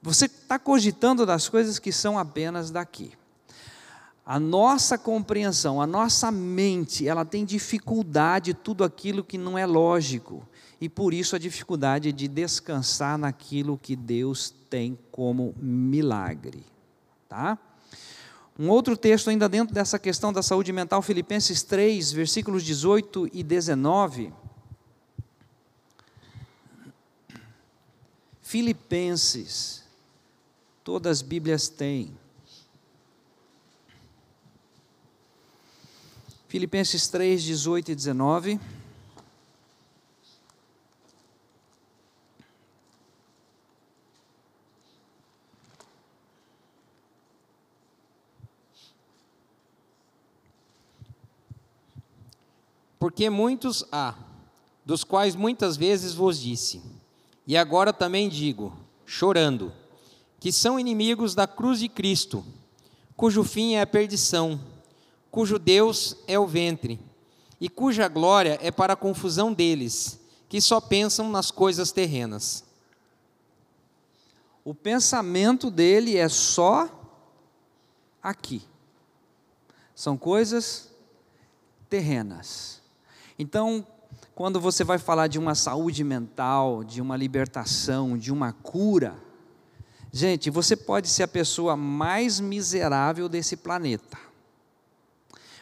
você 0.00 0.26
está 0.26 0.58
cogitando 0.58 1.26
das 1.26 1.48
coisas 1.48 1.78
que 1.78 1.92
são 1.92 2.18
apenas 2.18 2.70
daqui. 2.70 3.12
A 4.24 4.40
nossa 4.40 4.96
compreensão, 4.96 5.82
a 5.82 5.86
nossa 5.86 6.30
mente, 6.30 7.06
ela 7.06 7.26
tem 7.26 7.44
dificuldade 7.44 8.54
tudo 8.54 8.82
aquilo 8.82 9.22
que 9.22 9.36
não 9.36 9.58
é 9.58 9.66
lógico. 9.66 10.46
E 10.84 10.88
por 10.90 11.14
isso 11.14 11.34
a 11.34 11.38
dificuldade 11.38 12.12
de 12.12 12.28
descansar 12.28 13.16
naquilo 13.16 13.78
que 13.78 13.96
Deus 13.96 14.54
tem 14.68 14.98
como 15.10 15.54
milagre. 15.56 16.62
Tá? 17.26 17.58
Um 18.58 18.68
outro 18.68 18.94
texto 18.94 19.30
ainda 19.30 19.48
dentro 19.48 19.74
dessa 19.74 19.98
questão 19.98 20.30
da 20.30 20.42
saúde 20.42 20.74
mental, 20.74 21.00
Filipenses 21.00 21.62
3, 21.62 22.12
versículos 22.12 22.62
18 22.62 23.30
e 23.32 23.42
19. 23.42 24.30
Filipenses 28.42 29.82
Todas 30.84 31.12
as 31.12 31.22
Bíblias 31.22 31.66
têm. 31.66 32.14
Filipenses 36.46 37.08
3, 37.08 37.42
18 37.42 37.92
e 37.92 37.94
19. 37.94 38.60
Porque 53.04 53.28
muitos 53.28 53.84
há, 53.92 54.14
dos 54.82 55.04
quais 55.04 55.36
muitas 55.36 55.76
vezes 55.76 56.14
vos 56.14 56.40
disse, 56.40 56.80
e 57.46 57.54
agora 57.54 57.92
também 57.92 58.30
digo, 58.30 58.74
chorando, 59.04 59.70
que 60.40 60.50
são 60.50 60.80
inimigos 60.80 61.34
da 61.34 61.46
cruz 61.46 61.80
de 61.80 61.88
Cristo, 61.90 62.42
cujo 63.14 63.44
fim 63.44 63.74
é 63.74 63.82
a 63.82 63.86
perdição, 63.86 64.58
cujo 65.30 65.58
Deus 65.58 66.16
é 66.26 66.38
o 66.38 66.46
ventre, 66.46 66.98
e 67.60 67.68
cuja 67.68 68.08
glória 68.08 68.58
é 68.62 68.70
para 68.70 68.94
a 68.94 68.96
confusão 68.96 69.52
deles, 69.52 70.18
que 70.48 70.58
só 70.58 70.80
pensam 70.80 71.28
nas 71.28 71.50
coisas 71.50 71.92
terrenas. 71.92 72.64
O 74.64 74.74
pensamento 74.74 75.70
dele 75.70 76.16
é 76.16 76.30
só 76.30 76.88
aqui. 78.22 78.62
São 79.94 80.16
coisas 80.16 80.90
terrenas. 81.90 82.82
Então, 83.38 83.86
quando 84.34 84.60
você 84.60 84.84
vai 84.84 84.98
falar 84.98 85.26
de 85.26 85.38
uma 85.38 85.54
saúde 85.54 86.02
mental, 86.04 86.84
de 86.84 87.00
uma 87.00 87.16
libertação, 87.16 88.16
de 88.16 88.32
uma 88.32 88.52
cura, 88.52 89.16
Gente, 90.16 90.48
você 90.48 90.76
pode 90.76 91.08
ser 91.08 91.24
a 91.24 91.28
pessoa 91.28 91.76
mais 91.76 92.38
miserável 92.38 93.28
desse 93.28 93.56
planeta, 93.56 94.16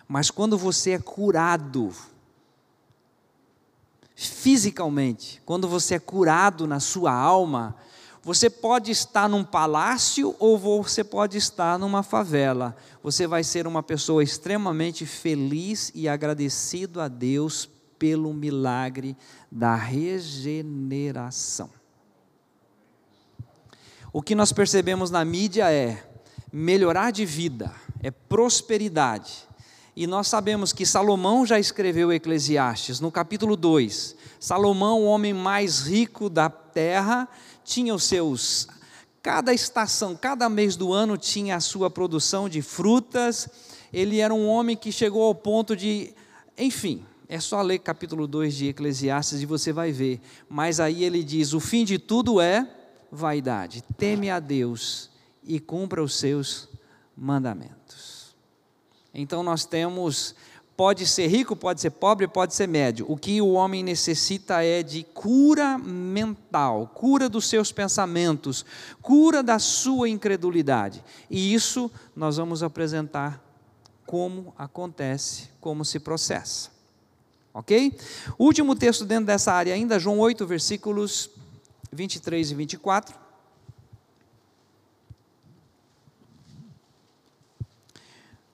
mas 0.06 0.30
quando 0.30 0.58
você 0.58 0.90
é 0.90 0.98
curado, 0.98 1.90
fisicamente, 4.14 5.40
quando 5.46 5.66
você 5.66 5.94
é 5.94 5.98
curado 5.98 6.66
na 6.66 6.80
sua 6.80 7.14
alma, 7.14 7.74
Você 8.24 8.48
pode 8.48 8.92
estar 8.92 9.28
num 9.28 9.42
palácio 9.42 10.36
ou 10.38 10.56
você 10.56 11.02
pode 11.02 11.36
estar 11.36 11.76
numa 11.76 12.04
favela. 12.04 12.76
Você 13.02 13.26
vai 13.26 13.42
ser 13.42 13.66
uma 13.66 13.82
pessoa 13.82 14.22
extremamente 14.22 15.04
feliz 15.04 15.90
e 15.92 16.08
agradecido 16.08 17.00
a 17.00 17.08
Deus 17.08 17.68
pelo 17.98 18.32
milagre 18.32 19.16
da 19.50 19.74
regeneração. 19.74 21.68
O 24.12 24.22
que 24.22 24.36
nós 24.36 24.52
percebemos 24.52 25.10
na 25.10 25.24
mídia 25.24 25.72
é 25.72 26.04
melhorar 26.52 27.10
de 27.10 27.24
vida, 27.24 27.72
é 28.02 28.10
prosperidade. 28.10 29.48
E 29.96 30.06
nós 30.06 30.28
sabemos 30.28 30.72
que 30.72 30.86
Salomão 30.86 31.44
já 31.44 31.58
escreveu 31.58 32.12
Eclesiastes, 32.12 33.00
no 33.00 33.10
capítulo 33.10 33.56
2. 33.56 34.16
Salomão, 34.38 35.02
o 35.02 35.06
homem 35.06 35.34
mais 35.34 35.80
rico 35.80 36.30
da 36.30 36.48
terra, 36.72 37.28
tinha 37.64 37.94
os 37.94 38.04
seus. 38.04 38.68
Cada 39.22 39.54
estação, 39.54 40.16
cada 40.16 40.48
mês 40.48 40.74
do 40.74 40.92
ano 40.92 41.16
tinha 41.16 41.56
a 41.56 41.60
sua 41.60 41.88
produção 41.88 42.48
de 42.48 42.60
frutas. 42.60 43.48
Ele 43.92 44.18
era 44.18 44.34
um 44.34 44.48
homem 44.48 44.76
que 44.76 44.90
chegou 44.90 45.22
ao 45.22 45.34
ponto 45.34 45.76
de. 45.76 46.12
Enfim, 46.58 47.04
é 47.28 47.38
só 47.38 47.62
ler 47.62 47.78
capítulo 47.78 48.26
2 48.26 48.54
de 48.54 48.68
Eclesiastes 48.68 49.40
e 49.40 49.46
você 49.46 49.72
vai 49.72 49.92
ver. 49.92 50.20
Mas 50.48 50.80
aí 50.80 51.04
ele 51.04 51.22
diz: 51.22 51.52
o 51.52 51.60
fim 51.60 51.84
de 51.84 51.98
tudo 51.98 52.40
é 52.40 52.68
vaidade. 53.10 53.84
Teme 53.96 54.28
a 54.28 54.40
Deus 54.40 55.10
e 55.44 55.60
cumpra 55.60 56.02
os 56.02 56.16
seus 56.16 56.68
mandamentos. 57.16 58.34
Então 59.14 59.42
nós 59.42 59.64
temos 59.64 60.34
pode 60.82 61.06
ser 61.06 61.28
rico, 61.28 61.54
pode 61.54 61.80
ser 61.80 61.90
pobre, 61.90 62.26
pode 62.26 62.56
ser 62.56 62.66
médio. 62.66 63.06
O 63.08 63.16
que 63.16 63.40
o 63.40 63.52
homem 63.52 63.84
necessita 63.84 64.64
é 64.64 64.82
de 64.82 65.04
cura 65.04 65.78
mental, 65.78 66.90
cura 66.92 67.28
dos 67.28 67.48
seus 67.48 67.70
pensamentos, 67.70 68.66
cura 69.00 69.44
da 69.44 69.60
sua 69.60 70.08
incredulidade. 70.08 71.04
E 71.30 71.54
isso 71.54 71.88
nós 72.16 72.36
vamos 72.36 72.64
apresentar 72.64 73.40
como 74.04 74.52
acontece, 74.58 75.50
como 75.60 75.84
se 75.84 76.00
processa. 76.00 76.70
Ok? 77.54 77.96
Último 78.36 78.74
texto 78.74 79.04
dentro 79.04 79.26
dessa 79.26 79.52
área 79.52 79.74
ainda, 79.74 80.00
João 80.00 80.18
8, 80.18 80.44
versículos 80.44 81.30
23 81.92 82.50
e 82.50 82.54
24. 82.56 83.16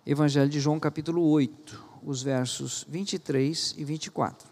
Evangelho 0.04 0.50
de 0.50 0.60
João, 0.60 0.78
capítulo 0.78 1.22
8, 1.22 1.87
os 2.08 2.22
versos 2.22 2.86
23 2.88 3.74
e 3.76 3.84
24. 3.84 4.48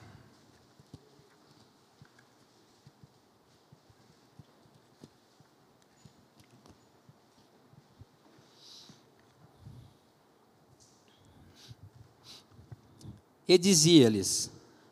E 13.48 13.56
dizia-lhes: 13.56 14.50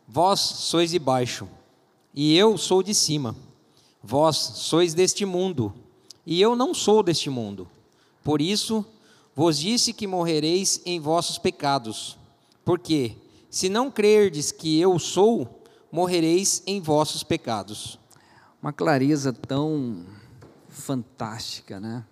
Vós 0.09 0.40
sois 0.40 0.90
de 0.90 0.98
baixo, 0.98 1.46
e 2.14 2.35
eu 2.35 2.57
sou 2.57 2.83
de 2.83 2.94
cima. 2.94 3.37
Vós 4.03 4.37
sois 4.37 4.94
deste 4.94 5.27
mundo, 5.27 5.74
e 6.24 6.40
eu 6.40 6.57
não 6.57 6.72
sou 6.72 7.03
deste 7.03 7.29
mundo. 7.29 7.68
Por 8.22 8.40
isso 8.40 8.87
vos 9.37 9.59
disse 9.59 9.92
que 9.92 10.07
morrereis 10.07 10.81
em 10.87 10.98
vossos 10.98 11.37
pecados. 11.37 12.23
Porque, 12.64 13.16
se 13.50 13.68
não 13.68 13.90
crerdes 13.90 14.50
que 14.50 14.81
eu 14.81 14.98
sou, 14.98 15.62
morrereis 15.92 16.62
em 16.66 16.81
vossos 16.81 17.22
pecados. 17.22 17.98
Uma 18.62 18.72
clareza 18.72 19.33
tão 19.33 20.07
fantástica, 20.68 21.79
né? 21.79 22.05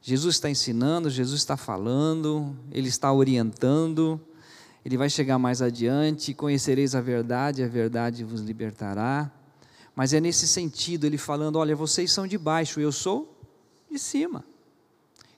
Jesus 0.00 0.36
está 0.36 0.48
ensinando, 0.48 1.10
Jesus 1.10 1.40
está 1.40 1.56
falando, 1.56 2.56
ele 2.72 2.88
está 2.88 3.12
orientando, 3.12 4.18
ele 4.82 4.96
vai 4.96 5.10
chegar 5.10 5.38
mais 5.38 5.60
adiante, 5.60 6.32
conhecereis 6.32 6.94
a 6.94 7.02
verdade, 7.02 7.62
a 7.62 7.68
verdade 7.68 8.24
vos 8.24 8.40
libertará. 8.40 9.30
Mas 9.94 10.14
é 10.14 10.20
nesse 10.20 10.48
sentido, 10.48 11.04
ele 11.04 11.18
falando: 11.18 11.56
olha, 11.56 11.76
vocês 11.76 12.10
são 12.10 12.26
de 12.26 12.38
baixo, 12.38 12.80
eu 12.80 12.90
sou 12.90 13.38
de 13.90 13.98
cima. 13.98 14.42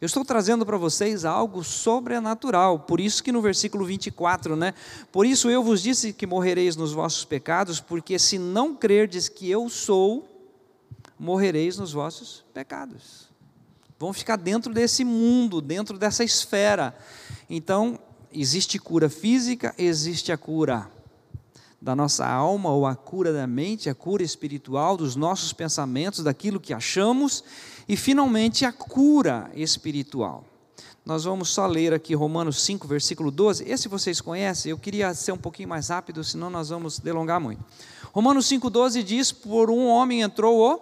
Eu 0.02 0.06
estou 0.06 0.24
trazendo 0.24 0.66
para 0.66 0.76
vocês 0.76 1.24
algo 1.24 1.62
sobrenatural, 1.62 2.80
por 2.80 2.98
isso 2.98 3.22
que 3.22 3.30
no 3.30 3.40
versículo 3.40 3.84
24, 3.84 4.56
né? 4.56 4.74
Por 5.12 5.24
isso 5.24 5.48
eu 5.48 5.62
vos 5.62 5.80
disse 5.80 6.12
que 6.12 6.26
morrereis 6.26 6.74
nos 6.74 6.92
vossos 6.92 7.24
pecados, 7.24 7.78
porque 7.78 8.18
se 8.18 8.36
não 8.36 8.74
crerdes 8.74 9.28
que 9.28 9.48
eu 9.48 9.68
sou, 9.68 10.28
morrereis 11.16 11.78
nos 11.78 11.92
vossos 11.92 12.44
pecados. 12.52 13.28
Vão 13.96 14.12
ficar 14.12 14.34
dentro 14.34 14.74
desse 14.74 15.04
mundo, 15.04 15.60
dentro 15.60 15.96
dessa 15.96 16.24
esfera. 16.24 16.98
Então, 17.48 17.96
existe 18.32 18.80
cura 18.80 19.08
física, 19.08 19.72
existe 19.78 20.32
a 20.32 20.36
cura 20.36 20.90
da 21.82 21.96
nossa 21.96 22.24
alma, 22.24 22.70
ou 22.70 22.86
a 22.86 22.94
cura 22.94 23.32
da 23.32 23.44
mente, 23.44 23.90
a 23.90 23.94
cura 23.94 24.22
espiritual 24.22 24.96
dos 24.96 25.16
nossos 25.16 25.52
pensamentos, 25.52 26.22
daquilo 26.22 26.60
que 26.60 26.72
achamos, 26.72 27.42
e 27.88 27.96
finalmente 27.96 28.64
a 28.64 28.72
cura 28.72 29.50
espiritual. 29.52 30.44
Nós 31.04 31.24
vamos 31.24 31.48
só 31.48 31.66
ler 31.66 31.92
aqui 31.92 32.14
Romanos 32.14 32.62
5, 32.62 32.86
versículo 32.86 33.32
12. 33.32 33.68
Esse 33.68 33.88
vocês 33.88 34.20
conhecem, 34.20 34.70
eu 34.70 34.78
queria 34.78 35.12
ser 35.12 35.32
um 35.32 35.36
pouquinho 35.36 35.68
mais 35.68 35.88
rápido, 35.88 36.22
senão 36.22 36.48
nós 36.48 36.68
vamos 36.68 37.00
delongar 37.00 37.40
muito. 37.40 37.64
Romanos 38.12 38.48
12 38.48 39.02
diz: 39.02 39.32
Por 39.32 39.68
um 39.68 39.88
homem 39.88 40.22
entrou 40.22 40.60
o 40.60 40.80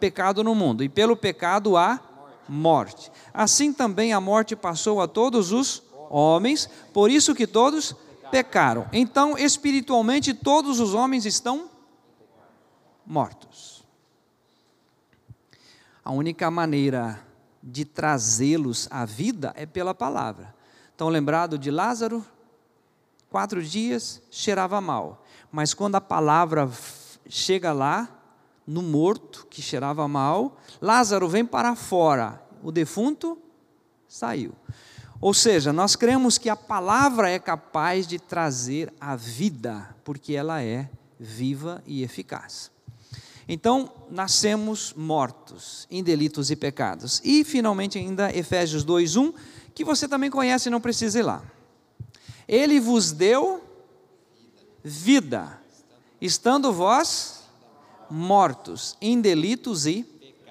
pecado 0.00 0.42
no 0.42 0.52
mundo, 0.52 0.82
e 0.82 0.88
pelo 0.88 1.16
pecado 1.16 1.76
a 1.76 2.00
morte. 2.48 3.12
Assim 3.32 3.72
também 3.72 4.12
a 4.12 4.20
morte 4.20 4.56
passou 4.56 5.00
a 5.00 5.06
todos 5.06 5.52
os 5.52 5.80
homens, 6.10 6.68
por 6.92 7.08
isso 7.08 7.36
que 7.36 7.46
todos 7.46 7.94
pecaram. 8.30 8.88
Então, 8.92 9.36
espiritualmente, 9.36 10.32
todos 10.32 10.80
os 10.80 10.94
homens 10.94 11.26
estão 11.26 11.70
mortos. 13.04 13.84
A 16.04 16.12
única 16.12 16.50
maneira 16.50 17.20
de 17.62 17.84
trazê-los 17.84 18.88
à 18.90 19.04
vida 19.04 19.52
é 19.56 19.66
pela 19.66 19.94
palavra. 19.94 20.54
Estão 20.90 21.08
lembrado 21.08 21.58
de 21.58 21.70
Lázaro? 21.70 22.24
Quatro 23.28 23.62
dias 23.62 24.20
cheirava 24.30 24.80
mal, 24.80 25.24
mas 25.52 25.72
quando 25.72 25.94
a 25.94 26.00
palavra 26.00 26.68
chega 27.28 27.72
lá, 27.72 28.08
no 28.66 28.82
morto 28.82 29.46
que 29.48 29.62
cheirava 29.62 30.06
mal, 30.08 30.56
Lázaro 30.80 31.28
vem 31.28 31.44
para 31.44 31.74
fora, 31.76 32.42
o 32.62 32.72
defunto 32.72 33.38
saiu. 34.08 34.52
Ou 35.20 35.34
seja, 35.34 35.72
nós 35.72 35.94
cremos 35.96 36.38
que 36.38 36.48
a 36.48 36.56
palavra 36.56 37.28
é 37.28 37.38
capaz 37.38 38.06
de 38.06 38.18
trazer 38.18 38.92
a 38.98 39.14
vida, 39.14 39.94
porque 40.02 40.34
ela 40.34 40.62
é 40.62 40.88
viva 41.18 41.82
e 41.86 42.02
eficaz. 42.02 42.70
Então, 43.46 43.92
nascemos 44.08 44.94
mortos 44.96 45.86
em 45.90 46.02
delitos 46.02 46.50
e 46.50 46.56
pecados. 46.56 47.20
E, 47.22 47.44
finalmente, 47.44 47.98
ainda 47.98 48.34
Efésios 48.34 48.84
2:1, 48.84 49.34
que 49.74 49.84
você 49.84 50.08
também 50.08 50.30
conhece 50.30 50.68
e 50.68 50.70
não 50.70 50.80
precisa 50.80 51.18
ir 51.18 51.22
lá. 51.22 51.42
Ele 52.48 52.80
vos 52.80 53.12
deu 53.12 53.62
vida, 54.82 55.60
estando 56.20 56.72
vós 56.72 57.42
mortos 58.08 58.96
em 59.00 59.20
delitos 59.20 59.84
e 59.84 60.02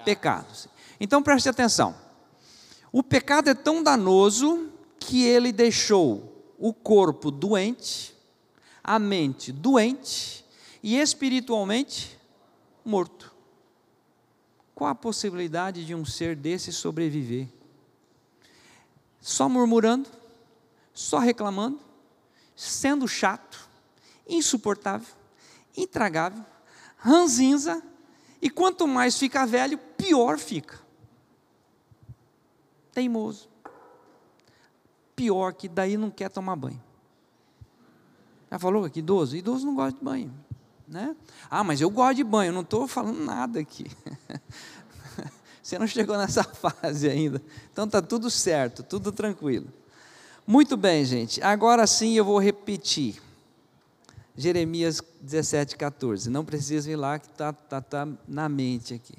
pecados. 0.04 0.68
Então, 1.00 1.22
preste 1.22 1.48
atenção. 1.48 1.94
O 2.92 3.02
pecado 3.04 3.48
é 3.48 3.54
tão 3.54 3.82
danoso 3.82 4.68
que 4.98 5.24
ele 5.24 5.52
deixou 5.52 6.54
o 6.58 6.72
corpo 6.72 7.30
doente, 7.30 8.14
a 8.82 8.98
mente 8.98 9.52
doente 9.52 10.44
e 10.82 10.96
espiritualmente 10.96 12.18
morto. 12.84 13.32
Qual 14.74 14.90
a 14.90 14.94
possibilidade 14.94 15.84
de 15.84 15.94
um 15.94 16.04
ser 16.04 16.34
desse 16.34 16.72
sobreviver? 16.72 17.46
Só 19.20 19.48
murmurando, 19.48 20.08
só 20.92 21.18
reclamando, 21.18 21.78
sendo 22.56 23.06
chato, 23.06 23.68
insuportável, 24.28 25.14
intragável, 25.76 26.44
ranzinza, 26.96 27.80
e 28.42 28.50
quanto 28.50 28.88
mais 28.88 29.16
fica 29.16 29.46
velho, 29.46 29.78
pior 29.96 30.38
fica 30.38 30.89
teimoso. 32.92 33.48
Pior 35.14 35.52
que 35.52 35.68
daí 35.68 35.96
não 35.96 36.10
quer 36.10 36.30
tomar 36.30 36.56
banho. 36.56 36.82
Já 38.50 38.58
falou 38.58 38.88
que 38.90 38.98
idoso? 38.98 39.36
Idoso 39.36 39.66
não 39.66 39.74
gosta 39.74 39.98
de 39.98 40.04
banho. 40.04 40.34
Né? 40.88 41.14
Ah, 41.48 41.62
mas 41.62 41.80
eu 41.80 41.88
gosto 41.88 42.16
de 42.16 42.24
banho, 42.24 42.52
não 42.52 42.62
estou 42.62 42.88
falando 42.88 43.24
nada 43.24 43.60
aqui. 43.60 43.86
Você 45.62 45.78
não 45.78 45.86
chegou 45.86 46.18
nessa 46.18 46.42
fase 46.44 47.08
ainda. 47.08 47.40
Então 47.72 47.84
está 47.84 48.02
tudo 48.02 48.28
certo, 48.28 48.82
tudo 48.82 49.12
tranquilo. 49.12 49.68
Muito 50.46 50.76
bem, 50.76 51.04
gente. 51.04 51.40
Agora 51.42 51.86
sim 51.86 52.14
eu 52.14 52.24
vou 52.24 52.38
repetir. 52.40 53.22
Jeremias 54.36 55.00
17, 55.20 55.76
14. 55.76 56.30
Não 56.30 56.44
precisa 56.44 56.90
ir 56.90 56.96
lá, 56.96 57.18
que 57.18 57.26
está 57.26 57.52
tá, 57.52 57.80
tá 57.80 58.08
na 58.26 58.48
mente 58.48 58.94
aqui. 58.94 59.14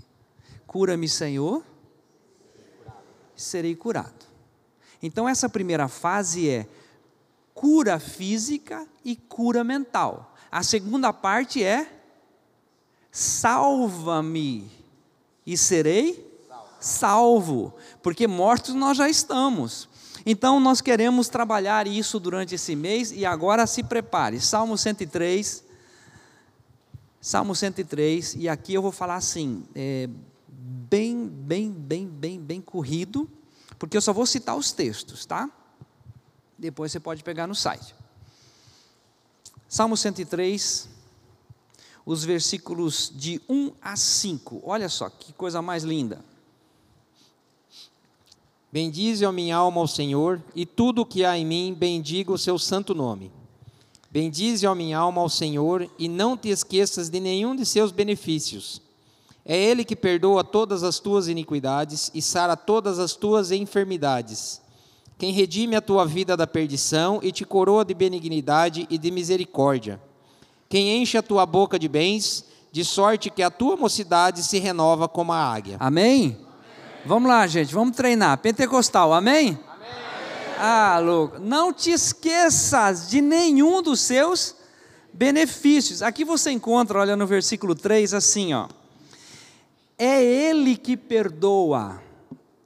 Cura-me, 0.66 1.08
Senhor, 1.08 1.64
serei 3.42 3.76
curado. 3.76 4.26
Então, 5.02 5.28
essa 5.28 5.50
primeira 5.50 5.88
fase 5.88 6.50
é 6.50 6.68
cura 7.54 8.00
física 8.00 8.88
e 9.04 9.16
cura 9.16 9.64
mental. 9.64 10.36
A 10.52 10.64
segunda 10.64 11.12
parte 11.12 11.64
é 11.64 11.88
salva-me 13.12 14.70
e 15.46 15.58
serei 15.58 16.32
salvo, 16.82 17.74
porque 18.02 18.28
mortos 18.28 18.74
nós 18.74 18.98
já 18.98 19.08
estamos. 19.08 19.88
Então 20.26 20.60
nós 20.60 20.82
queremos 20.82 21.30
trabalhar 21.30 21.88
isso 21.88 22.20
durante 22.20 22.56
esse 22.56 22.76
mês 22.76 23.12
e 23.12 23.26
agora 23.26 23.66
se 23.66 23.84
prepare. 23.84 24.40
Salmo 24.42 24.78
103. 24.78 25.64
Salmo 27.20 27.56
103, 27.56 28.34
e 28.34 28.50
aqui 28.50 28.74
eu 28.74 28.82
vou 28.82 28.92
falar 28.92 29.14
assim, 29.14 29.64
é, 29.76 30.10
bem, 30.92 31.26
bem, 31.26 31.72
bem, 31.72 32.06
bem, 32.06 32.38
bem 32.38 32.60
corrido, 32.60 33.30
porque 33.80 33.96
eu 33.96 34.02
só 34.02 34.12
vou 34.12 34.26
citar 34.26 34.58
os 34.58 34.74
textos, 34.74 35.26
tá? 35.26 35.50
Depois 36.58 36.92
você 36.92 37.00
pode 37.00 37.24
pegar 37.24 37.48
no 37.48 37.56
site. 37.56 37.96
Salmo 39.70 39.96
103, 39.96 40.90
os 42.06 42.26
versículos 42.26 43.10
de 43.16 43.42
1 43.48 43.72
a 43.82 43.96
5. 43.96 44.62
Olha 44.66 44.90
só 44.90 45.10
que 45.10 45.32
coisa 45.32 45.62
mais 45.62 45.86
linda. 45.86 46.26
Bendize 48.70 49.24
a 49.26 49.32
minha 49.32 49.56
alma 49.56 49.80
ao 49.80 49.88
Senhor, 49.88 50.44
e 50.54 50.66
tudo 50.66 51.04
o 51.04 51.06
que 51.06 51.24
há 51.24 51.38
em 51.38 51.46
mim, 51.46 51.74
bendiga 51.74 52.34
o 52.34 52.38
seu 52.38 52.60
santo 52.60 52.94
nome. 52.94 53.32
Bendize 54.10 54.68
a 54.68 54.76
minha 54.76 54.98
alma 54.98 55.22
ao 55.22 55.30
Senhor, 55.30 55.90
e 55.98 56.10
não 56.10 56.36
te 56.36 56.50
esqueças 56.50 57.10
de 57.10 57.22
nenhum 57.22 57.56
de 57.56 57.66
seus 57.66 57.94
benefícios. 57.94 58.82
É 59.46 59.58
Ele 59.58 59.84
que 59.84 59.96
perdoa 59.96 60.44
todas 60.44 60.84
as 60.84 61.00
tuas 61.00 61.28
iniquidades 61.28 62.12
e 62.14 62.22
sara 62.22 62.56
todas 62.56 63.00
as 63.00 63.16
tuas 63.16 63.52
enfermidades. 63.52 64.62
Quem 65.18 65.32
redime 65.32 65.76
a 65.76 65.82
tua 65.82 66.06
vida 66.06 66.36
da 66.36 66.48
perdição 66.48 67.20
e 67.22 67.32
te 67.32 67.46
coroa 67.46 67.86
de 67.86 67.94
benignidade 67.94 68.88
e 68.90 68.98
de 68.98 69.12
misericórdia. 69.12 70.02
Quem 70.68 71.02
enche 71.02 71.18
a 71.18 71.22
tua 71.22 71.46
boca 71.46 71.78
de 71.78 71.88
bens, 71.88 72.46
de 72.72 72.84
sorte 72.86 73.30
que 73.30 73.44
a 73.44 73.52
tua 73.52 73.76
mocidade 73.76 74.42
se 74.42 74.58
renova 74.58 75.08
como 75.08 75.34
a 75.34 75.38
águia. 75.38 75.78
Amém? 75.80 76.38
Vamos 77.06 77.30
lá, 77.30 77.46
gente, 77.46 77.74
vamos 77.74 77.96
treinar. 77.96 78.38
Pentecostal, 78.38 79.14
amém? 79.14 79.50
Amém. 79.50 79.90
Ah, 80.58 81.00
louco. 81.00 81.40
Não 81.40 81.74
te 81.74 81.92
esqueças 81.92 83.10
de 83.10 83.22
nenhum 83.22 83.82
dos 83.82 84.00
seus 84.00 84.56
benefícios. 85.12 86.02
Aqui 86.02 86.24
você 86.24 86.52
encontra, 86.52 87.00
olha 87.00 87.16
no 87.16 87.28
versículo 87.28 87.76
3, 87.76 88.14
assim, 88.14 88.54
ó. 88.54 88.68
É 90.04 90.24
Ele 90.24 90.76
que 90.76 90.98
perdoa 90.98 92.02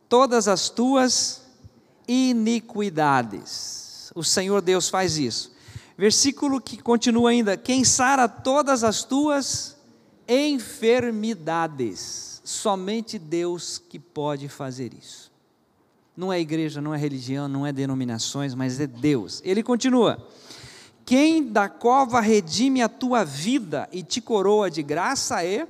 todas 0.07 0.47
as 0.47 0.69
tuas 0.69 1.41
iniquidades. 2.07 4.09
O 4.15 4.23
Senhor 4.23 4.61
Deus 4.61 4.88
faz 4.88 5.17
isso. 5.17 5.51
Versículo 5.97 6.61
que 6.61 6.81
continua 6.81 7.31
ainda: 7.31 7.57
Quem 7.57 7.83
sara 7.83 8.29
todas 8.29 8.86
as 8.86 9.03
tuas 9.03 9.75
enfermidades 10.25 12.39
somente 12.41 13.19
Deus 13.19 13.83
que 13.89 13.99
pode 13.99 14.47
fazer 14.47 14.93
isso. 14.93 15.29
Não 16.15 16.31
é 16.31 16.39
igreja, 16.39 16.79
não 16.79 16.95
é 16.95 16.97
religião, 16.97 17.49
não 17.49 17.67
é 17.67 17.73
denominações, 17.73 18.55
mas 18.55 18.79
é 18.79 18.88
Deus. 18.88 19.41
Ele 19.43 19.61
continua: 19.61 20.25
Quem 21.05 21.51
da 21.51 21.67
cova 21.67 22.21
redime 22.21 22.81
a 22.81 22.88
tua 22.88 23.25
vida 23.25 23.89
e 23.91 24.03
te 24.03 24.21
coroa 24.21 24.71
de 24.71 24.81
graça 24.81 25.43
é 25.43 25.67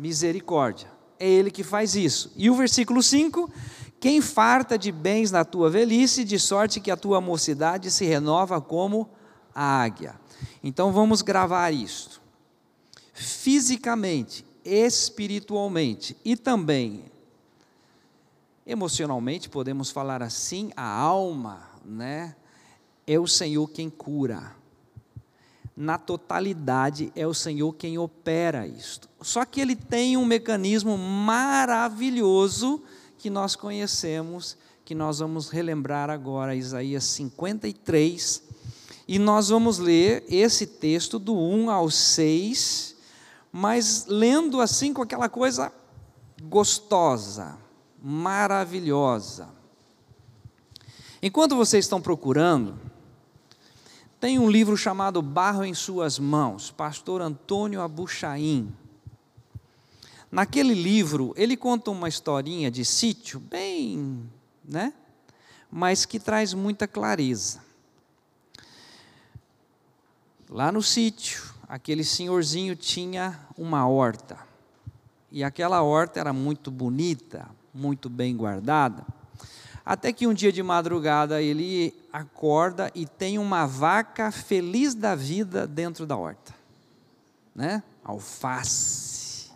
misericórdia. 0.00 0.90
É 1.18 1.28
Ele 1.28 1.50
que 1.50 1.62
faz 1.62 1.94
isso. 1.94 2.32
E 2.34 2.48
o 2.48 2.54
versículo 2.54 3.02
5: 3.02 3.50
Quem 4.00 4.20
farta 4.20 4.78
de 4.78 4.90
bens 4.90 5.30
na 5.30 5.44
tua 5.44 5.68
velhice, 5.68 6.24
de 6.24 6.38
sorte 6.38 6.80
que 6.80 6.90
a 6.90 6.96
tua 6.96 7.20
mocidade 7.20 7.90
se 7.90 8.06
renova 8.06 8.60
como 8.60 9.10
a 9.54 9.82
águia. 9.82 10.18
Então 10.64 10.90
vamos 10.90 11.20
gravar 11.20 11.70
isto. 11.70 12.22
Fisicamente, 13.12 14.44
espiritualmente 14.64 16.16
e 16.24 16.34
também 16.34 17.10
emocionalmente, 18.66 19.48
podemos 19.48 19.90
falar 19.90 20.22
assim, 20.22 20.70
a 20.76 20.88
alma, 20.88 21.68
né? 21.84 22.36
É 23.04 23.18
o 23.18 23.26
Senhor 23.26 23.66
quem 23.68 23.90
cura. 23.90 24.54
Na 25.80 25.96
totalidade 25.96 27.10
é 27.16 27.26
o 27.26 27.32
Senhor 27.32 27.72
quem 27.72 27.96
opera 27.96 28.66
isto. 28.66 29.08
Só 29.22 29.46
que 29.46 29.62
ele 29.62 29.74
tem 29.74 30.14
um 30.14 30.26
mecanismo 30.26 30.98
maravilhoso 30.98 32.82
que 33.16 33.30
nós 33.30 33.56
conhecemos, 33.56 34.58
que 34.84 34.94
nós 34.94 35.20
vamos 35.20 35.48
relembrar 35.48 36.10
agora, 36.10 36.54
Isaías 36.54 37.04
53, 37.04 38.42
e 39.08 39.18
nós 39.18 39.48
vamos 39.48 39.78
ler 39.78 40.22
esse 40.28 40.66
texto 40.66 41.18
do 41.18 41.34
1 41.34 41.70
ao 41.70 41.88
6 41.88 42.90
mas 43.52 44.06
lendo 44.06 44.60
assim 44.60 44.92
com 44.92 45.02
aquela 45.02 45.28
coisa 45.28 45.72
gostosa, 46.42 47.58
maravilhosa. 48.00 49.48
Enquanto 51.22 51.56
vocês 51.56 51.84
estão 51.84 52.00
procurando, 52.00 52.78
tem 54.20 54.38
um 54.38 54.50
livro 54.50 54.76
chamado 54.76 55.22
Barro 55.22 55.64
em 55.64 55.72
Suas 55.72 56.18
Mãos, 56.18 56.70
pastor 56.70 57.22
Antônio 57.22 57.80
Abuchaim. 57.80 58.70
Naquele 60.30 60.74
livro, 60.74 61.32
ele 61.36 61.56
conta 61.56 61.90
uma 61.90 62.06
historinha 62.06 62.70
de 62.70 62.84
sítio, 62.84 63.40
bem, 63.40 64.30
né? 64.62 64.92
Mas 65.72 66.04
que 66.04 66.20
traz 66.20 66.52
muita 66.52 66.86
clareza. 66.86 67.60
Lá 70.50 70.70
no 70.70 70.82
sítio, 70.82 71.42
aquele 71.66 72.04
senhorzinho 72.04 72.76
tinha 72.76 73.40
uma 73.56 73.88
horta. 73.88 74.38
E 75.32 75.42
aquela 75.42 75.80
horta 75.80 76.20
era 76.20 76.32
muito 76.32 76.70
bonita, 76.70 77.48
muito 77.72 78.10
bem 78.10 78.36
guardada. 78.36 79.06
Até 79.84 80.12
que 80.12 80.26
um 80.26 80.34
dia 80.34 80.52
de 80.52 80.62
madrugada 80.62 81.40
ele 81.40 81.94
acorda 82.12 82.90
e 82.94 83.06
tem 83.06 83.38
uma 83.38 83.66
vaca 83.66 84.30
feliz 84.30 84.94
da 84.94 85.14
vida 85.14 85.66
dentro 85.66 86.06
da 86.06 86.16
horta. 86.16 86.54
Né? 87.54 87.82
Alface, 88.04 89.50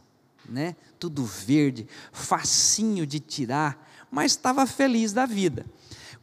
né? 0.49 0.75
Tudo 0.99 1.25
verde, 1.25 1.87
facinho 2.13 3.07
de 3.07 3.21
tirar, 3.21 3.79
mas 4.11 4.33
estava 4.33 4.67
feliz 4.67 5.13
da 5.13 5.27
vida. 5.27 5.67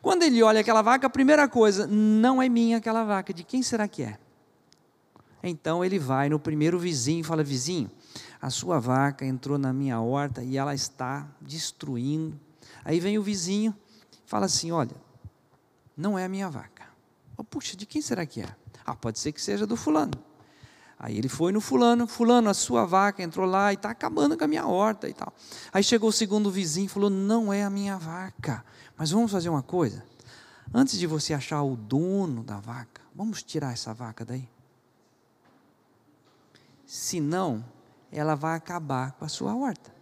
Quando 0.01 0.23
ele 0.23 0.41
olha 0.41 0.61
aquela 0.61 0.81
vaca, 0.81 1.05
a 1.05 1.09
primeira 1.09 1.47
coisa, 1.47 1.85
não 1.85 2.41
é 2.41 2.49
minha 2.49 2.77
aquela 2.77 3.03
vaca, 3.03 3.33
de 3.33 3.43
quem 3.43 3.61
será 3.61 3.87
que 3.87 4.01
é? 4.01 4.17
Então 5.43 5.83
ele 5.83 5.99
vai 5.99 6.29
no 6.29 6.39
primeiro 6.39 6.77
vizinho 6.79 7.21
e 7.21 7.23
fala: 7.23 7.43
Vizinho, 7.43 7.89
a 8.41 8.49
sua 8.49 8.79
vaca 8.79 9.25
entrou 9.25 9.57
na 9.57 9.71
minha 9.71 9.99
horta 9.99 10.43
e 10.43 10.57
ela 10.57 10.73
está 10.73 11.27
destruindo. 11.39 12.39
Aí 12.83 12.99
vem 12.99 13.17
o 13.17 13.23
vizinho 13.23 13.75
fala 14.31 14.45
assim: 14.45 14.71
Olha, 14.71 14.95
não 15.95 16.17
é 16.17 16.25
a 16.25 16.29
minha 16.29 16.49
vaca. 16.49 16.85
Oh, 17.37 17.43
puxa, 17.43 17.75
de 17.75 17.85
quem 17.85 18.01
será 18.01 18.25
que 18.25 18.41
é? 18.41 18.55
Ah, 18.85 18.95
pode 18.95 19.19
ser 19.19 19.31
que 19.31 19.41
seja 19.41 19.67
do 19.67 19.75
fulano. 19.75 20.13
Aí 20.97 21.17
ele 21.17 21.27
foi 21.27 21.51
no 21.51 21.59
fulano, 21.59 22.07
fulano, 22.07 22.49
a 22.49 22.53
sua 22.53 22.85
vaca 22.85 23.21
entrou 23.21 23.45
lá 23.45 23.71
e 23.71 23.75
está 23.75 23.89
acabando 23.89 24.37
com 24.37 24.43
a 24.43 24.47
minha 24.47 24.65
horta 24.65 25.09
e 25.09 25.13
tal. 25.13 25.33
Aí 25.73 25.83
chegou 25.83 26.09
o 26.09 26.13
segundo 26.13 26.49
vizinho 26.49 26.85
e 26.85 26.89
falou: 26.89 27.09
Não 27.09 27.51
é 27.51 27.63
a 27.63 27.69
minha 27.69 27.97
vaca, 27.97 28.63
mas 28.97 29.11
vamos 29.11 29.31
fazer 29.31 29.49
uma 29.49 29.63
coisa. 29.63 30.03
Antes 30.73 30.97
de 30.97 31.05
você 31.05 31.33
achar 31.33 31.61
o 31.61 31.75
dono 31.75 32.43
da 32.43 32.57
vaca, 32.59 33.01
vamos 33.13 33.43
tirar 33.43 33.73
essa 33.73 33.93
vaca 33.93 34.23
daí 34.23 34.47
senão 36.91 37.63
ela 38.11 38.35
vai 38.35 38.57
acabar 38.57 39.13
com 39.13 39.23
a 39.23 39.29
sua 39.29 39.55
horta. 39.55 39.95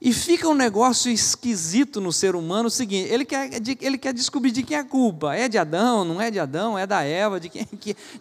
E 0.00 0.12
fica 0.12 0.48
um 0.48 0.54
negócio 0.54 1.10
esquisito 1.10 2.00
no 2.00 2.12
ser 2.12 2.34
humano 2.34 2.68
o 2.68 2.70
seguinte: 2.70 3.08
ele 3.10 3.24
quer, 3.24 3.50
ele 3.80 3.98
quer 3.98 4.12
descobrir 4.12 4.50
de 4.50 4.62
quem 4.62 4.76
é 4.76 4.80
a 4.80 4.84
culpa. 4.84 5.34
É 5.34 5.48
de 5.48 5.58
Adão, 5.58 6.04
não 6.04 6.20
é 6.20 6.30
de 6.30 6.38
Adão, 6.38 6.78
é 6.78 6.86
da 6.86 7.02
Eva, 7.02 7.40
de 7.40 7.48
quem, 7.48 7.68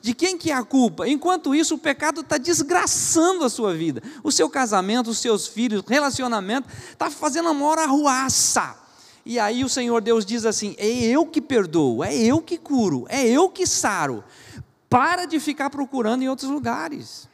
de 0.02 0.14
quem 0.14 0.38
que 0.38 0.52
é 0.52 0.54
a 0.54 0.64
culpa? 0.64 1.08
Enquanto 1.08 1.54
isso, 1.54 1.76
o 1.76 1.78
pecado 1.78 2.22
está 2.22 2.38
desgraçando 2.38 3.44
a 3.44 3.50
sua 3.50 3.74
vida, 3.74 4.02
o 4.24 4.32
seu 4.32 4.50
casamento, 4.50 5.10
os 5.10 5.18
seus 5.18 5.48
filhos, 5.48 5.84
relacionamento, 5.88 6.68
está 6.92 7.10
fazendo 7.10 7.50
a 7.50 7.54
maior 7.54 7.80
arruaça. 7.80 8.78
E 9.26 9.40
aí 9.40 9.64
o 9.64 9.70
Senhor 9.70 10.02
Deus 10.02 10.26
diz 10.26 10.46
assim: 10.46 10.76
é 10.78 10.88
eu 10.88 11.26
que 11.26 11.42
perdoo, 11.42 12.04
é 12.04 12.16
eu 12.16 12.42
que 12.42 12.58
curo, 12.58 13.06
é 13.10 13.26
eu 13.26 13.50
que 13.50 13.66
saro. 13.66 14.24
Para 14.90 15.26
de 15.26 15.40
ficar 15.40 15.70
procurando 15.70 16.22
em 16.22 16.30
outros 16.30 16.50
lugares. 16.50 17.28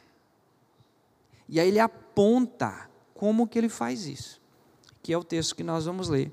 E 1.48 1.60
aí 1.60 1.68
ele 1.68 1.80
aponta 1.80 2.89
como 3.20 3.46
que 3.46 3.58
ele 3.58 3.68
faz 3.68 4.06
isso, 4.06 4.40
que 5.02 5.12
é 5.12 5.18
o 5.18 5.22
texto 5.22 5.54
que 5.54 5.62
nós 5.62 5.84
vamos 5.84 6.08
ler. 6.08 6.32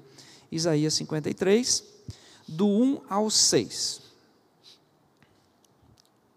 Isaías 0.49 0.93
53, 0.93 1.83
do 2.47 2.65
1 2.65 3.01
ao 3.09 3.29
6. 3.29 4.01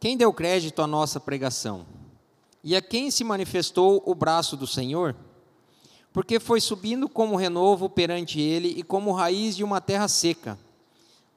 Quem 0.01 0.17
deu 0.17 0.33
crédito 0.33 0.83
à 0.83 0.89
nossa 0.89 1.21
pregação? 1.21 1.87
E 2.65 2.75
a 2.75 2.83
quem 2.83 3.13
se 3.13 3.23
manifestou 3.23 4.03
o 4.05 4.13
braço 4.13 4.57
do 4.57 4.67
Senhor? 4.67 5.15
Porque 6.13 6.41
foi 6.41 6.61
subindo 6.61 7.09
como 7.09 7.37
renovo 7.37 7.89
perante 7.89 8.41
ele 8.41 8.71
e 8.77 8.83
como 8.83 9.13
raiz 9.13 9.55
de 9.55 9.63
uma 9.63 9.81
terra 9.81 10.09
seca. 10.09 10.59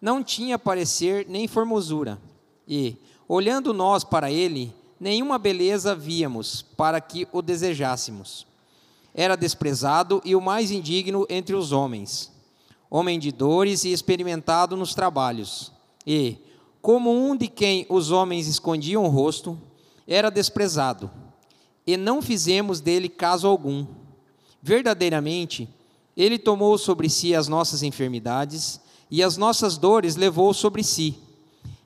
Não 0.01 0.24
tinha 0.24 0.57
parecer 0.57 1.28
nem 1.30 1.47
formosura. 1.47 2.20
E, 2.68 2.97
olhando 3.28 3.76
nós 3.76 4.03
para 4.03 4.32
ele, 4.32 4.74
nenhuma 4.99 5.38
beleza 5.38 5.93
víamos 5.93 6.64
para 6.64 6.99
que 6.99 7.28
o 7.32 7.43
desejássemos. 7.43 8.51
Era 9.14 9.36
desprezado 9.36 10.22
e 10.26 10.36
o 10.36 10.41
mais 10.41 10.72
indigno 10.72 11.26
entre 11.30 11.55
os 11.55 11.72
homens, 11.72 12.32
homem 12.89 13.20
de 13.20 13.32
dores 13.32 13.84
e 13.84 13.91
experimentado 13.91 14.76
nos 14.76 14.95
trabalhos. 14.95 15.72
E, 16.05 16.38
como 16.82 17.11
um 17.11 17.36
de 17.36 17.47
quem 17.47 17.86
os 17.89 18.11
homens 18.11 18.47
escondiam 18.47 19.03
o 19.03 19.09
rosto, 19.09 19.57
era 20.07 20.30
desprezado, 20.30 21.09
e 21.86 21.95
não 21.95 22.22
fizemos 22.22 22.82
dele 22.82 23.07
caso 23.07 23.47
algum. 23.47 23.86
Verdadeiramente, 24.61 25.70
ele 26.16 26.38
tomou 26.38 26.78
sobre 26.78 27.09
si 27.09 27.36
as 27.36 27.47
nossas 27.47 27.84
enfermidades 27.84 28.80
e 29.09 29.22
as 29.22 29.38
nossas 29.38 29.78
dores 29.78 30.16
levou 30.16 30.53
sobre 30.53 30.84
si. 30.84 31.18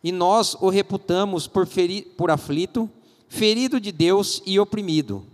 E 0.03 0.11
nós 0.11 0.55
o 0.61 0.69
reputamos 0.69 1.47
por, 1.47 1.67
por 2.15 2.32
aflito, 2.32 2.89
ferido 3.28 3.80
de 3.80 3.91
Deus 3.91 4.41
e 4.45 4.59
oprimido. 4.59 5.25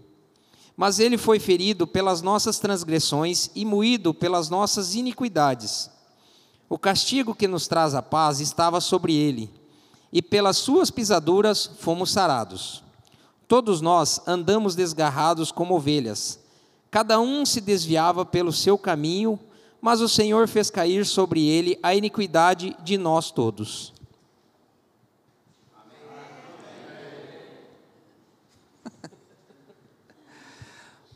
Mas 0.76 1.00
ele 1.00 1.18
foi 1.18 1.40
ferido 1.40 1.86
pelas 1.86 2.22
nossas 2.22 2.60
transgressões 2.60 3.50
e 3.56 3.64
moído 3.64 4.14
pelas 4.14 4.50
nossas 4.50 4.96
iniquidades. 4.96 5.90
O 6.68 6.78
castigo 6.78 7.36
que 7.36 7.48
nos 7.48 7.68
traz 7.68 7.94
a 7.94 8.02
paz 8.02 8.40
estava 8.40 8.82
sobre 8.82 9.14
ele, 9.14 9.52
e 10.12 10.22
pelas 10.22 10.58
suas 10.58 10.90
pisaduras 10.90 11.70
fomos 11.80 12.12
sarados. 12.12 12.84
Todos 13.48 13.82
nós 13.82 14.20
andamos 14.26 14.74
desgarrados 14.74 15.52
como 15.52 15.76
ovelhas, 15.76 16.40
cada 16.94 17.20
um 17.20 17.44
se 17.44 17.60
desviava 17.60 18.24
pelo 18.24 18.54
seu 18.54 18.78
caminho, 18.78 19.40
mas 19.82 20.00
o 20.00 20.08
Senhor 20.08 20.48
fez 20.48 20.70
cair 20.70 21.08
sobre 21.08 21.44
ele 21.44 21.80
a 21.82 21.96
iniquidade 21.96 22.78
de 22.84 23.00
nós 23.00 23.32
todos. 23.32 23.92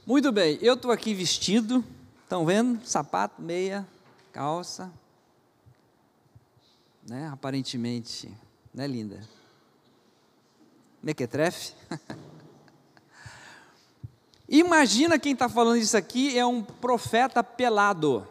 Muito 0.08 0.32
bem, 0.32 0.58
eu 0.62 0.76
estou 0.76 0.90
aqui 0.90 1.14
vestido, 1.14 1.84
estão 2.24 2.46
vendo? 2.46 2.80
Sapato, 2.88 3.42
meia, 3.42 3.86
calça, 4.32 4.90
né? 7.06 7.28
Aparentemente, 7.28 8.34
né, 8.74 8.88
linda? 8.88 9.20
Mequetrefe. 11.04 11.74
Imagina 14.48 15.20
quem 15.20 15.34
está 15.34 15.50
falando 15.50 15.76
isso 15.76 15.98
aqui 15.98 16.40
é 16.40 16.46
um 16.46 16.64
profeta 16.64 17.44
pelado. 17.44 18.26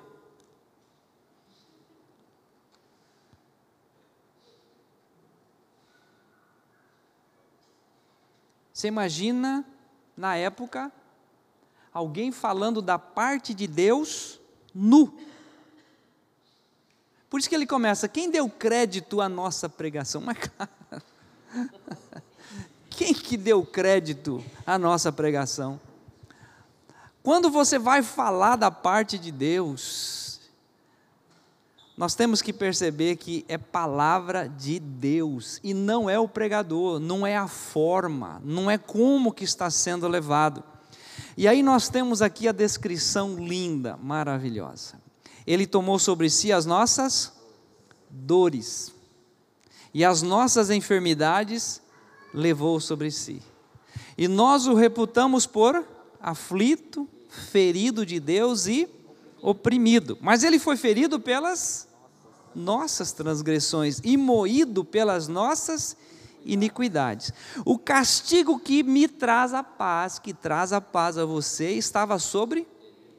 Você 8.72 8.88
imagina, 8.88 9.62
na 10.16 10.36
época, 10.36 10.90
alguém 11.96 12.30
falando 12.30 12.82
da 12.82 12.98
parte 12.98 13.54
de 13.54 13.66
Deus 13.66 14.38
nu. 14.74 15.16
Por 17.30 17.40
isso 17.40 17.48
que 17.48 17.54
ele 17.54 17.66
começa: 17.66 18.06
quem 18.06 18.30
deu 18.30 18.50
crédito 18.50 19.22
à 19.22 19.30
nossa 19.30 19.66
pregação? 19.66 20.20
Mas, 20.20 20.36
cara, 20.58 21.02
quem 22.90 23.14
que 23.14 23.38
deu 23.38 23.64
crédito 23.64 24.44
à 24.66 24.78
nossa 24.78 25.10
pregação? 25.10 25.80
Quando 27.22 27.48
você 27.50 27.78
vai 27.78 28.02
falar 28.02 28.56
da 28.56 28.70
parte 28.70 29.18
de 29.18 29.32
Deus, 29.32 30.38
nós 31.96 32.14
temos 32.14 32.42
que 32.42 32.52
perceber 32.52 33.16
que 33.16 33.42
é 33.48 33.56
palavra 33.56 34.46
de 34.50 34.78
Deus 34.78 35.58
e 35.64 35.72
não 35.72 36.10
é 36.10 36.18
o 36.18 36.28
pregador, 36.28 37.00
não 37.00 37.26
é 37.26 37.38
a 37.38 37.48
forma, 37.48 38.38
não 38.44 38.70
é 38.70 38.76
como 38.76 39.32
que 39.32 39.44
está 39.44 39.70
sendo 39.70 40.06
levado. 40.06 40.62
E 41.36 41.46
aí 41.46 41.62
nós 41.62 41.88
temos 41.88 42.22
aqui 42.22 42.48
a 42.48 42.52
descrição 42.52 43.36
linda, 43.36 43.96
maravilhosa. 43.96 45.00
Ele 45.46 45.66
tomou 45.66 45.98
sobre 45.98 46.28
si 46.28 46.52
as 46.52 46.66
nossas 46.66 47.32
dores 48.10 48.92
e 49.92 50.04
as 50.04 50.22
nossas 50.22 50.70
enfermidades 50.70 51.80
levou 52.32 52.80
sobre 52.80 53.10
si. 53.10 53.42
E 54.18 54.28
nós 54.28 54.66
o 54.66 54.74
reputamos 54.74 55.46
por 55.46 55.84
aflito, 56.20 57.08
ferido 57.28 58.04
de 58.04 58.18
Deus 58.18 58.66
e 58.66 58.88
oprimido. 59.40 60.18
Mas 60.20 60.42
ele 60.42 60.58
foi 60.58 60.76
ferido 60.76 61.20
pelas 61.20 61.86
nossas 62.54 63.12
transgressões 63.12 64.00
e 64.02 64.16
moído 64.16 64.84
pelas 64.84 65.28
nossas 65.28 65.96
iniquidades. 66.46 67.32
O 67.64 67.78
castigo 67.78 68.58
que 68.58 68.82
me 68.82 69.08
traz 69.08 69.52
a 69.52 69.62
paz, 69.62 70.18
que 70.18 70.32
traz 70.32 70.72
a 70.72 70.80
paz 70.80 71.18
a 71.18 71.24
você, 71.24 71.72
estava 71.72 72.18
sobre 72.18 72.66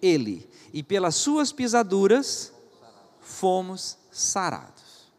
ele, 0.02 0.50
e 0.74 0.82
pelas 0.82 1.16
suas 1.16 1.52
pisaduras 1.52 2.54
fomos 3.20 3.98
sarados. 4.12 5.12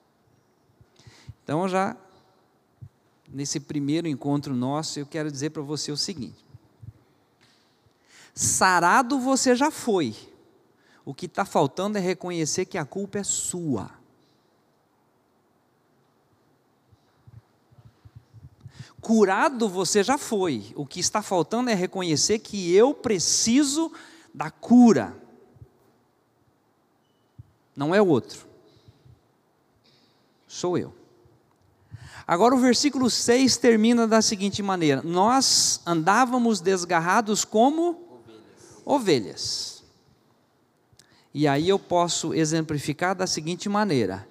Então, 1.42 1.68
já 1.68 1.96
nesse 3.28 3.60
primeiro 3.60 4.08
encontro 4.08 4.54
nosso, 4.54 4.98
eu 4.98 5.06
quero 5.06 5.30
dizer 5.30 5.50
para 5.50 5.62
você 5.62 5.92
o 5.92 5.96
seguinte: 5.96 6.44
sarado 8.34 9.18
você 9.18 9.54
já 9.54 9.70
foi, 9.70 10.14
o 11.04 11.14
que 11.14 11.26
está 11.26 11.44
faltando 11.44 11.98
é 11.98 12.00
reconhecer 12.00 12.64
que 12.64 12.78
a 12.78 12.84
culpa 12.84 13.18
é 13.18 13.24
sua. 13.24 13.97
Curado 19.08 19.70
você 19.70 20.04
já 20.04 20.18
foi. 20.18 20.66
O 20.76 20.84
que 20.84 21.00
está 21.00 21.22
faltando 21.22 21.70
é 21.70 21.74
reconhecer 21.74 22.40
que 22.40 22.74
eu 22.74 22.92
preciso 22.92 23.90
da 24.34 24.50
cura. 24.50 25.16
Não 27.74 27.94
é 27.94 28.02
o 28.02 28.06
outro. 28.06 28.46
Sou 30.46 30.76
eu. 30.76 30.92
Agora 32.26 32.54
o 32.54 32.58
versículo 32.58 33.08
6 33.08 33.56
termina 33.56 34.06
da 34.06 34.20
seguinte 34.20 34.62
maneira: 34.62 35.00
Nós 35.02 35.80
andávamos 35.86 36.60
desgarrados 36.60 37.46
como 37.46 38.20
ovelhas. 38.84 38.84
ovelhas. 38.84 39.84
E 41.32 41.48
aí 41.48 41.66
eu 41.66 41.78
posso 41.78 42.34
exemplificar 42.34 43.14
da 43.14 43.26
seguinte 43.26 43.70
maneira: 43.70 44.28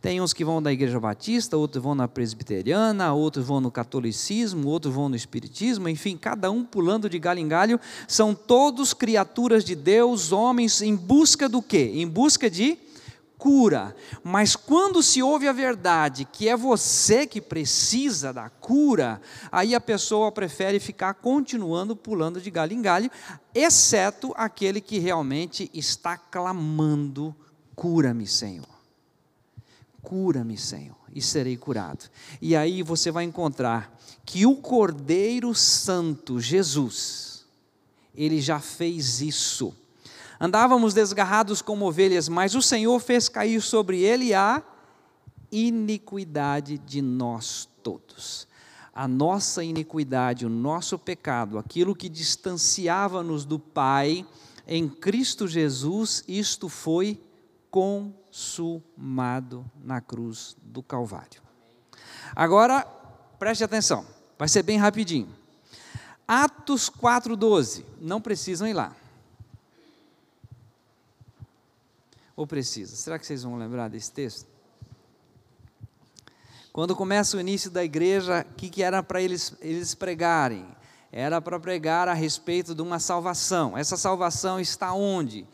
tem 0.00 0.20
uns 0.20 0.32
que 0.32 0.44
vão 0.44 0.62
da 0.62 0.72
igreja 0.72 0.98
batista, 0.98 1.56
outros 1.56 1.82
vão 1.82 1.94
na 1.94 2.08
presbiteriana, 2.08 3.12
outros 3.12 3.46
vão 3.46 3.60
no 3.60 3.70
catolicismo, 3.70 4.66
outros 4.68 4.94
vão 4.94 5.10
no 5.10 5.16
espiritismo, 5.16 5.88
enfim, 5.88 6.16
cada 6.16 6.50
um 6.50 6.64
pulando 6.64 7.08
de 7.08 7.18
galho 7.18 7.40
em 7.40 7.48
galho. 7.48 7.78
São 8.08 8.34
todos 8.34 8.94
criaturas 8.94 9.62
de 9.62 9.74
Deus, 9.74 10.32
homens 10.32 10.80
em 10.80 10.96
busca 10.96 11.48
do 11.48 11.60
quê? 11.60 11.92
Em 11.96 12.08
busca 12.08 12.48
de 12.48 12.78
cura. 13.36 13.94
Mas 14.24 14.56
quando 14.56 15.02
se 15.02 15.22
ouve 15.22 15.46
a 15.46 15.52
verdade, 15.52 16.24
que 16.24 16.48
é 16.48 16.56
você 16.56 17.26
que 17.26 17.40
precisa 17.40 18.32
da 18.32 18.48
cura, 18.48 19.20
aí 19.52 19.74
a 19.74 19.80
pessoa 19.80 20.32
prefere 20.32 20.80
ficar 20.80 21.12
continuando 21.14 21.94
pulando 21.94 22.40
de 22.40 22.50
galho 22.50 22.72
em 22.72 22.80
galho, 22.80 23.10
exceto 23.54 24.32
aquele 24.34 24.80
que 24.80 24.98
realmente 24.98 25.70
está 25.74 26.16
clamando: 26.16 27.34
cura-me, 27.74 28.26
Senhor 28.26 28.79
cura-me, 30.02 30.56
Senhor, 30.56 30.96
e 31.14 31.20
serei 31.20 31.56
curado. 31.56 32.08
E 32.40 32.56
aí 32.56 32.82
você 32.82 33.10
vai 33.10 33.24
encontrar 33.24 33.96
que 34.24 34.46
o 34.46 34.56
Cordeiro 34.56 35.54
Santo, 35.54 36.40
Jesus, 36.40 37.44
ele 38.14 38.40
já 38.40 38.60
fez 38.60 39.20
isso. 39.20 39.74
Andávamos 40.40 40.94
desgarrados 40.94 41.60
como 41.60 41.86
ovelhas, 41.86 42.28
mas 42.28 42.54
o 42.54 42.62
Senhor 42.62 42.98
fez 43.00 43.28
cair 43.28 43.60
sobre 43.60 44.00
ele 44.00 44.32
a 44.32 44.62
iniquidade 45.52 46.78
de 46.78 47.02
nós 47.02 47.68
todos. 47.82 48.48
A 48.94 49.06
nossa 49.06 49.62
iniquidade, 49.62 50.46
o 50.46 50.50
nosso 50.50 50.98
pecado, 50.98 51.58
aquilo 51.58 51.94
que 51.94 52.08
distanciava-nos 52.08 53.44
do 53.44 53.58
Pai, 53.58 54.26
em 54.66 54.88
Cristo 54.88 55.46
Jesus, 55.48 56.24
isto 56.28 56.68
foi 56.68 57.20
consumado 58.30 59.68
na 59.82 60.00
cruz 60.00 60.56
do 60.62 60.82
Calvário. 60.82 61.42
Agora, 62.34 62.84
preste 63.38 63.64
atenção, 63.64 64.06
vai 64.38 64.48
ser 64.48 64.62
bem 64.62 64.78
rapidinho. 64.78 65.28
Atos 66.26 66.88
4,12, 66.88 67.84
não 68.00 68.20
precisam 68.20 68.68
ir 68.68 68.72
lá. 68.72 68.94
Ou 72.36 72.46
precisa? 72.46 72.94
Será 72.94 73.18
que 73.18 73.26
vocês 73.26 73.42
vão 73.42 73.56
lembrar 73.56 73.88
desse 73.88 74.12
texto? 74.12 74.48
Quando 76.72 76.94
começa 76.94 77.36
o 77.36 77.40
início 77.40 77.68
da 77.68 77.84
igreja, 77.84 78.46
o 78.48 78.54
que, 78.54 78.70
que 78.70 78.82
era 78.82 79.02
para 79.02 79.20
eles, 79.20 79.54
eles 79.60 79.92
pregarem? 79.92 80.64
Era 81.10 81.40
para 81.40 81.58
pregar 81.58 82.06
a 82.06 82.14
respeito 82.14 82.76
de 82.76 82.80
uma 82.80 83.00
salvação. 83.00 83.76
Essa 83.76 83.96
salvação 83.96 84.60
está 84.60 84.92
onde? 84.92 85.44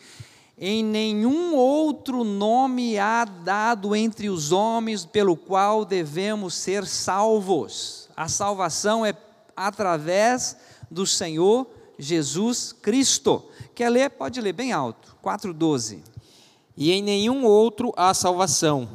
Em 0.59 0.83
nenhum 0.83 1.55
outro 1.55 2.25
nome 2.25 2.99
há 2.99 3.27
dado 3.27 3.95
entre 3.95 4.31
os 4.31 4.53
homens 4.53 5.05
pelo 5.05 5.37
qual 5.37 5.85
devemos 5.85 6.55
ser 6.55 6.87
salvos. 6.87 8.09
A 8.17 8.27
salvação 8.27 9.05
é 9.05 9.15
através 9.55 10.57
do 10.91 11.07
Senhor 11.07 11.67
Jesus 11.99 12.73
Cristo. 12.73 13.45
Quer 13.75 13.91
ler? 13.91 14.09
Pode 14.09 14.41
ler 14.41 14.55
bem 14.55 14.73
alto. 14.73 15.15
4,12. 15.23 15.99
E 16.75 16.91
em 16.91 17.03
nenhum 17.03 17.45
outro 17.45 17.93
há 17.95 18.15
salvação, 18.15 18.89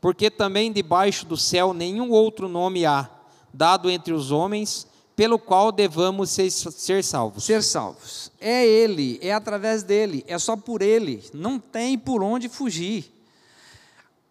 porque 0.00 0.28
também 0.28 0.72
debaixo 0.72 1.24
do 1.24 1.36
céu 1.36 1.72
nenhum 1.72 2.10
outro 2.10 2.48
nome 2.48 2.84
há, 2.84 3.08
dado 3.52 3.90
entre 3.90 4.12
os 4.12 4.32
homens, 4.32 4.86
pelo 5.16 5.38
qual 5.38 5.72
devamos 5.72 6.30
ser, 6.30 6.50
ser 6.50 7.02
salvos. 7.02 7.44
Ser 7.44 7.62
salvos. 7.62 8.30
É 8.38 8.64
Ele, 8.64 9.18
é 9.22 9.32
através 9.32 9.82
dele, 9.82 10.22
é 10.28 10.38
só 10.38 10.56
por 10.56 10.82
Ele, 10.82 11.24
não 11.32 11.58
tem 11.58 11.98
por 11.98 12.22
onde 12.22 12.48
fugir. 12.48 13.10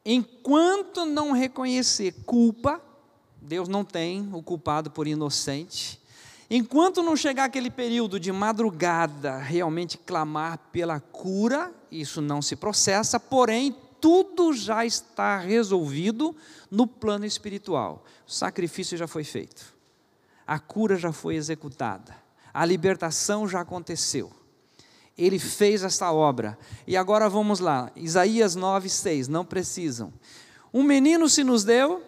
Enquanto 0.05 1.03
não 1.03 1.31
reconhecer 1.31 2.13
culpa, 2.25 2.79
Deus 3.41 3.67
não 3.67 3.83
tem 3.83 4.29
o 4.31 4.43
culpado 4.43 4.91
por 4.91 5.07
inocente. 5.07 5.99
Enquanto 6.47 7.01
não 7.01 7.15
chegar 7.15 7.45
aquele 7.45 7.71
período 7.71 8.19
de 8.19 8.31
madrugada, 8.31 9.37
realmente 9.37 9.97
clamar 9.97 10.59
pela 10.71 10.99
cura, 10.99 11.73
isso 11.91 12.21
não 12.21 12.39
se 12.39 12.55
processa, 12.55 13.19
porém, 13.19 13.75
tudo 13.99 14.53
já 14.53 14.85
está 14.85 15.39
resolvido 15.39 16.35
no 16.69 16.85
plano 16.85 17.25
espiritual. 17.25 18.05
O 18.27 18.31
sacrifício 18.31 18.95
já 18.95 19.07
foi 19.07 19.23
feito, 19.23 19.73
a 20.45 20.59
cura 20.59 20.95
já 20.95 21.11
foi 21.11 21.35
executada, 21.35 22.15
a 22.53 22.65
libertação 22.65 23.47
já 23.47 23.61
aconteceu. 23.61 24.31
Ele 25.17 25.39
fez 25.39 25.81
essa 25.81 26.11
obra. 26.11 26.57
E 26.85 26.97
agora 26.97 27.29
vamos 27.29 27.59
lá, 27.59 27.89
Isaías 27.95 28.53
9, 28.53 28.89
6, 28.89 29.27
não 29.27 29.45
precisam. 29.45 30.13
Um 30.73 30.83
menino 30.83 31.29
se 31.29 31.43
nos 31.43 31.63
deu, 31.63 32.03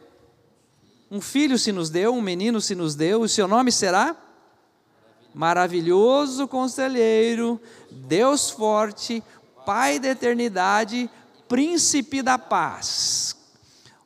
um 1.09 1.21
filho 1.21 1.57
se 1.57 1.71
nos 1.71 1.89
deu, 1.89 2.13
um 2.13 2.21
menino 2.21 2.59
se 2.59 2.75
nos 2.75 2.95
deu, 2.95 3.21
o 3.21 3.29
seu 3.29 3.47
nome 3.47 3.71
será? 3.71 4.15
Maravilhoso 5.33 6.47
conselheiro, 6.47 7.61
Deus 7.91 8.49
forte, 8.49 9.23
Pai 9.65 9.99
da 9.99 10.07
eternidade, 10.07 11.09
príncipe 11.49 12.21
da 12.21 12.37
paz. 12.37 13.35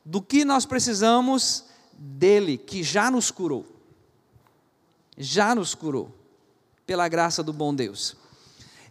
Do 0.03 0.19
que 0.19 0.43
nós 0.43 0.65
precisamos? 0.65 1.65
Dele, 1.93 2.57
que 2.57 2.82
já 2.82 3.11
nos 3.11 3.29
curou. 3.29 3.70
Já 5.22 5.55
nos 5.55 5.76
curou, 5.76 6.13
pela 6.86 7.07
graça 7.07 7.41
do 7.43 7.53
bom 7.53 7.74
Deus. 7.74 8.15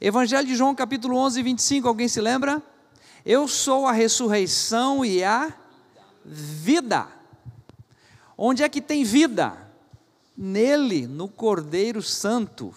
Evangelho 0.01 0.47
de 0.47 0.57
João, 0.57 0.74
capítulo 0.74 1.16
11, 1.16 1.43
25, 1.43 1.89
alguém 1.89 2.09
se 2.09 2.20
lembra? 2.20 2.62
Eu 3.26 3.47
sou 3.47 3.87
a 3.87 3.93
ressurreição 3.93 5.05
e 5.05 5.22
a 5.22 5.53
vida. 6.24 7.09
Onde 8.39 8.62
é 8.62 8.68
que 8.68 8.81
tem 8.81 9.05
vida? 9.05 9.70
nele, 10.41 11.07
no 11.07 11.28
Cordeiro 11.28 12.03
Santo, 12.03 12.74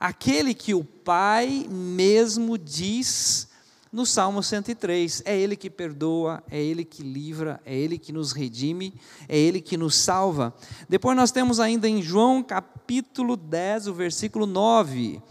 aquele 0.00 0.54
que 0.54 0.72
o 0.72 0.82
Pai 0.82 1.66
mesmo 1.68 2.56
diz 2.56 3.48
no 3.92 4.06
Salmo 4.06 4.42
103: 4.42 5.22
é 5.26 5.36
Ele 5.38 5.54
que 5.54 5.68
perdoa, 5.68 6.42
é 6.50 6.58
Ele 6.58 6.84
que 6.84 7.02
livra, 7.02 7.60
é 7.64 7.76
Ele 7.76 7.98
que 7.98 8.12
nos 8.12 8.32
redime, 8.32 8.94
é 9.28 9.36
Ele 9.36 9.60
que 9.60 9.76
nos 9.76 9.94
salva. 9.94 10.54
Depois 10.88 11.16
nós 11.16 11.30
temos 11.30 11.60
ainda 11.60 11.86
em 11.86 12.00
João 12.00 12.42
capítulo 12.42 13.36
10, 13.36 13.88
o 13.88 13.94
versículo 13.94 14.46
9. 14.46 15.22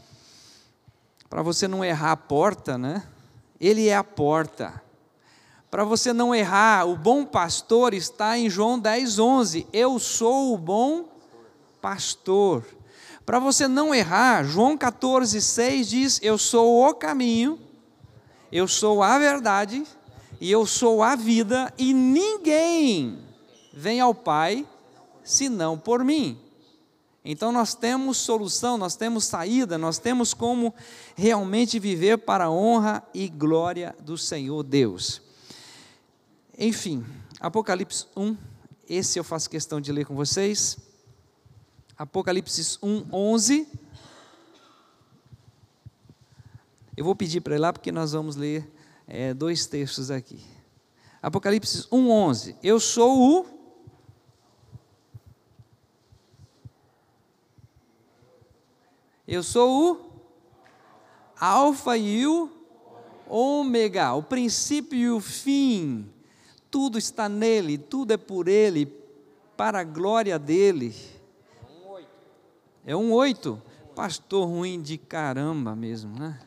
Para 1.28 1.42
você 1.42 1.68
não 1.68 1.84
errar 1.84 2.12
a 2.12 2.18
porta, 2.18 2.78
né? 2.78 3.08
Ele 3.60 3.88
é 3.88 3.96
a 3.96 4.04
porta. 4.04 4.82
Para 5.72 5.86
você 5.86 6.12
não 6.12 6.36
errar, 6.36 6.86
o 6.86 6.98
bom 6.98 7.24
pastor 7.26 7.94
está 7.94 8.38
em 8.38 8.50
João 8.50 8.78
10, 8.78 9.18
11. 9.18 9.68
Eu 9.72 9.98
sou 9.98 10.54
o 10.54 10.58
bom 10.58 11.06
pastor. 11.82 12.66
Para 13.26 13.40
você 13.40 13.68
não 13.68 13.96
errar, 13.96 14.44
João 14.44 14.78
14, 14.78 15.42
6 15.42 15.90
diz: 15.90 16.20
Eu 16.22 16.38
sou 16.38 16.86
o 16.86 16.94
caminho, 16.94 17.58
eu 18.52 18.68
sou 18.68 19.02
a 19.02 19.18
verdade 19.18 19.84
e 20.40 20.52
eu 20.52 20.66
sou 20.66 21.04
a 21.04 21.16
vida, 21.16 21.72
e 21.78 21.94
ninguém 21.94 23.20
vem 23.72 24.02
ao 24.02 24.14
Pai 24.14 24.68
senão 25.24 25.78
por 25.78 26.04
mim. 26.04 26.36
Então 27.24 27.52
nós 27.52 27.76
temos 27.76 28.18
solução, 28.18 28.76
nós 28.76 28.96
temos 28.96 29.26
saída, 29.26 29.78
nós 29.78 30.00
temos 30.00 30.34
como 30.34 30.74
realmente 31.16 31.78
viver 31.78 32.18
para 32.18 32.46
a 32.46 32.52
honra 32.52 33.04
e 33.14 33.28
glória 33.30 33.96
do 34.00 34.18
Senhor 34.18 34.64
Deus. 34.64 35.22
Enfim, 36.58 37.06
Apocalipse 37.40 38.08
1, 38.18 38.36
esse 38.90 39.20
eu 39.20 39.24
faço 39.24 39.48
questão 39.48 39.80
de 39.80 39.92
ler 39.92 40.06
com 40.06 40.16
vocês. 40.16 40.78
Apocalipse 41.96 42.80
1, 42.82 43.06
11. 43.14 43.68
Eu 46.96 47.06
vou 47.06 47.16
pedir 47.16 47.40
para 47.42 47.56
ir 47.56 47.60
lá 47.60 47.72
porque 47.72 47.92
nós 47.92 48.12
vamos 48.12 48.36
ler 48.36 48.70
é, 49.08 49.34
dois 49.34 49.66
textos 49.66 50.12
aqui. 50.12 50.44
Apocalipse 51.22 51.88
1, 51.92 52.10
11. 52.10 52.56
Eu 52.62 52.80
sou 52.80 53.42
o. 53.42 53.62
Eu 59.28 59.42
sou 59.42 59.94
o 59.94 60.12
Alfa 61.40 61.96
e 61.96 62.28
o 62.28 62.50
Ômega, 63.28 64.14
o 64.14 64.22
princípio 64.22 65.00
e 65.00 65.10
o 65.10 65.22
fim. 65.22 66.12
Tudo 66.70 66.98
está 66.98 67.30
nele, 67.30 67.78
tudo 67.78 68.12
é 68.12 68.18
por 68.18 68.48
ele, 68.48 68.86
para 69.56 69.80
a 69.80 69.84
glória 69.84 70.38
dele. 70.38 70.94
É 72.86 72.96
um 72.96 73.14
oito. 73.14 73.62
Pastor 73.96 74.48
ruim 74.48 74.82
de 74.82 74.98
caramba 74.98 75.76
mesmo, 75.76 76.18
né? 76.18 76.40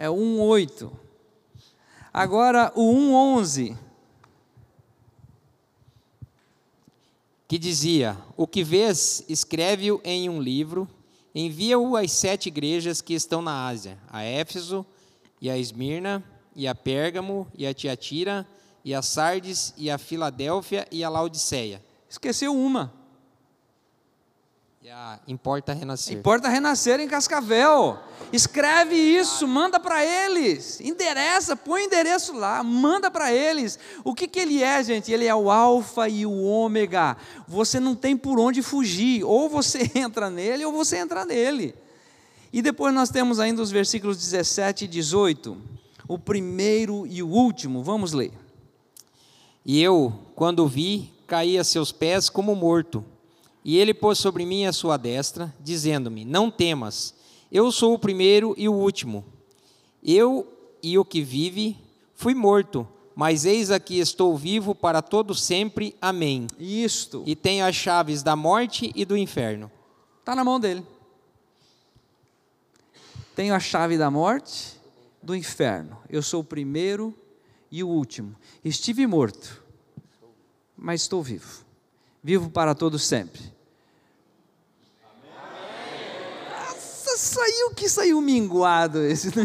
É 0.00 0.08
um 0.08 0.40
oito. 0.40 0.92
Agora 2.14 2.72
o 2.76 2.88
um 2.88 3.12
onze. 3.12 3.76
Que 7.48 7.58
dizia: 7.58 8.16
O 8.36 8.46
que 8.46 8.62
vês, 8.62 9.24
escreve-o 9.28 10.00
em 10.04 10.28
um 10.28 10.40
livro, 10.40 10.88
envia-o 11.34 11.96
às 11.96 12.12
sete 12.12 12.46
igrejas 12.46 13.00
que 13.00 13.12
estão 13.12 13.42
na 13.42 13.66
Ásia: 13.66 13.98
a 14.08 14.22
Éfeso, 14.22 14.86
e 15.40 15.50
a 15.50 15.58
Esmirna, 15.58 16.22
e 16.54 16.68
a 16.68 16.76
Pérgamo, 16.76 17.48
e 17.56 17.66
a 17.66 17.74
Tiatira, 17.74 18.46
e 18.84 18.94
a 18.94 19.02
Sardes, 19.02 19.74
e 19.76 19.90
a 19.90 19.98
Filadélfia, 19.98 20.86
e 20.92 21.02
a 21.02 21.08
Laodiceia. 21.08 21.84
Esqueceu 22.08 22.54
uma. 22.54 22.97
Importa 25.26 25.72
renascer. 25.74 26.16
Importa 26.16 26.48
renascer 26.48 27.00
em 27.00 27.06
Cascavel. 27.08 27.98
Escreve 28.32 28.94
isso, 28.94 29.46
manda 29.46 29.78
para 29.78 30.04
eles. 30.04 30.80
Endereça, 30.80 31.54
põe 31.54 31.82
o 31.82 31.84
endereço 31.84 32.34
lá, 32.34 32.62
manda 32.62 33.10
para 33.10 33.32
eles. 33.32 33.78
O 34.02 34.14
que, 34.14 34.26
que 34.26 34.38
ele 34.40 34.62
é, 34.62 34.82
gente? 34.82 35.12
Ele 35.12 35.26
é 35.26 35.34
o 35.34 35.50
Alfa 35.50 36.08
e 36.08 36.24
o 36.24 36.42
Ômega. 36.42 37.16
Você 37.46 37.78
não 37.78 37.94
tem 37.94 38.16
por 38.16 38.40
onde 38.40 38.62
fugir. 38.62 39.22
Ou 39.24 39.48
você 39.48 39.90
entra 39.94 40.30
nele, 40.30 40.64
ou 40.64 40.72
você 40.72 40.96
entra 40.96 41.24
nele. 41.24 41.74
E 42.50 42.62
depois 42.62 42.94
nós 42.94 43.10
temos 43.10 43.38
ainda 43.38 43.60
os 43.60 43.70
versículos 43.70 44.16
17 44.16 44.86
e 44.86 44.88
18. 44.88 45.56
O 46.06 46.18
primeiro 46.18 47.06
e 47.06 47.22
o 47.22 47.28
último. 47.28 47.82
Vamos 47.82 48.12
ler. 48.12 48.32
E 49.66 49.82
eu, 49.82 50.18
quando 50.34 50.66
vi, 50.66 51.12
caí 51.26 51.58
a 51.58 51.64
seus 51.64 51.92
pés 51.92 52.30
como 52.30 52.54
morto. 52.54 53.04
E 53.68 53.76
ele 53.76 53.92
pôs 53.92 54.16
sobre 54.16 54.46
mim 54.46 54.64
a 54.64 54.72
sua 54.72 54.96
destra, 54.96 55.54
dizendo-me: 55.60 56.24
Não 56.24 56.50
temas, 56.50 57.12
eu 57.52 57.70
sou 57.70 57.92
o 57.92 57.98
primeiro 57.98 58.54
e 58.56 58.66
o 58.66 58.72
último. 58.72 59.22
Eu 60.02 60.50
e 60.82 60.96
o 60.96 61.04
que 61.04 61.20
vive 61.20 61.76
fui 62.14 62.32
morto, 62.34 62.88
mas 63.14 63.44
eis 63.44 63.70
aqui 63.70 63.98
estou 63.98 64.34
vivo 64.38 64.74
para 64.74 65.02
todo 65.02 65.34
sempre. 65.34 65.94
Amém. 66.00 66.46
Isto. 66.58 67.22
E 67.26 67.36
tenho 67.36 67.62
as 67.66 67.74
chaves 67.76 68.22
da 68.22 68.34
morte 68.34 68.90
e 68.94 69.04
do 69.04 69.18
inferno. 69.18 69.70
Está 70.18 70.34
na 70.34 70.42
mão 70.42 70.58
dele. 70.58 70.82
Tenho 73.36 73.54
a 73.54 73.60
chave 73.60 73.98
da 73.98 74.10
morte, 74.10 74.80
do 75.22 75.36
inferno. 75.36 75.98
Eu 76.08 76.22
sou 76.22 76.40
o 76.40 76.44
primeiro 76.44 77.14
e 77.70 77.84
o 77.84 77.88
último. 77.88 78.34
Estive 78.64 79.06
morto, 79.06 79.62
mas 80.74 81.02
estou 81.02 81.22
vivo 81.22 81.68
vivo 82.22 82.50
para 82.50 82.74
todo 82.74 82.98
sempre. 82.98 83.40
Nossa, 86.50 87.16
saiu 87.28 87.70
que 87.74 87.88
saiu 87.88 88.20
minguado 88.20 89.02
esse. 89.02 89.30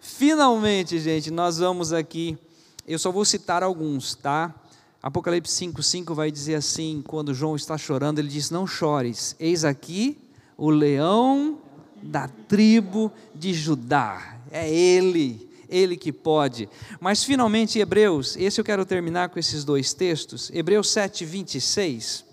Finalmente, 0.00 0.98
gente, 0.98 1.30
nós 1.30 1.58
vamos 1.58 1.92
aqui. 1.92 2.38
Eu 2.86 2.98
só 2.98 3.10
vou 3.10 3.24
citar 3.24 3.62
alguns, 3.62 4.14
tá? 4.14 4.54
Apocalipse 5.02 5.66
5,5 5.66 6.14
vai 6.14 6.30
dizer 6.30 6.54
assim: 6.54 7.02
quando 7.06 7.34
João 7.34 7.56
está 7.56 7.76
chorando, 7.76 8.18
ele 8.18 8.28
diz: 8.28 8.50
Não 8.50 8.66
chores, 8.66 9.34
eis 9.38 9.64
aqui 9.64 10.18
o 10.56 10.70
leão 10.70 11.58
da 12.02 12.28
tribo 12.28 13.10
de 13.34 13.52
Judá. 13.52 14.38
É 14.50 14.70
ele, 14.72 15.50
ele 15.68 15.96
que 15.96 16.12
pode. 16.12 16.68
Mas 17.00 17.24
finalmente, 17.24 17.78
Hebreus, 17.78 18.36
esse 18.36 18.60
eu 18.60 18.64
quero 18.64 18.84
terminar 18.84 19.30
com 19.30 19.38
esses 19.38 19.64
dois 19.64 19.92
textos, 19.92 20.50
Hebreus 20.52 20.90
7, 20.90 21.24
26, 21.24 22.24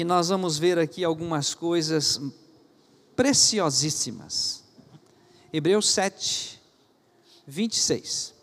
que 0.00 0.04
nós 0.04 0.30
vamos 0.30 0.56
ver 0.56 0.78
aqui 0.78 1.04
algumas 1.04 1.52
coisas 1.52 2.18
preciosíssimas. 3.14 4.64
Hebreus 5.52 5.90
7, 5.90 6.58
26. 7.46 8.34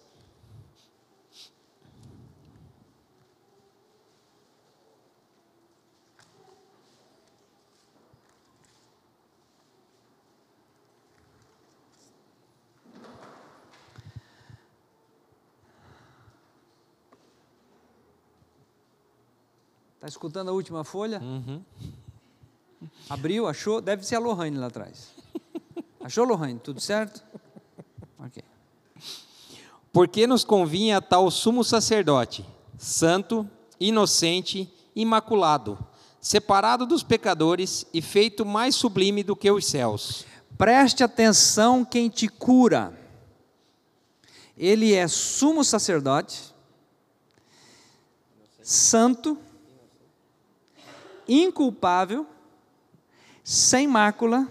Está 20.07 20.15
escutando 20.15 20.47
a 20.47 20.53
última 20.53 20.85
folha? 20.85 21.19
Uhum. 21.19 21.61
Abriu, 23.09 23.45
achou? 23.45 23.81
Deve 23.81 24.05
ser 24.05 24.15
a 24.15 24.19
Lohane 24.19 24.57
lá 24.57 24.67
atrás. 24.67 25.09
Achou, 25.99 26.23
Lohane? 26.23 26.57
Tudo 26.59 26.79
certo? 26.79 27.21
Ok. 28.17 28.41
Porque 29.91 30.25
nos 30.25 30.45
convinha 30.45 31.01
tal 31.01 31.29
sumo 31.29 31.61
sacerdote, 31.61 32.45
santo, 32.77 33.45
inocente, 33.81 34.73
imaculado, 34.95 35.77
separado 36.21 36.85
dos 36.85 37.03
pecadores 37.03 37.85
e 37.93 38.01
feito 38.01 38.45
mais 38.45 38.75
sublime 38.75 39.23
do 39.23 39.35
que 39.35 39.51
os 39.51 39.65
céus. 39.65 40.25
Preste 40.57 41.03
atenção 41.03 41.83
quem 41.83 42.07
te 42.07 42.29
cura. 42.29 42.97
Ele 44.57 44.93
é 44.93 45.05
sumo 45.09 45.65
sacerdote, 45.65 46.55
santo, 48.63 49.37
inculpável, 51.27 52.25
sem 53.43 53.87
mácula, 53.87 54.47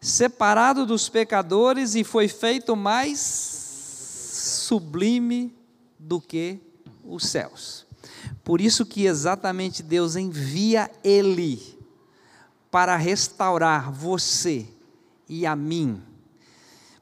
separado 0.00 0.84
dos 0.84 1.08
pecadores 1.08 1.94
e 1.94 2.04
foi 2.04 2.28
feito 2.28 2.76
mais 2.76 3.18
sublime 4.68 5.54
do 5.98 6.20
que 6.20 6.60
os 7.04 7.26
céus. 7.26 7.86
Por 8.42 8.60
isso 8.60 8.84
que 8.84 9.06
exatamente 9.06 9.82
Deus 9.82 10.16
envia 10.16 10.90
ele 11.02 11.78
para 12.70 12.96
restaurar 12.96 13.90
você 13.90 14.66
e 15.28 15.46
a 15.46 15.56
mim. 15.56 16.02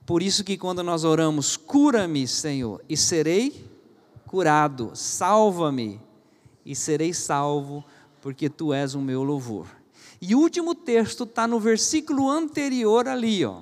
Por 0.06 0.22
isso 0.22 0.44
que 0.44 0.56
quando 0.56 0.82
nós 0.82 1.04
oramos, 1.04 1.56
cura-me, 1.56 2.28
Senhor, 2.28 2.84
e 2.88 2.96
serei 2.96 3.68
curado, 4.26 4.92
salva-me 4.94 6.00
e 6.64 6.74
serei 6.74 7.12
salvo 7.12 7.84
porque 8.22 8.48
tu 8.48 8.72
és 8.72 8.94
o 8.94 9.00
meu 9.00 9.22
louvor. 9.22 9.66
E 10.20 10.34
o 10.34 10.38
último 10.38 10.74
texto 10.74 11.24
está 11.24 11.46
no 11.48 11.58
versículo 11.58 12.30
anterior 12.30 13.08
ali, 13.08 13.44
ó. 13.44 13.60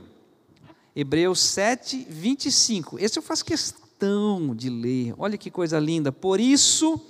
Hebreus 0.94 1.40
7, 1.40 2.06
25. 2.08 2.98
Esse 2.98 3.18
eu 3.18 3.22
faço 3.22 3.44
questão 3.44 4.54
de 4.54 4.68
ler. 4.68 5.14
Olha 5.16 5.38
que 5.38 5.50
coisa 5.50 5.78
linda. 5.78 6.12
Por 6.12 6.38
isso, 6.38 7.00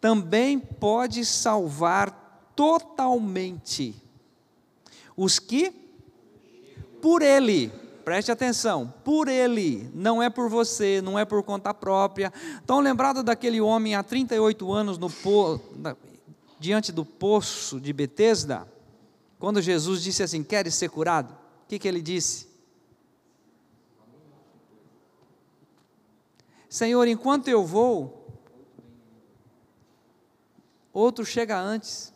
também 0.00 0.58
pode 0.58 1.24
salvar 1.24 2.52
totalmente 2.54 3.94
os 5.16 5.40
que 5.40 5.72
por 7.02 7.22
ele, 7.22 7.72
preste 8.04 8.30
atenção, 8.30 8.92
por 9.04 9.26
ele, 9.26 9.90
não 9.94 10.22
é 10.22 10.30
por 10.30 10.48
você, 10.48 11.00
não 11.00 11.18
é 11.18 11.24
por 11.24 11.42
conta 11.42 11.74
própria. 11.74 12.32
Estão 12.60 12.78
lembrados 12.80 13.24
daquele 13.24 13.60
homem 13.60 13.96
há 13.96 14.02
38 14.02 14.72
anos 14.72 14.98
no 14.98 15.08
diante 16.58 16.90
do 16.90 17.04
poço 17.04 17.80
de 17.80 17.92
Betesda, 17.92 18.66
quando 19.38 19.62
Jesus 19.62 20.02
disse 20.02 20.22
assim: 20.22 20.42
Queres 20.42 20.74
ser 20.74 20.90
curado? 20.90 21.32
O 21.64 21.68
que, 21.68 21.78
que 21.78 21.86
ele 21.86 22.02
disse? 22.02 22.48
Senhor, 26.68 27.06
enquanto 27.08 27.48
eu 27.48 27.64
vou, 27.64 28.38
outro 30.92 31.24
chega 31.24 31.58
antes. 31.58 32.12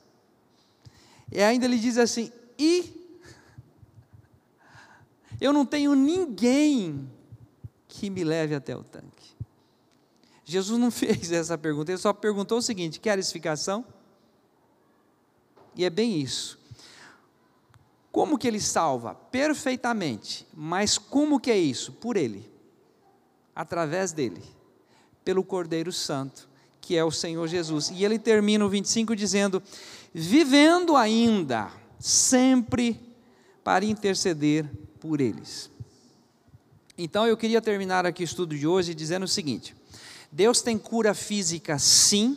E 1.30 1.43
ainda 1.43 1.64
ele 1.64 1.78
diz 1.78 1.97
assim: 1.97 2.30
E 2.59 3.16
eu 5.40 5.53
não 5.53 5.64
tenho 5.64 5.95
ninguém 5.95 7.11
que 7.88 8.11
me 8.11 8.24
leve 8.24 8.55
até 8.55 8.76
o 8.76 8.82
tanque. 8.82 9.32
Jesus 10.45 10.78
não 10.78 10.90
fez 10.93 11.30
essa 11.32 11.57
pergunta, 11.57 11.93
ele 11.93 11.99
só 11.99 12.12
perguntou 12.12 12.59
o 12.59 12.62
seguinte: 12.62 13.01
queres 13.01 13.32
ficação? 13.32 13.84
E 15.74 15.84
é 15.84 15.90
bem 15.90 16.20
isso. 16.20 16.58
Como 18.10 18.36
que 18.36 18.46
ele 18.46 18.60
salva? 18.60 19.14
Perfeitamente. 19.14 20.46
Mas 20.54 20.98
como 20.98 21.40
que 21.40 21.50
é 21.50 21.56
isso? 21.56 21.92
Por 21.92 22.16
ele. 22.16 22.50
Através 23.54 24.12
dele. 24.12 24.42
Pelo 25.24 25.42
Cordeiro 25.42 25.90
Santo, 25.90 26.48
que 26.80 26.96
é 26.96 27.04
o 27.04 27.10
Senhor 27.10 27.46
Jesus. 27.48 27.90
E 27.90 28.04
ele 28.04 28.18
termina 28.18 28.64
o 28.66 28.68
25 28.68 29.16
dizendo: 29.16 29.62
vivendo 30.12 30.96
ainda 30.96 31.70
sempre 31.98 33.00
para 33.64 33.84
interceder 33.84 34.68
por 35.00 35.20
eles. 35.20 35.70
Então 36.98 37.26
eu 37.26 37.36
queria 37.36 37.62
terminar 37.62 38.04
aqui 38.04 38.22
o 38.22 38.24
estudo 38.24 38.56
de 38.56 38.66
hoje 38.66 38.94
dizendo 38.94 39.22
o 39.22 39.28
seguinte: 39.28 39.74
Deus 40.30 40.60
tem 40.60 40.76
cura 40.76 41.14
física, 41.14 41.78
sim, 41.78 42.36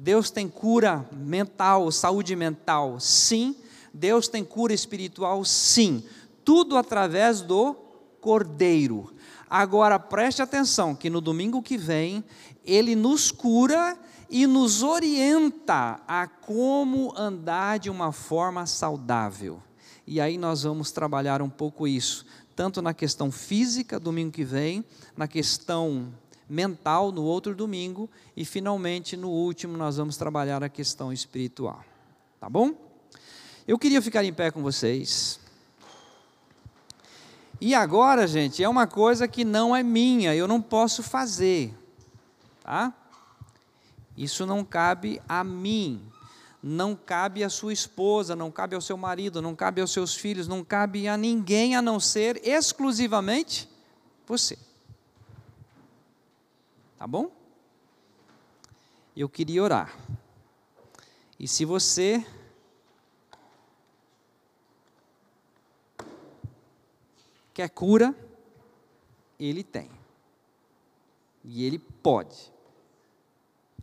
Deus 0.00 0.30
tem 0.30 0.48
cura 0.48 1.04
mental, 1.12 1.90
saúde 1.90 2.36
mental? 2.36 3.00
Sim. 3.00 3.56
Deus 3.92 4.28
tem 4.28 4.44
cura 4.44 4.72
espiritual? 4.72 5.44
Sim. 5.44 6.04
Tudo 6.44 6.76
através 6.76 7.40
do 7.40 7.74
Cordeiro. 8.20 9.12
Agora 9.50 9.98
preste 9.98 10.40
atenção 10.40 10.94
que 10.94 11.10
no 11.10 11.20
domingo 11.20 11.60
que 11.60 11.76
vem 11.76 12.22
ele 12.64 12.94
nos 12.94 13.32
cura 13.32 13.98
e 14.30 14.46
nos 14.46 14.84
orienta 14.84 16.00
a 16.06 16.28
como 16.28 17.12
andar 17.16 17.80
de 17.80 17.90
uma 17.90 18.12
forma 18.12 18.66
saudável. 18.66 19.60
E 20.06 20.20
aí 20.20 20.38
nós 20.38 20.62
vamos 20.62 20.92
trabalhar 20.92 21.42
um 21.42 21.50
pouco 21.50 21.88
isso, 21.88 22.24
tanto 22.54 22.80
na 22.80 22.94
questão 22.94 23.32
física, 23.32 23.98
domingo 23.98 24.30
que 24.30 24.44
vem, 24.44 24.84
na 25.16 25.26
questão 25.26 26.12
mental 26.48 27.12
no 27.12 27.22
outro 27.22 27.54
domingo 27.54 28.08
e 28.36 28.44
finalmente 28.44 29.16
no 29.16 29.28
último 29.28 29.76
nós 29.76 29.96
vamos 29.96 30.16
trabalhar 30.16 30.62
a 30.64 30.68
questão 30.68 31.12
espiritual. 31.12 31.84
Tá 32.40 32.48
bom? 32.48 32.72
Eu 33.66 33.78
queria 33.78 34.00
ficar 34.00 34.24
em 34.24 34.32
pé 34.32 34.50
com 34.50 34.62
vocês. 34.62 35.38
E 37.60 37.74
agora, 37.74 38.26
gente, 38.26 38.62
é 38.62 38.68
uma 38.68 38.86
coisa 38.86 39.26
que 39.26 39.44
não 39.44 39.74
é 39.74 39.82
minha, 39.82 40.34
eu 40.34 40.46
não 40.46 40.62
posso 40.62 41.02
fazer. 41.02 41.74
Tá? 42.62 42.94
Isso 44.16 44.46
não 44.46 44.64
cabe 44.64 45.20
a 45.28 45.42
mim. 45.42 46.00
Não 46.62 46.96
cabe 46.96 47.44
à 47.44 47.48
sua 47.48 47.72
esposa, 47.72 48.34
não 48.34 48.50
cabe 48.50 48.74
ao 48.74 48.80
seu 48.80 48.96
marido, 48.96 49.40
não 49.40 49.54
cabe 49.54 49.80
aos 49.80 49.92
seus 49.92 50.14
filhos, 50.14 50.48
não 50.48 50.64
cabe 50.64 51.06
a 51.06 51.16
ninguém 51.16 51.76
a 51.76 51.82
não 51.82 52.00
ser 52.00 52.40
exclusivamente 52.44 53.68
você. 54.26 54.58
Tá 56.98 57.06
bom? 57.06 57.30
Eu 59.16 59.28
queria 59.28 59.62
orar. 59.62 59.96
E 61.38 61.46
se 61.46 61.64
você 61.64 62.26
quer 67.54 67.68
cura, 67.70 68.12
ele 69.38 69.62
tem. 69.62 69.88
E 71.44 71.64
ele 71.64 71.78
pode 71.78 72.52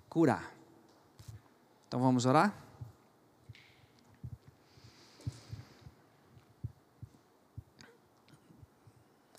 curar. 0.10 0.54
Então 1.88 2.02
vamos 2.02 2.26
orar? 2.26 2.54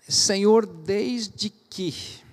Senhor, 0.07 0.65
desde 0.65 1.51
que 1.51 2.25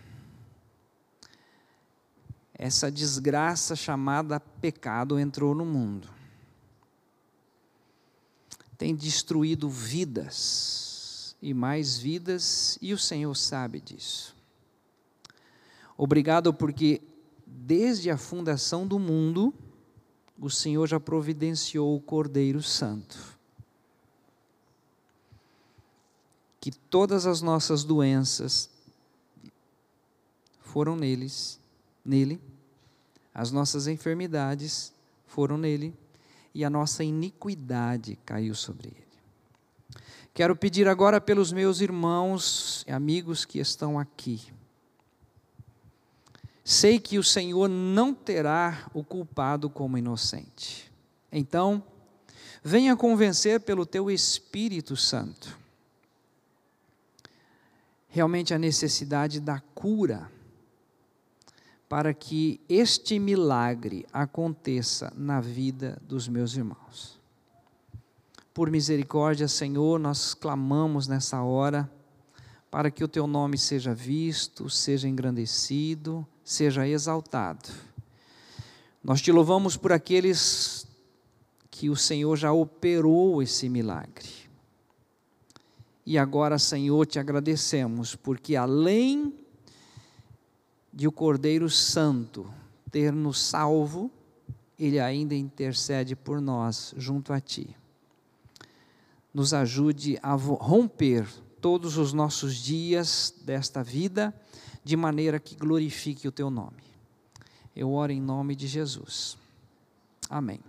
essa 2.64 2.90
desgraça 2.90 3.76
chamada 3.76 4.40
pecado 4.40 5.18
entrou 5.18 5.54
no 5.54 5.66
mundo. 5.66 6.08
Tem 8.78 8.96
destruído 8.96 9.68
vidas 9.68 11.36
e 11.42 11.52
mais 11.52 11.98
vidas, 11.98 12.78
e 12.80 12.94
o 12.94 12.98
Senhor 12.98 13.34
sabe 13.34 13.82
disso. 13.82 14.34
Obrigado 15.94 16.54
porque 16.54 17.02
desde 17.46 18.10
a 18.10 18.16
fundação 18.16 18.86
do 18.86 18.98
mundo, 18.98 19.52
o 20.40 20.48
Senhor 20.48 20.86
já 20.86 20.98
providenciou 20.98 21.94
o 21.94 22.00
Cordeiro 22.00 22.62
Santo. 22.62 23.38
Que 26.58 26.70
todas 26.70 27.26
as 27.26 27.42
nossas 27.42 27.84
doenças 27.84 28.70
foram 30.62 30.96
neles, 30.96 31.60
nele, 32.02 32.40
as 33.34 33.50
nossas 33.50 33.88
enfermidades 33.88 34.92
foram 35.26 35.58
nele 35.58 35.92
e 36.54 36.64
a 36.64 36.70
nossa 36.70 37.02
iniquidade 37.02 38.16
caiu 38.24 38.54
sobre 38.54 38.88
ele. 38.88 39.04
Quero 40.32 40.54
pedir 40.54 40.86
agora 40.88 41.20
pelos 41.20 41.52
meus 41.52 41.80
irmãos 41.80 42.84
e 42.86 42.92
amigos 42.92 43.44
que 43.44 43.58
estão 43.58 43.98
aqui. 43.98 44.40
Sei 46.64 46.98
que 46.98 47.18
o 47.18 47.24
Senhor 47.24 47.68
não 47.68 48.14
terá 48.14 48.88
o 48.94 49.04
culpado 49.04 49.68
como 49.68 49.98
inocente. 49.98 50.90
Então, 51.30 51.82
venha 52.62 52.96
convencer 52.96 53.60
pelo 53.60 53.84
teu 53.84 54.10
Espírito 54.10 54.96
Santo 54.96 55.58
realmente 58.14 58.54
a 58.54 58.58
necessidade 58.58 59.40
da 59.40 59.58
cura 59.74 60.30
para 61.94 62.12
que 62.12 62.60
este 62.68 63.20
milagre 63.20 64.04
aconteça 64.12 65.12
na 65.16 65.40
vida 65.40 65.96
dos 66.02 66.26
meus 66.26 66.56
irmãos. 66.56 67.20
Por 68.52 68.68
misericórdia, 68.68 69.46
Senhor, 69.46 70.00
nós 70.00 70.34
clamamos 70.34 71.06
nessa 71.06 71.40
hora 71.44 71.88
para 72.68 72.90
que 72.90 73.04
o 73.04 73.06
teu 73.06 73.28
nome 73.28 73.56
seja 73.56 73.94
visto, 73.94 74.68
seja 74.68 75.06
engrandecido, 75.08 76.26
seja 76.42 76.84
exaltado. 76.84 77.70
Nós 79.00 79.22
te 79.22 79.30
louvamos 79.30 79.76
por 79.76 79.92
aqueles 79.92 80.88
que 81.70 81.88
o 81.88 81.94
Senhor 81.94 82.34
já 82.36 82.52
operou 82.52 83.40
esse 83.40 83.68
milagre. 83.68 84.50
E 86.04 86.18
agora, 86.18 86.58
Senhor, 86.58 87.06
te 87.06 87.20
agradecemos, 87.20 88.16
porque 88.16 88.56
além 88.56 89.43
de 90.94 91.08
o 91.08 91.12
Cordeiro 91.12 91.68
Santo 91.68 92.46
ter 92.90 93.12
nos 93.12 93.38
salvo, 93.40 94.10
ele 94.78 95.00
ainda 95.00 95.34
intercede 95.34 96.14
por 96.14 96.40
nós 96.40 96.94
junto 96.96 97.32
a 97.32 97.40
ti 97.40 97.76
nos 99.34 99.52
ajude 99.52 100.16
a 100.22 100.34
romper 100.34 101.26
todos 101.60 101.98
os 101.98 102.12
nossos 102.12 102.54
dias 102.54 103.34
desta 103.44 103.82
vida 103.82 104.32
de 104.84 104.96
maneira 104.96 105.40
que 105.40 105.56
glorifique 105.56 106.28
o 106.28 106.32
teu 106.32 106.48
nome. 106.48 106.84
Eu 107.74 107.90
oro 107.92 108.12
em 108.12 108.20
nome 108.20 108.54
de 108.54 108.68
Jesus. 108.68 109.36
Amém. 110.30 110.60